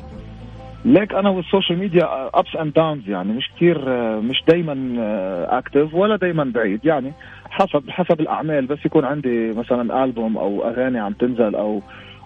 ليك 0.85 1.13
أنا 1.13 1.29
وال 1.29 1.41
social 1.41 1.79
media 1.79 2.03
ups 2.33 2.55
and 2.61 2.73
downs 2.73 3.09
يعني 3.09 3.33
مش 3.33 3.43
كثير 3.55 3.77
مش 4.21 4.35
دائما 4.47 4.75
active 5.57 5.93
ولا 5.93 6.15
دائما 6.17 6.51
بعيد 6.55 6.85
يعني. 6.85 7.13
حسب 7.53 7.89
حسب 7.89 8.21
الأعمال 8.21 8.65
بس 8.65 8.85
يكون 8.85 9.05
عندي 9.05 9.51
مثلا 9.51 10.03
ألبوم 10.03 10.37
أو 10.37 10.69
أغاني 10.69 10.99
عم 10.99 11.13
تنزل 11.13 11.55
أو 11.55 11.81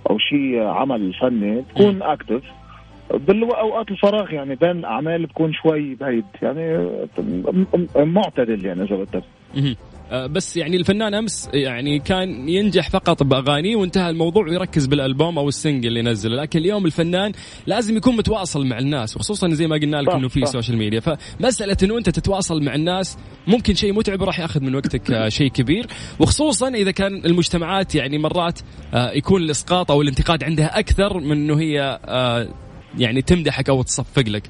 أو 0.09 0.17
شيء 0.17 0.59
عمل 0.63 1.13
فني 1.13 1.61
بكون 1.61 2.01
active 2.01 2.41
بالاوقات 3.13 3.91
الفراغ 3.91 4.33
يعني 4.33 4.55
بين 4.55 4.85
أعمال 4.85 5.25
بكون 5.25 5.53
شوي 5.53 5.95
بعيد 5.95 6.25
يعني 6.41 6.89
معتدل 7.95 8.65
يعني 8.65 8.83
إذا 8.83 8.95
بدك. 8.95 9.23
بس 10.11 10.57
يعني 10.57 10.77
الفنان 10.77 11.13
أمس 11.13 11.49
يعني 11.53 11.99
كان 11.99 12.49
ينجح 12.49 12.89
فقط 12.89 13.23
بأغانيه 13.23 13.75
وانتهى 13.75 14.09
الموضوع 14.09 14.47
ويركز 14.47 14.85
بالألبوم 14.85 15.37
أو 15.37 15.49
ال 15.49 15.55
single 15.55 15.87
اللي 15.87 16.01
نزله. 16.01 16.35
لكن 16.35 16.59
اليوم 16.59 16.85
الفنان 16.85 17.31
لازم 17.67 17.97
يكون 17.97 18.15
متواصل 18.15 18.65
مع 18.65 18.79
الناس 18.79 19.15
وخصوصا 19.15 19.49
زي 19.49 19.67
ما 19.67 19.75
قلنا 19.75 20.01
لك 20.01 20.09
إنه 20.09 20.27
في. 20.27 20.45
social 20.45 20.77
media 20.77 20.99
فمسألة 20.99 21.77
إنه 21.83 21.97
أنت 21.97 22.09
تتواصل 22.09 22.63
مع 22.63 22.75
الناس 22.75 23.17
ممكن 23.47 23.73
شيء 23.73 23.93
متعب 23.93 24.23
راح 24.23 24.39
يأخذ 24.39 24.61
من 24.61 24.75
وقتك 24.75 25.11
آه، 25.11 25.29
شيء 25.39 25.47
كبير. 25.47 25.87
وخصوصا 26.19 26.69
إذا 26.69 26.91
كان 26.91 27.25
المجتمعات 27.25 27.95
يعني 27.95 28.17
مرات 28.17 28.59
آه، 28.93 29.11
يكون 29.11 29.41
الإسقاط 29.41 29.91
أو 29.91 30.01
الانتقاد 30.01 30.43
عندها 30.43 30.79
أكثر 30.79 31.19
من 31.19 31.31
إنه 31.31 31.59
هي 31.59 31.99
آه، 32.05 32.47
يعني 32.97 33.21
تمدحك 33.21 33.69
أو 33.69 33.81
تصفق 33.81 34.23
لك. 34.29 34.43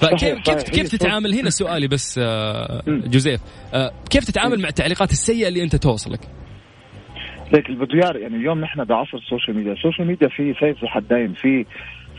فكيف 0.00 0.20
صحيح، 0.20 0.42
كيف 0.42 0.58
صحيح. 0.58 0.74
كيف 0.74 0.94
هي 0.94 0.98
تتعامل؟ 0.98 1.34
هنا 1.34 1.50
سؤالي 1.50 1.88
بس 1.88 2.20
آه،. 2.22 2.82
جوزيف. 2.86 3.40
آه، 3.74 3.90
كيف 4.10 4.24
تتعامل 4.24 4.60
مع 4.60 4.68
التعليقات 4.68 5.10
السيئة 5.10 5.48
اللي 5.48 5.62
أنت 5.62 5.76
توصلك؟ 5.76 6.20
ليك 7.52 7.64
بعرف 7.94 8.16
يعني 8.16 8.36
اليوم 8.36 8.60
نحن 8.60 8.84
بعصر 8.84 9.18
ال 9.18 9.23
social 9.23 9.56
media، 9.56 9.72
ال 9.72 9.77
social 9.77 10.06
media 10.06 10.28
في 10.28 10.54
سيف 10.60 10.82
ذو 10.82 10.88
حدين، 10.88 11.32
في 11.32 11.64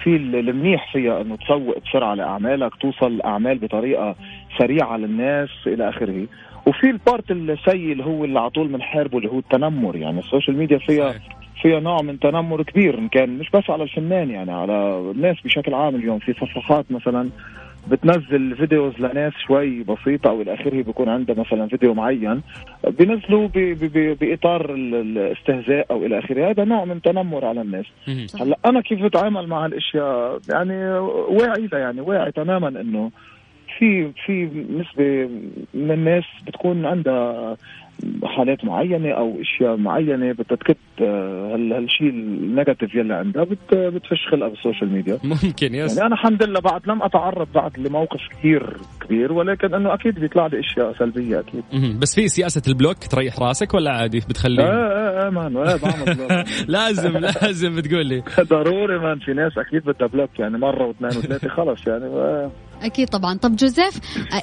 في 0.04 0.16
ال- 0.16 0.36
المنيح 0.36 0.94
فيها 0.94 1.22
إنه 1.22 1.36
تسوق 1.36 1.78
بسرعة 1.86 2.14
لأعمالك، 2.16 2.76
توصل 2.76 3.08
الاعمال 3.08 3.58
بطريقة 3.60 4.16
سريعة 4.60 4.98
للناس 4.98 5.50
إلى 5.68 5.90
آخره، 5.90 6.28
وفي 6.66 6.90
ال 6.90 6.98
part 6.98 7.32
السيء 7.32 7.92
اللي 7.92 8.06
هو 8.06 8.26
اللي 8.26 8.40
على 8.40 8.50
طول 8.50 8.68
بنحاربه 8.68 9.18
اللي 9.18 9.30
هو 9.30 9.40
التنمر، 9.40 9.96
يعني 9.96 10.20
ال 10.20 10.25
social 10.25 10.58
media 10.58 10.78
فيها. 10.78 11.16
فيها 11.62 11.80
نوع 11.80 12.02
من 12.02 12.20
تنمر 12.20 12.64
كبير. 12.64 13.00
إن 13.00 13.08
كان 13.08 13.38
مش 13.38 13.50
بس 13.50 13.70
على 13.70 13.84
الفنان 13.84 14.30
يعني 14.30 14.52
على 14.52 14.74
الناس 15.16 15.36
بشكل 15.46 15.74
عام 15.74 15.96
اليوم. 15.96 16.20
في 16.20 16.34
صفحات 16.34 16.86
مثلا 16.92 17.30
بتنزل 17.92 18.56
videos 18.56 18.94
لناس 19.00 19.34
شوي 19.48 19.84
بسيطة 19.84 20.30
أو 20.30 20.42
إلى 20.42 20.54
آخره 20.54 20.82
بيكون 20.82 21.10
عندها 21.10 21.36
مثلا 21.36 21.68
فيديو 21.68 21.94
معين 21.94 22.42
بينزلوا 23.00 23.48
ب- 23.48 23.52
ب- 23.58 23.92
ب- 23.98 24.18
بإطار 24.20 24.74
ال- 24.74 24.96
الاستهزاء 24.96 25.86
أو 25.92 26.06
إلى 26.06 26.20
آخره. 26.20 26.50
هذا 26.50 26.64
نوع 26.64 26.86
من 26.86 27.02
تنمر 27.02 27.46
على 27.46 27.62
الناس. 27.62 27.86
هلأ 28.42 28.58
أنا 28.66 28.82
كيف 28.82 29.04
بتعامل 29.04 29.48
مع 29.48 29.66
هالأشياء؟ 29.66 30.40
يعني 30.50 30.90
واعي 31.30 31.70
يعني 31.74 32.02
واعي 32.02 32.32
تماما 32.32 32.68
إنه 32.68 33.12
في 33.78 34.12
في 34.26 34.46
نسبة 34.80 35.30
من 35.74 35.92
الناس 35.92 36.24
بتكون 36.48 36.86
عندها 36.86 37.58
حالات 38.24 38.66
معينة 38.66 39.12
أو 39.12 39.42
أشياء 39.42 39.78
معينة 39.78 40.32
بدها 40.32 40.58
تكت 40.58 40.78
آه، 41.02 41.54
هال- 41.56 41.74
هالشيء 41.74 42.10
ال 42.10 42.19
negative 42.19 42.96
يلي 42.96 43.14
عندها 43.14 43.44
بت- 43.44 43.74
بتفش 43.76 44.28
خلقها 44.32 44.50
بال 44.50 44.60
social 44.60 44.92
media 44.94 45.18
ممكن 45.24 45.76
yes 45.76 45.98
يعني 45.98 46.08
أنا 46.08 46.16
الحمد 46.16 46.44
لله 46.44 46.60
بعد 46.60 46.82
لم 46.88 47.04
أتعرض 47.04 47.48
بعد 47.56 47.80
لموقف 47.80 48.20
كثير 48.32 48.78
كبير 49.06 49.34
ولكن 49.34 49.74
إنه 49.74 49.94
أكيد 49.94 50.20
بيطلع 50.20 50.48
لي 50.48 50.60
أشياء 50.60 50.94
سلبية 50.94 51.40
أكيد. 51.40 51.64
بس 52.00 52.16
في 52.16 52.28
سياسة 52.28 52.62
ال 52.68 52.73
block 52.73 52.98
تريح 52.98 53.40
راسك 53.40 53.74
ولا 53.74 53.92
عادي 53.92 54.18
إيه 54.18 54.24
بتخليه؟ 54.30 54.64
إيه 54.64 55.24
إيه 55.24 55.30
مان 55.30 55.58
إيه 55.58 55.76
بعمل. 55.76 56.44
لازم 56.68 57.18
لازم 57.18 57.76
بتقول 57.76 58.06
لي 58.06 58.24
ضروري 58.52 59.00
مان 59.00 59.20
في 59.20 59.34
ناس 59.34 59.58
أكيد 59.58 59.82
بدها 59.86 60.08
block 60.08 60.40
يعني 60.40 60.58
مرة 60.58 60.86
واثنين 60.88 61.10
وثلاثة 61.12 61.50
خلص 61.50 61.88
يعني 61.88 62.06
آه. 62.06 62.52
أكيد 62.84 63.08
طبعا. 63.08 63.38
طب 63.38 63.56
جوزيف 63.56 64.00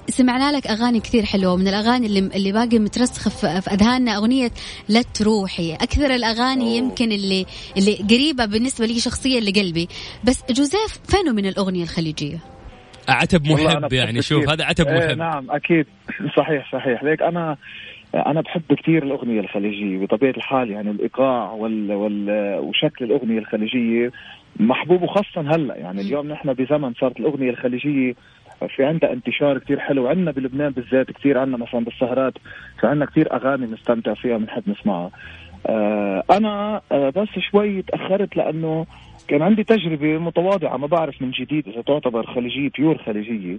سمعنا 0.08 0.56
لك 0.56 0.66
أغاني 0.66 1.00
كثير 1.00 1.24
حلوة 1.24 1.56
من 1.56 1.68
الأغاني 1.68 2.06
اللي 2.06 2.18
اللي 2.18 2.52
باقي 2.52 2.78
مترسخة 2.78 3.30
في 3.30 3.46
أذهاننا 3.46 4.16
أغنية 4.16 4.50
لا 4.88 5.02
تروحي. 5.02 5.74
أكثر 5.74 6.14
الأغاني 6.14 6.64
أوه. 6.64 6.76
يمكن 6.76 7.12
اللي 7.12 7.46
اللي 7.76 7.94
قريبة 8.10 8.46
بالنسبة 8.46 8.86
لي 8.86 9.00
شخصيا 9.00 9.40
لقلبي. 9.40 9.88
بس 10.24 10.44
جوزيف 10.50 10.98
فينه 11.08 11.32
من 11.32 11.46
الأغنية 11.46 11.82
الخليجية؟ 11.82 12.38
عتب 13.08 13.46
محب 13.46 13.92
يعني 13.92 14.22
شوف 14.22 14.38
كثير. 14.38 14.54
هذا 14.54 14.64
عتب 14.64 14.86
إيه 14.86 15.06
محب. 15.06 15.18
نعم 15.18 15.50
أكيد. 15.50 15.86
صحيح 16.36 16.72
صحيح. 16.72 17.04
ليك 17.04 17.22
أنا 17.22 17.56
أنا 18.14 18.40
بحب 18.40 18.62
كثير 18.82 19.02
الأغنية 19.02 19.40
الخليجية 19.40 20.06
بطبيعة 20.06 20.30
الحال 20.36 20.70
يعني 20.70 20.90
الإيقاع 20.90 21.52
وال, 21.52 21.92
وال 21.92 22.30
وشكل 22.58 23.04
الأغنية 23.04 23.38
الخليجية 23.38 24.10
محبوب 24.60 25.02
وخاصة 25.02 25.40
هلأ. 25.40 25.76
يعني 25.76 26.00
اليوم 26.00 26.28
نحن 26.28 26.52
بزمن 26.52 26.92
صارت 26.94 27.20
الأغنية 27.20 27.50
الخليجية 27.50 28.14
في 28.76 28.84
عندها 28.84 29.12
انتشار 29.12 29.58
كثير 29.58 29.80
حلو. 29.80 30.06
عندنا 30.08 30.30
بلبنان 30.30 30.70
بالذات 30.70 31.10
كثير 31.10 31.38
عندنا 31.38 31.56
مثلا 31.56 31.80
بالسهرات 31.80 32.34
في 32.80 32.86
عندنا 32.86 33.06
كثير 33.06 33.32
أغاني 33.32 33.66
بنستمتع 33.66 34.14
فيها 34.14 34.36
بنحب 34.36 34.62
نسمعها. 34.66 35.10
آه 35.66 36.22
أنا 36.30 36.80
آه 36.92 37.10
بس 37.10 37.28
شوي 37.50 37.82
تأخرت 37.82 38.36
لأنه 38.36 38.86
كان 39.28 39.42
عندي 39.42 39.64
تجربة 39.64 40.18
متواضعة 40.18 40.76
ما 40.76 40.86
بعرف 40.86 41.22
من 41.22 41.30
جديد 41.30 41.68
إذا 41.68 41.82
تعتبر 41.82 42.26
خليجية 42.26 42.70
pure 42.78 42.98
خليجية. 42.98 43.58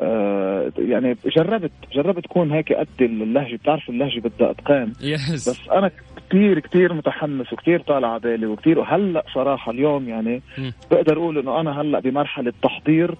آه 0.00 0.72
يعني 0.78 1.16
جربت 1.36 1.72
جربت 1.92 2.26
كون 2.26 2.52
هيك 2.52 2.72
قد 2.72 2.88
اللهجه 3.00 3.56
بتعرف 3.56 3.88
اللهجة 3.88 4.20
بدها 4.20 4.50
أتقان. 4.50 4.92
بس 5.32 5.68
أنا 5.68 5.90
كثير 6.30 6.58
كثير 6.58 6.92
متحمس 6.92 7.52
وكثير 7.52 7.80
طالع 7.80 8.08
على 8.08 8.20
بالي 8.20 8.46
وكثير 8.46 8.78
وهلأ 8.78 9.24
صراحة 9.34 9.72
اليوم 9.72 10.08
يعني. 10.08 10.42
بقدر 10.90 11.16
أقول 11.16 11.38
إنه 11.38 11.60
أنا 11.60 11.80
هلأ 11.80 12.00
بمرحلة 12.00 12.52
تحضير 12.62 13.14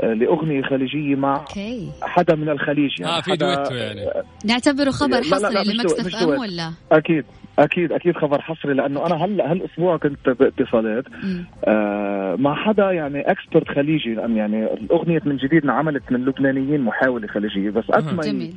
آه، 0.00 0.12
لأغنية 0.12 0.62
خليجية 0.62 1.14
مع 1.16 1.36
okay. 1.36 1.90
حدا 2.02 2.34
من 2.34 2.48
الخليج 2.48 3.00
يعني. 3.00 3.12
آه 3.12 3.20
في 3.20 3.30
حدا- 3.30 3.54
duetto 3.54 3.74
يعني. 3.74 4.00
نعتبره 4.44 4.90
خبر 4.90 5.16
حصري 5.22 5.74
ل 5.74 5.79
Mix 5.79 5.95
FM 5.95 6.06
مش 6.06 6.22
أم. 6.22 6.28
ولا؟ 6.28 6.70
أكيد 6.92 7.24
أكيد 7.58 7.92
أكيد 7.92 8.16
خبر 8.16 8.40
حصري 8.40 8.74
لأنه 8.74 9.06
أنا 9.06 9.24
هلأ 9.24 9.52
هالأسبوع 9.52 9.96
كنت 9.96 10.28
باتصالات. 10.28 11.04
آه 11.64 12.36
مع 12.38 12.54
حدا 12.54 12.90
يعني 12.92 13.20
expert 13.30 13.68
خليجي 13.68 14.14
لأن 14.14 14.36
يعني 14.36 14.64
الأغنية 14.74 15.20
من 15.24 15.36
جديد 15.36 15.64
انعملت 15.64 16.12
من 16.12 16.24
لبنانيين 16.24 16.80
محاولة 16.80 17.26
خليجية 17.26 17.70
بس 17.70 17.84
قد 17.84 18.14
ما 18.14 18.22
جميل. 18.22 18.54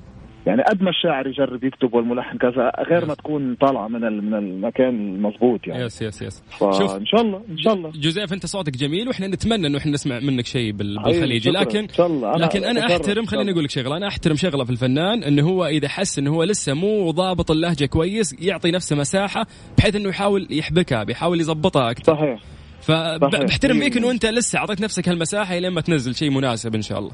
يعني 0.47 0.63
قد 0.63 0.81
ما 0.81 0.89
الشاعر 0.89 1.27
يجرب 1.27 1.63
يكتب 1.63 1.93
والملحن 1.93 2.37
كذا 2.37 2.71
غير 2.89 3.05
ما 3.05 3.13
تكون 3.13 3.55
طالعة 3.55 3.87
من 3.87 4.01
من 4.01 4.33
المكان 4.33 5.15
المضبوط 5.15 5.67
يعني 5.67 5.83
yes 5.83 6.01
yes 6.01 6.21
yes 6.21 6.43
فان 6.59 7.05
شاء 7.05 7.21
الله 7.21 7.41
إن 7.49 7.57
شاء 7.57 7.73
الله 7.73 7.91
جوزيف 7.95 8.33
أنت 8.33 8.45
صوتك 8.45 8.77
جميل 8.77 9.07
وإحنا 9.07 9.27
نتمنى 9.27 9.67
إنه 9.67 9.77
إحنا 9.77 9.91
نسمع 9.91 10.19
منك 10.19 10.45
شيء 10.45 10.73
حبيبي، 10.73 10.93
بالخليجي. 11.03 11.49
لكن 11.49 11.79
إن 11.79 11.87
شاء 11.89 12.07
الله 12.07 12.35
أنا 12.35 12.45
لكن 12.45 12.63
أنا. 12.63 12.85
احترم 12.85 13.19
إن 13.19 13.27
خليني. 13.27 13.51
أقول 13.51 13.63
لك 13.63 13.69
شغلة 13.69 13.97
أنا 13.97 14.07
أحترم 14.07 14.35
شغلة 14.35 14.63
في 14.63 14.69
الفنان 14.69 15.23
إنه 15.23 15.49
هو 15.49 15.65
إذا 15.65 15.87
حس 15.87 16.19
إنه 16.19 16.31
هو 16.33 16.43
لسه 16.43 16.73
مو 16.73 17.11
ضابط 17.11 17.51
اللهجة 17.51 17.85
كويس 17.85 18.35
يعطي 18.41 18.71
نفسه 18.71 18.95
مساحة 18.95 19.45
بحيث 19.77 19.95
إنه 19.95 20.09
يحاول 20.09 20.47
يحبكها 20.51 21.03
بيحاول 21.03 21.39
يظبطها 21.39 21.91
أكثر 21.91 22.13
صحيح 22.15 22.39
فبحترم 22.81 23.47
صحيح. 23.47 23.83
فيك 23.83 23.97
إنه 23.97 24.11
أنت 24.11 24.25
لسه 24.25 24.59
أعطيت 24.59 24.81
نفسك 24.81 25.09
هالمساحة 25.09 25.59
لين 25.59 25.71
ما 25.71 25.81
تنزل 25.81 26.15
شيء 26.15 26.29
مناسب 26.29 26.75
إن 26.75 26.81
شاء 26.81 26.99
الله 26.99 27.11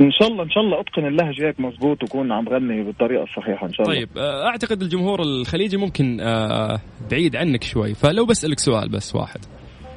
إن 0.00 0.12
شاء 0.12 0.28
الله 0.28 0.42
إن 0.42 0.50
شاء 0.50 0.62
الله 0.62 0.80
أتقن 0.80 1.06
اللهجة 1.06 1.46
هيك 1.48 1.60
مزبوط 1.60 2.02
وكون 2.02 2.32
عم 2.32 2.48
غني 2.48 2.82
بالطريقة 2.82 3.22
الصحيحة 3.22 3.66
إن 3.66 3.72
شاء 3.72 3.86
الله. 3.86 3.98
طيب 3.98 4.08
آه، 4.18 4.46
أعتقد 4.46 4.82
الجمهور 4.82 5.22
الخليجي 5.22 5.76
ممكن 5.76 6.20
آه، 6.20 6.80
بعيد 7.10 7.36
عنك 7.36 7.64
شوي. 7.64 7.94
فلو 7.94 8.26
بسألك 8.26 8.58
سؤال 8.58 8.88
بس 8.88 9.14
واحد. 9.14 9.40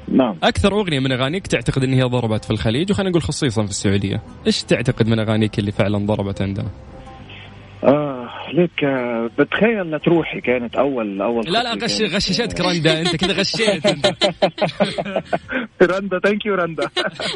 نعم. 0.07 0.35
أكثر 0.43 0.73
أغنية 0.73 0.99
من 0.99 1.11
أغانيك 1.11 1.47
تعتقد 1.47 1.83
إن 1.83 1.93
هي 1.93 2.03
ضربت 2.03 2.45
في 2.45 2.51
الخليج 2.51 2.91
وخلينا 2.91 3.09
نقول 3.09 3.21
خصيصا 3.21 3.63
في 3.63 3.69
السعودية. 3.69 4.21
إيش 4.47 4.63
تعتقد 4.63 5.07
من 5.07 5.19
أغانيك 5.19 5.59
اللي 5.59 5.71
فعلا 5.71 5.97
ضربت 5.97 6.41
عندنا؟ 6.41 6.67
آه 8.53 8.61
ليك 8.61 8.83
آه 8.83 9.29
بتخيل 9.39 9.91
لتروحي 9.91 10.41
كانت 10.41 10.75
اول 10.75 11.21
أول 11.21 11.45
لا 11.47 11.63
لا 11.63 11.73
غش. 11.73 12.01
غششتك 12.01 12.61
رندا 12.61 13.01
أنت 13.01 13.15
كذا 13.15 13.33
غشيت 13.33 13.85
انت 13.85 14.13
رندا 15.81 16.19
thank 16.19 16.45
you 16.45 16.55
رندا 16.55 16.89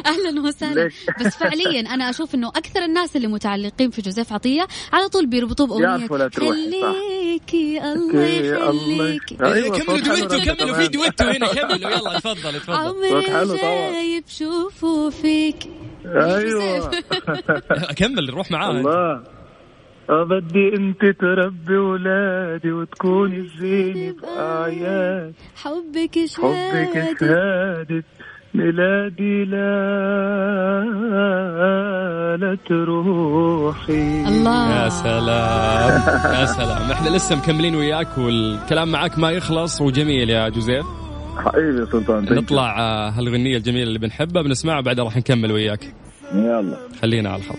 أهلا 0.06 0.40
وسهلا. 0.40 0.90
بس 1.20 1.36
فعليا 1.36 1.80
أنا 1.80 2.10
أشوف 2.10 2.34
إنه 2.34 2.48
أكثر 2.48 2.84
الناس 2.84 3.16
اللي 3.16 3.28
متعلقين 3.28 3.90
في 3.90 4.02
جوزيف 4.02 4.32
عطية 4.32 4.66
على 4.92 5.08
طول 5.08 5.26
بيربطوه 5.26 5.66
بأغنية 5.66 6.06
تروحي،. 6.06 6.70
خليكي 6.70 7.80
الله 7.82 8.70
الله 8.70 9.08
يخليك 9.08 9.42
أيوة، 9.42 9.78
كملوا 9.78 10.00
duetto 10.00 10.54
كملوا. 10.54 10.74
في 10.74 10.88
duetto 10.88 11.24
هنا 11.24 11.46
كملوا 11.46 11.90
يلا 11.90 12.18
تفضل 12.18 12.60
تفضل 12.60 12.74
عمري. 12.74 13.56
جايب 13.56 14.24
شوفوا 14.28 15.10
فيك 15.10 15.56
أيوه 16.06 16.90
كمل 17.98 18.30
روح 18.30 18.50
معاه. 18.50 18.70
الله 18.70 19.37
بدي 20.10 20.76
أنت 20.76 21.00
تربي 21.20 21.76
ولادي 21.76 22.72
وتكوني 22.72 23.36
الزينة 23.36 24.14
بأعياد 24.22 25.34
حبك 25.56 26.10
حبك 26.10 26.26
شهادة. 26.26 27.16
شهادة 27.20 28.04
ميلادي 28.54 29.44
لا 29.44 29.68
لا 32.40 32.58
تروحي. 32.68 34.24
الله. 34.28 34.84
يا 34.84 34.88
سلام 34.88 36.02
يا 36.34 36.46
سلام. 36.46 36.90
إحنا 36.90 37.08
لسه 37.08 37.36
مكملين 37.36 37.74
وياك 37.74 38.18
والكلام 38.18 38.92
معاك 38.92 39.18
ما 39.18 39.30
يخلص 39.30 39.80
وجميل 39.80 40.30
يا 40.30 40.48
جوزيف. 40.48 40.86
حبيبي 41.36 41.80
يا 41.80 41.84
سلطان. 41.84 42.24
نطلع 42.24 42.80
آه، 42.80 43.10
هالغنية 43.10 43.56
الجميلة 43.56 43.82
اللي 43.86 43.98
بنحبها 43.98 44.42
بنسمعها 44.42 44.80
بعدها 44.80 45.04
راح 45.04 45.16
نكمل 45.16 45.52
وياك. 45.52 45.94
يلا. 46.34 46.76
خلينا 47.02 47.30
على 47.30 47.42
الخط. 47.42 47.58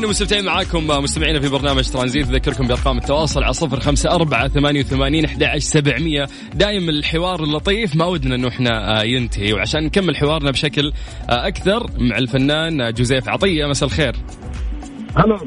مستمرين 0.00 0.04
ومستمتعين 0.04 0.44
معاكم 0.44 0.86
مستمعينا 1.02 1.40
في 1.40 1.48
برنامج 1.48 1.90
ترانزيت. 1.90 2.28
أذكركم 2.28 2.66
بأرقام 2.66 2.98
التواصل 2.98 3.42
على 3.42 3.52
صفر 3.52 3.80
خمسة 3.80 4.10
أربعة 4.10 4.48
ثمانية 4.48 4.80
وثمانين 4.80 5.24
أحد 5.24 5.58
سبعمية. 5.58 6.26
دايم 6.54 6.88
الحوار 6.88 7.42
اللطيف 7.42 7.96
ما 7.96 8.04
ودنا 8.04 8.34
إنه 8.34 8.48
إحنا 8.48 9.00
آه، 9.00 9.04
ينتهي. 9.04 9.52
وعشان 9.52 9.84
نكمل 9.84 10.16
حوارنا 10.16 10.50
بشكل 10.50 10.92
آه، 11.30 11.46
أكثر 11.46 11.86
مع 11.98 12.18
الفنان 12.18 12.80
آه، 12.80 12.90
جوزيف 12.90 13.28
عطية. 13.28 13.66
مساء 13.66 13.88
الخير. 13.88 14.16
هلا 15.16 15.38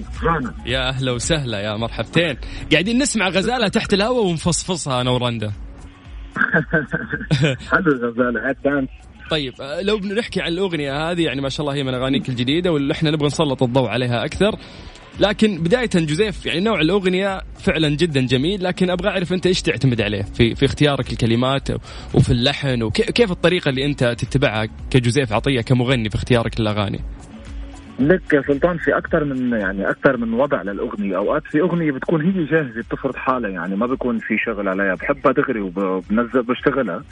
يا 0.65 0.89
أهلا 0.89 1.11
وسهلا 1.11 1.61
يا 1.61 1.77
مرحبتين. 1.77 2.37
قاعدين 2.71 2.97
نسمع 2.97 3.29
غزالة 3.29 3.67
تحت 3.67 3.93
الهواء 3.93 4.25
ونفصفصها 4.25 5.01
أنا 5.01 5.09
ورندا 5.09 5.51
حلو 7.71 8.13
دانس. 8.63 8.89
طيب 9.29 9.53
آه، 9.61 9.81
لو 9.81 9.97
بنحكي 9.97 10.41
عن 10.41 10.47
الأغنية 10.47 11.11
هذه 11.11 11.21
يعني 11.21 11.41
ما 11.41 11.49
شاء 11.49 11.61
الله 11.61 11.77
هي 11.79 11.83
من 11.83 11.93
أغانيك 11.93 12.29
الجديدة 12.29 12.71
واللي 12.71 12.93
إحنا 12.93 13.11
نبغى 13.11 13.27
نسلط 13.27 13.63
الضوء 13.63 13.87
عليها 13.87 14.25
أكثر. 14.25 14.55
لكن 15.19 15.57
بداية 15.57 15.89
جوزيف 15.95 16.45
يعني 16.45 16.59
نوع 16.59 16.81
الأغنية 16.81 17.41
فعلا 17.59 17.89
جدا 17.89 18.21
جميل 18.21 18.63
لكن 18.63 18.89
أبغى 18.89 19.09
أعرف 19.09 19.33
أنت 19.33 19.47
إيش 19.47 19.61
تعتمد 19.61 20.01
عليه 20.01 20.21
في 20.21 20.55
في 20.55 20.65
اختيارك 20.65 21.11
الكلمات 21.11 21.69
وفي 22.13 22.31
اللحن 22.31 22.83
وكيف 22.83 23.31
الطريقة 23.31 23.69
اللي 23.69 23.85
أنت 23.85 24.03
تتبعها 24.03 24.67
كجوزيف 24.89 25.33
عطية 25.33 25.61
كمغني 25.61 26.09
في 26.09 26.15
اختيارك 26.15 26.59
للأغاني؟ 26.59 26.99
لك 27.99 28.33
يا 28.33 28.41
سلطان 28.41 28.77
في 28.77 28.97
أكثر 28.97 29.23
من 29.23 29.51
يعني 29.53 29.89
أكثر 29.89 30.17
من 30.17 30.33
وضع 30.33 30.61
للأغنية. 30.61 31.17
أوقات 31.17 31.43
في 31.45 31.61
أغنية 31.61 31.91
بتكون 31.91 32.21
هي 32.21 32.45
جاهزة 32.45 32.81
بتفرض 32.81 33.15
حالها 33.15 33.49
يعني 33.49 33.75
ما 33.75 33.87
بيكون 33.87 34.19
في 34.19 34.37
شغل 34.37 34.67
عليها. 34.67 34.95
بحبها 34.95 35.31
دغري 35.31 35.61
وبنزل 35.61 36.41
بشتغلها. 36.43 37.03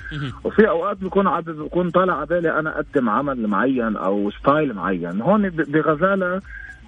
وفي 0.44 0.70
أوقات 0.70 0.98
بكون 0.98 1.28
عاد 1.28 1.50
بكون 1.50 1.90
طالع 1.90 2.14
على 2.18 2.26
بالي 2.26 2.60
أنا 2.60 2.76
أقدم 2.80 3.10
عمل 3.10 3.48
معين 3.48 3.96
أو 3.98 4.32
ستايل 4.32 4.74
معين. 4.74 5.22
هون 5.22 5.50
بغزالة 5.50 6.42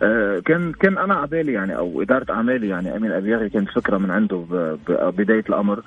آه، 0.04 0.40
كان 0.40 0.72
كان 0.72 0.98
أنا 0.98 1.14
على 1.14 1.28
بالي 1.28 1.54
يعني 1.54 1.76
أو 1.78 2.02
إدارة 2.02 2.26
أعمالي 2.34 2.68
يعني 2.68 2.96
امين 2.98 3.12
أبيغي 3.12 3.50
كانت 3.50 3.70
فكرة 3.70 3.98
من 3.98 4.12
عنده 4.12 4.38
ب- 4.38 4.78
ببدايه 4.92 5.44
الأمر. 5.50 5.80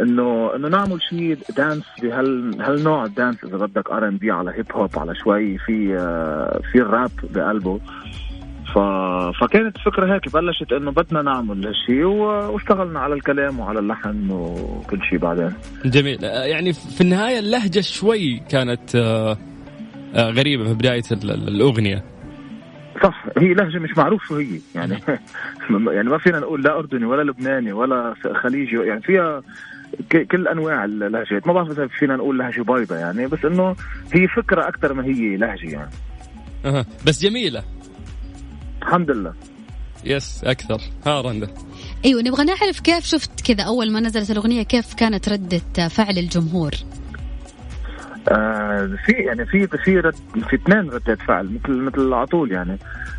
إنه 0.00 0.56
إنه 0.56 0.68
نعمل 0.68 1.02
شيء 1.02 1.38
dance 1.56 1.84
بهال 2.02 2.62
هالنوع 2.62 3.04
ال 3.04 3.11
dance 3.11 3.44
إذا 3.44 3.56
بدك 3.56 3.90
R&B 3.90 4.30
على 4.30 4.50
hip 4.54 4.66
hop 4.72 4.90
على 4.98 5.14
شوي 5.14 5.58
في 5.58 5.96
آه، 5.98 6.60
في 6.72 6.78
الراب 6.78 7.10
بقلبه. 7.34 7.80
ف... 8.74 8.78
فكانت 9.40 9.78
فكرة 9.78 10.14
هيك 10.14 10.32
بلشت 10.32 10.72
إنه 10.72 10.90
بدنا 10.90 11.22
نعمل 11.22 11.66
هالشيء 11.66 12.04
و... 12.04 12.22
واشتغلنا 12.52 13.00
على 13.00 13.14
الكلام 13.14 13.60
وعلى 13.60 13.78
اللحن 13.78 14.30
وكل 14.30 15.02
شيء 15.10 15.18
بعدين. 15.18 15.52
جميل. 15.84 16.24
آه، 16.24 16.44
يعني 16.44 16.72
في 16.72 17.00
النهاية 17.00 17.38
اللهجة 17.38 17.80
شوي 17.80 18.42
كانت 18.50 18.94
آه، 18.96 19.36
غريبة 20.16 20.64
في 20.64 20.74
بداية 20.74 21.02
ال- 21.12 21.30
ال- 21.30 21.48
الأغنية. 21.48 22.04
صح 23.02 23.24
هي 23.38 23.54
لهجة 23.54 23.78
مش 23.78 23.96
معروف 23.98 24.24
شو 24.28 24.36
هي 24.36 24.60
يعني 24.74 24.98
يعني 25.94 26.08
ما 26.10 26.18
فينا 26.18 26.38
نقول 26.38 26.62
لا 26.62 26.78
أردني 26.78 27.04
ولا 27.04 27.22
لبناني 27.30 27.72
ولا 27.72 28.14
خليجي 28.42 28.76
يعني 28.76 29.00
فيها 29.02 29.42
كل 30.30 30.48
أنواع 30.48 30.84
اللهجات. 30.84 31.46
ما 31.46 31.52
بعرف 31.52 31.70
إذا 31.70 31.86
فينا 31.86 32.16
نقول 32.16 32.38
لهجة 32.38 32.62
بيضة 32.62 32.96
يعني 32.96 33.26
بس 33.26 33.44
إنه 33.44 33.76
هي 34.12 34.28
فكرة 34.28 34.68
أكثر 34.68 34.94
ما 34.94 35.04
هي 35.04 35.36
لهجة 35.36 35.70
يعني. 35.70 35.90
أها. 36.64 36.86
بس 37.06 37.22
جميلة. 37.22 37.62
الحمد 38.82 39.10
لله. 39.10 39.34
يس 40.04 40.44
أكثر. 40.44 40.80
ها 41.06 41.20
رندا. 41.20 41.48
أيوه 42.04 42.22
نبغى 42.22 42.44
نعرف 42.44 42.80
كيف 42.80 43.04
شفت 43.04 43.40
كذا 43.40 43.64
أول 43.64 43.92
ما 43.92 44.00
نزلت 44.00 44.30
الأغنية 44.30 44.62
كيف 44.62 44.94
كانت 44.94 45.28
ردة 45.28 45.88
فعل 45.88 46.18
الجمهور؟ 46.18 46.70
آه 48.28 48.90
في 49.06 49.12
يعني 49.12 49.46
في 49.46 49.66
في 49.66 50.00
رد 50.00 50.14
في 50.48 50.56
اثنين 50.56 50.90
ردات 50.90 51.22
فعل 51.22 51.46
مثل 51.54 51.72
مثل 51.72 52.12
على 52.12 52.26
طول 52.26 52.52
يعني. 52.52 52.78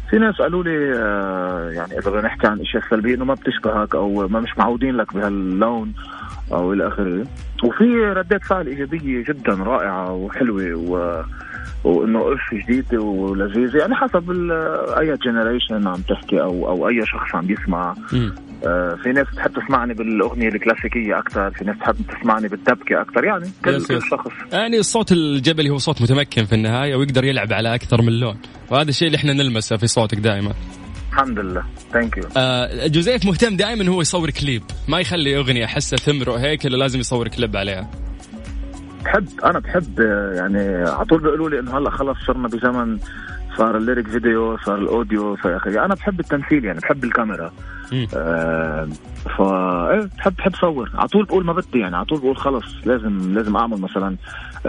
في 0.10 0.18
ناس 0.18 0.36
قالوا 0.36 0.64
لي 0.64 0.94
آه 0.96 1.70
يعني 1.72 2.00
إذا 2.00 2.10
بدنا 2.10 2.22
نحكي 2.22 2.48
عن 2.48 2.60
إشياء 2.60 2.84
سلبية 2.90 3.16
إنه 3.16 3.26
ما 3.26 3.34
بتشبهك 3.34 3.96
أو 3.96 4.28
ما 4.28 4.40
مش 4.40 4.58
معودين 4.58 4.98
لك 4.98 5.14
بهاللون 5.14 5.94
أو 6.52 6.74
إلى 6.74 6.88
آخره. 6.88 7.26
وفي 7.64 7.84
ردات 8.16 8.44
فعل 8.44 8.68
إيجابية 8.68 9.24
جدا 9.30 9.54
رائعة 9.54 10.12
وحلوة 10.14 10.76
و 10.76 11.24
وإنه 11.84 12.34
إنه 12.34 12.54
جديده 12.54 13.02
ولذيذه 13.02 13.78
يعني 13.78 13.96
حسب 13.96 14.32
أي 15.00 15.16
generation 15.26 15.88
عم 15.88 16.02
تحكي 16.02 16.42
أو 16.42 16.70
أو 16.70 16.90
أي 16.90 17.06
شخص 17.06 17.36
عم 17.36 17.52
يسمع. 17.52 17.96
آه 18.66 18.96
في 19.04 19.12
ناس 19.12 19.28
بتحب 19.34 19.52
تسمعني 19.54 19.94
بالأغنية 19.94 20.48
الكلاسيكية 20.48 21.20
أكثر 21.20 21.52
في 21.52 21.66
ناس 21.66 21.76
بتحب 21.76 21.96
تسمعني 22.20 22.48
بالدبكة 22.48 23.02
أكثر 23.02 23.24
يعني 23.24 23.46
كل, 23.66 23.86
كل 23.86 24.02
شخص. 24.02 24.32
يعني 24.54 24.80
الصوت 24.80 25.12
الجبلي 25.12 25.70
هو 25.70 25.78
صوت 25.78 26.02
متمكن 26.02 26.46
في 26.46 26.56
النهاية 26.56 26.96
ويقدر 26.96 27.26
يلعب 27.26 27.54
على 27.54 27.76
أكثر 27.76 28.02
من 28.02 28.20
لون. 28.20 28.38
وهذا 28.72 28.90
الشيء 28.90 29.08
اللي 29.08 29.18
إحنا 29.18 29.34
نلمسه 29.34 29.78
في 29.78 29.88
صوتك 29.88 30.18
دائما. 30.18 30.54
الحمد 31.16 31.40
لله. 31.40 31.64
thank 31.94 32.18
you 32.18 32.24
آه 32.38 32.88
جوزيف 32.88 33.26
مهتم 33.26 33.56
دائما 33.56 33.90
هو 33.90 34.02
يصور 34.02 34.30
كليب. 34.30 34.64
ما 34.88 35.00
يخلي 35.00 35.38
أغنية 35.38 35.66
حسة 35.66 35.98
تمرق 35.98 36.36
هيك 36.36 36.66
إلا 36.66 36.78
لازم 36.78 37.00
يصور 37.00 37.28
كليب 37.28 37.58
عليها. 37.58 37.90
بحب 39.06 39.28
أنا 39.44 39.60
بحب 39.60 40.00
يعني 40.36 40.60
على 40.90 41.06
طول 41.06 41.22
بيقولوا 41.22 41.50
لي 41.50 41.60
إنه 41.60 41.78
هلأ 41.78 41.90
خلص 41.90 42.18
صرنا 42.28 42.48
بزمن 42.48 43.00
صار 43.58 43.78
ال 43.78 43.83
lyric 43.83 44.08
video 44.08 44.58
صار 44.58 44.76
ال 44.76 44.86
audio 44.86 45.38
إلى 45.44 45.58
اخره 45.58 45.86
أنا 45.86 45.96
بحب 45.96 46.20
التمثيل 46.20 46.66
يعني 46.66 46.80
بحب 46.80 47.04
الكاميرا. 47.04 47.52
آه 48.16 48.88
ف 49.38 49.42
إيه 49.42 50.10
بحب 50.18 50.36
بحب 50.36 50.56
صور. 50.56 50.92
على 50.96 51.08
طول 51.08 51.26
بقول 51.26 51.46
ما 51.46 51.54
بدي 51.54 51.80
يعني 51.80 51.96
على 51.96 52.06
طول 52.06 52.20
بقول 52.20 52.38
خلص 52.38 52.66
لازم 52.86 53.34
لازم 53.34 53.56
أعمل 53.58 53.82
مثلا 53.82 54.16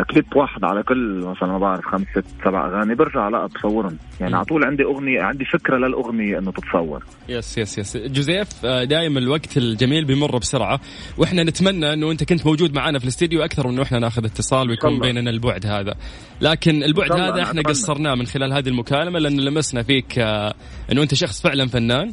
كليب 0.04 0.36
واحد 0.36 0.64
على 0.64 0.82
كل 0.82 1.18
مثلا 1.18 1.48
ما 1.48 1.58
بعرف 1.58 1.84
خمس 1.84 2.06
ست 2.10 2.24
سبع 2.44 2.66
أغاني 2.68 2.94
برجع 2.94 3.28
لا 3.28 3.46
بصورهم 3.46 3.98
يعني 4.20 4.36
على 4.36 4.44
طول 4.44 4.64
عندي 4.64 4.84
أغنية 4.84 5.22
عندي 5.22 5.44
فكرة 5.44 5.76
للأغنية 5.76 6.38
إنه 6.38 6.52
تتصور. 6.52 7.04
yes 7.28 7.58
yes 7.58 7.78
yes. 7.78 7.96
جوزيف 7.96 8.48
آه، 8.64 8.84
دائما 8.84 9.18
الوقت 9.18 9.56
الجميل 9.56 10.04
بيمر 10.04 10.38
بسرعة. 10.38 10.80
وإحنا 11.18 11.42
نتمنى 11.42 11.92
إنه 11.92 12.10
أنت 12.10 12.24
كنت 12.24 12.46
موجود 12.46 12.74
معنا 12.74 12.98
في 12.98 13.04
الاستديو 13.04 13.44
أكثر 13.44 13.68
من 13.68 13.80
إحنا 13.80 13.98
ناخذ 13.98 14.24
اتصال 14.24 14.70
ويكون 14.70 15.00
بيننا 15.00 15.30
البعد 15.30 15.66
هذا. 15.66 15.94
لكن 16.40 16.82
البعد 16.82 17.12
هذا 17.12 17.42
إحنا 17.42 17.62
قصرناه 17.62 18.14
من 18.14 18.26
خلال 18.26 18.52
هذه 18.52 18.68
المكالمة 18.68 19.18
لأن 19.18 19.40
لمسنا 19.40 19.82
فيك 19.82 20.18
آه، 20.18 20.54
إنه 20.92 21.02
أنت 21.02 21.14
شخص 21.14 21.42
فعلا 21.42 21.66
فنان. 21.66 22.12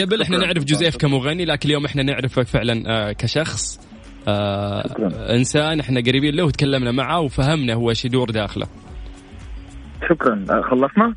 قبل 0.00 0.22
إحنا 0.22 0.38
نعرف 0.38 0.64
جوزيف 0.64 0.96
كمغني 0.96 1.44
لكن 1.44 1.68
اليوم 1.68 1.84
إحنا 1.84 2.02
نعرفك 2.02 2.46
فعلا 2.46 2.82
آه، 2.86 3.12
كشخص. 3.12 3.85
آه 4.28 4.84
إنسان 5.30 5.80
إحنا 5.80 6.00
قريبين 6.00 6.34
له 6.34 6.44
وتكلمنا 6.44 6.92
معه 6.92 7.20
وفهمنا 7.20 7.74
هو 7.74 7.90
إيش 7.90 8.04
يدور 8.04 8.30
داخله. 8.30 8.66
شكرا. 10.08 10.44
آه، 10.50 10.62
خلصنا؟ 10.70 11.14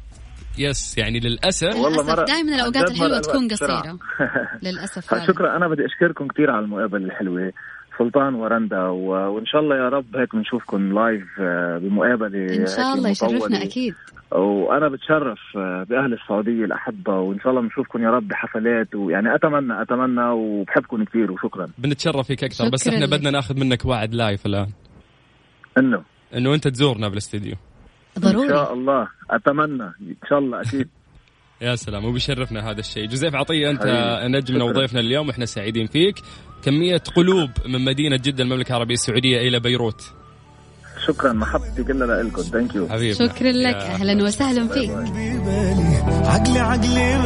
يس 0.58 0.98
يعني 0.98 1.20
للأسف. 1.20 1.76
والله 1.76 2.04
مرة 2.04 2.26
دائما 2.26 2.56
الأوقات 2.56 2.92
الحلوة 2.92 3.20
تكون 3.20 3.48
قصيرة. 3.48 4.00
للأسف 4.66 5.26
شكرا. 5.28 5.58
أنا 5.58 5.68
بدي 5.68 5.86
أشكركم 5.86 6.28
كثير 6.28 6.52
على 6.52 6.66
المقابلة 6.66 7.06
الحلوة. 7.06 7.52
سلطان 8.00 8.34
ورندا 8.36 8.84
و... 8.88 9.08
وإن 9.08 9.46
شاء 9.46 9.62
الله 9.62 9.76
يا 9.76 9.90
رب 9.90 10.16
هيك 10.16 10.36
بنشوفكم 10.36 10.94
لايف 11.00 11.28
آه، 11.40 11.78
بمقابلة 11.78 12.56
إن 12.56 12.66
شاء 12.66 12.94
الله 12.94 13.10
يشرفنا 13.10 13.64
أكيد. 13.64 13.96
وأنا 14.32 14.88
بتشرف 14.88 15.40
آه، 15.58 15.86
بأهل 15.90 16.14
السعودية 16.14 16.66
الأحبة 16.66 17.20
وإن 17.20 17.40
شاء 17.40 17.50
الله 17.50 17.62
بنشوفكم 17.62 18.04
يا 18.04 18.10
رب 18.10 18.28
بحفلات 18.28 18.96
ويعني 18.96 19.36
أتمنى 19.36 19.82
أتمنى 19.82 20.30
وبحبكم 20.30 21.04
كثير 21.04 21.32
وشكرا. 21.32 21.68
بنتشرف 21.78 22.28
فيك 22.28 22.44
أكثر 22.44 22.70
بس 22.70 22.88
إحنا 22.88 23.06
بدنا 23.06 23.32
ناخذ 23.32 23.60
منك 23.60 23.86
وعد 23.86 24.14
live 24.14 24.46
الآن. 24.46 24.68
إنه. 25.78 26.04
إنه 26.36 26.54
أنت 26.54 26.68
تزورنا 26.68 27.10
بالاستديو. 27.10 27.56
ضروري. 28.20 28.48
إن 28.48 28.54
شاء 28.54 28.74
الله. 28.74 29.08
أتمنى. 29.30 29.84
إن 29.84 30.28
شاء 30.30 30.40
الله 30.40 30.62
أكيد. 30.62 30.90
يا 31.62 31.76
سلام 31.76 32.06
وبيشرفنا 32.06 32.72
هذا 32.72 32.80
الشيء. 32.80 33.06
جوزيف 33.06 33.36
عطية 33.36 33.70
أنت 33.70 33.84
نجمنا 34.24 34.64
وضيفنا 34.64 35.00
اليوم 35.00 35.28
وإحنا 35.28 35.46
سعيدين 35.46 35.88
فيك. 35.88 36.16
كمية 36.64 37.02
قلوب 37.16 37.50
من 37.66 37.86
مدينة 37.86 38.16
جدة 38.18 38.44
المملكة 38.44 38.70
العربية 38.70 38.94
السعودية 38.94 39.38
إلى 39.38 39.60
بيروت. 39.60 40.02
شكرا 41.08 41.34
محبتي 41.34 41.84
كلها 41.84 42.24
لكم 42.24 42.42
thank 42.42 42.76
you 42.76 42.88
شكرا 43.14 43.52
لك. 43.52 43.76
أهلا 43.76 44.24
وسهلا 44.24 44.68
فيك. 44.68 44.90
عقلي 46.10 46.60
عقلي 46.60 47.14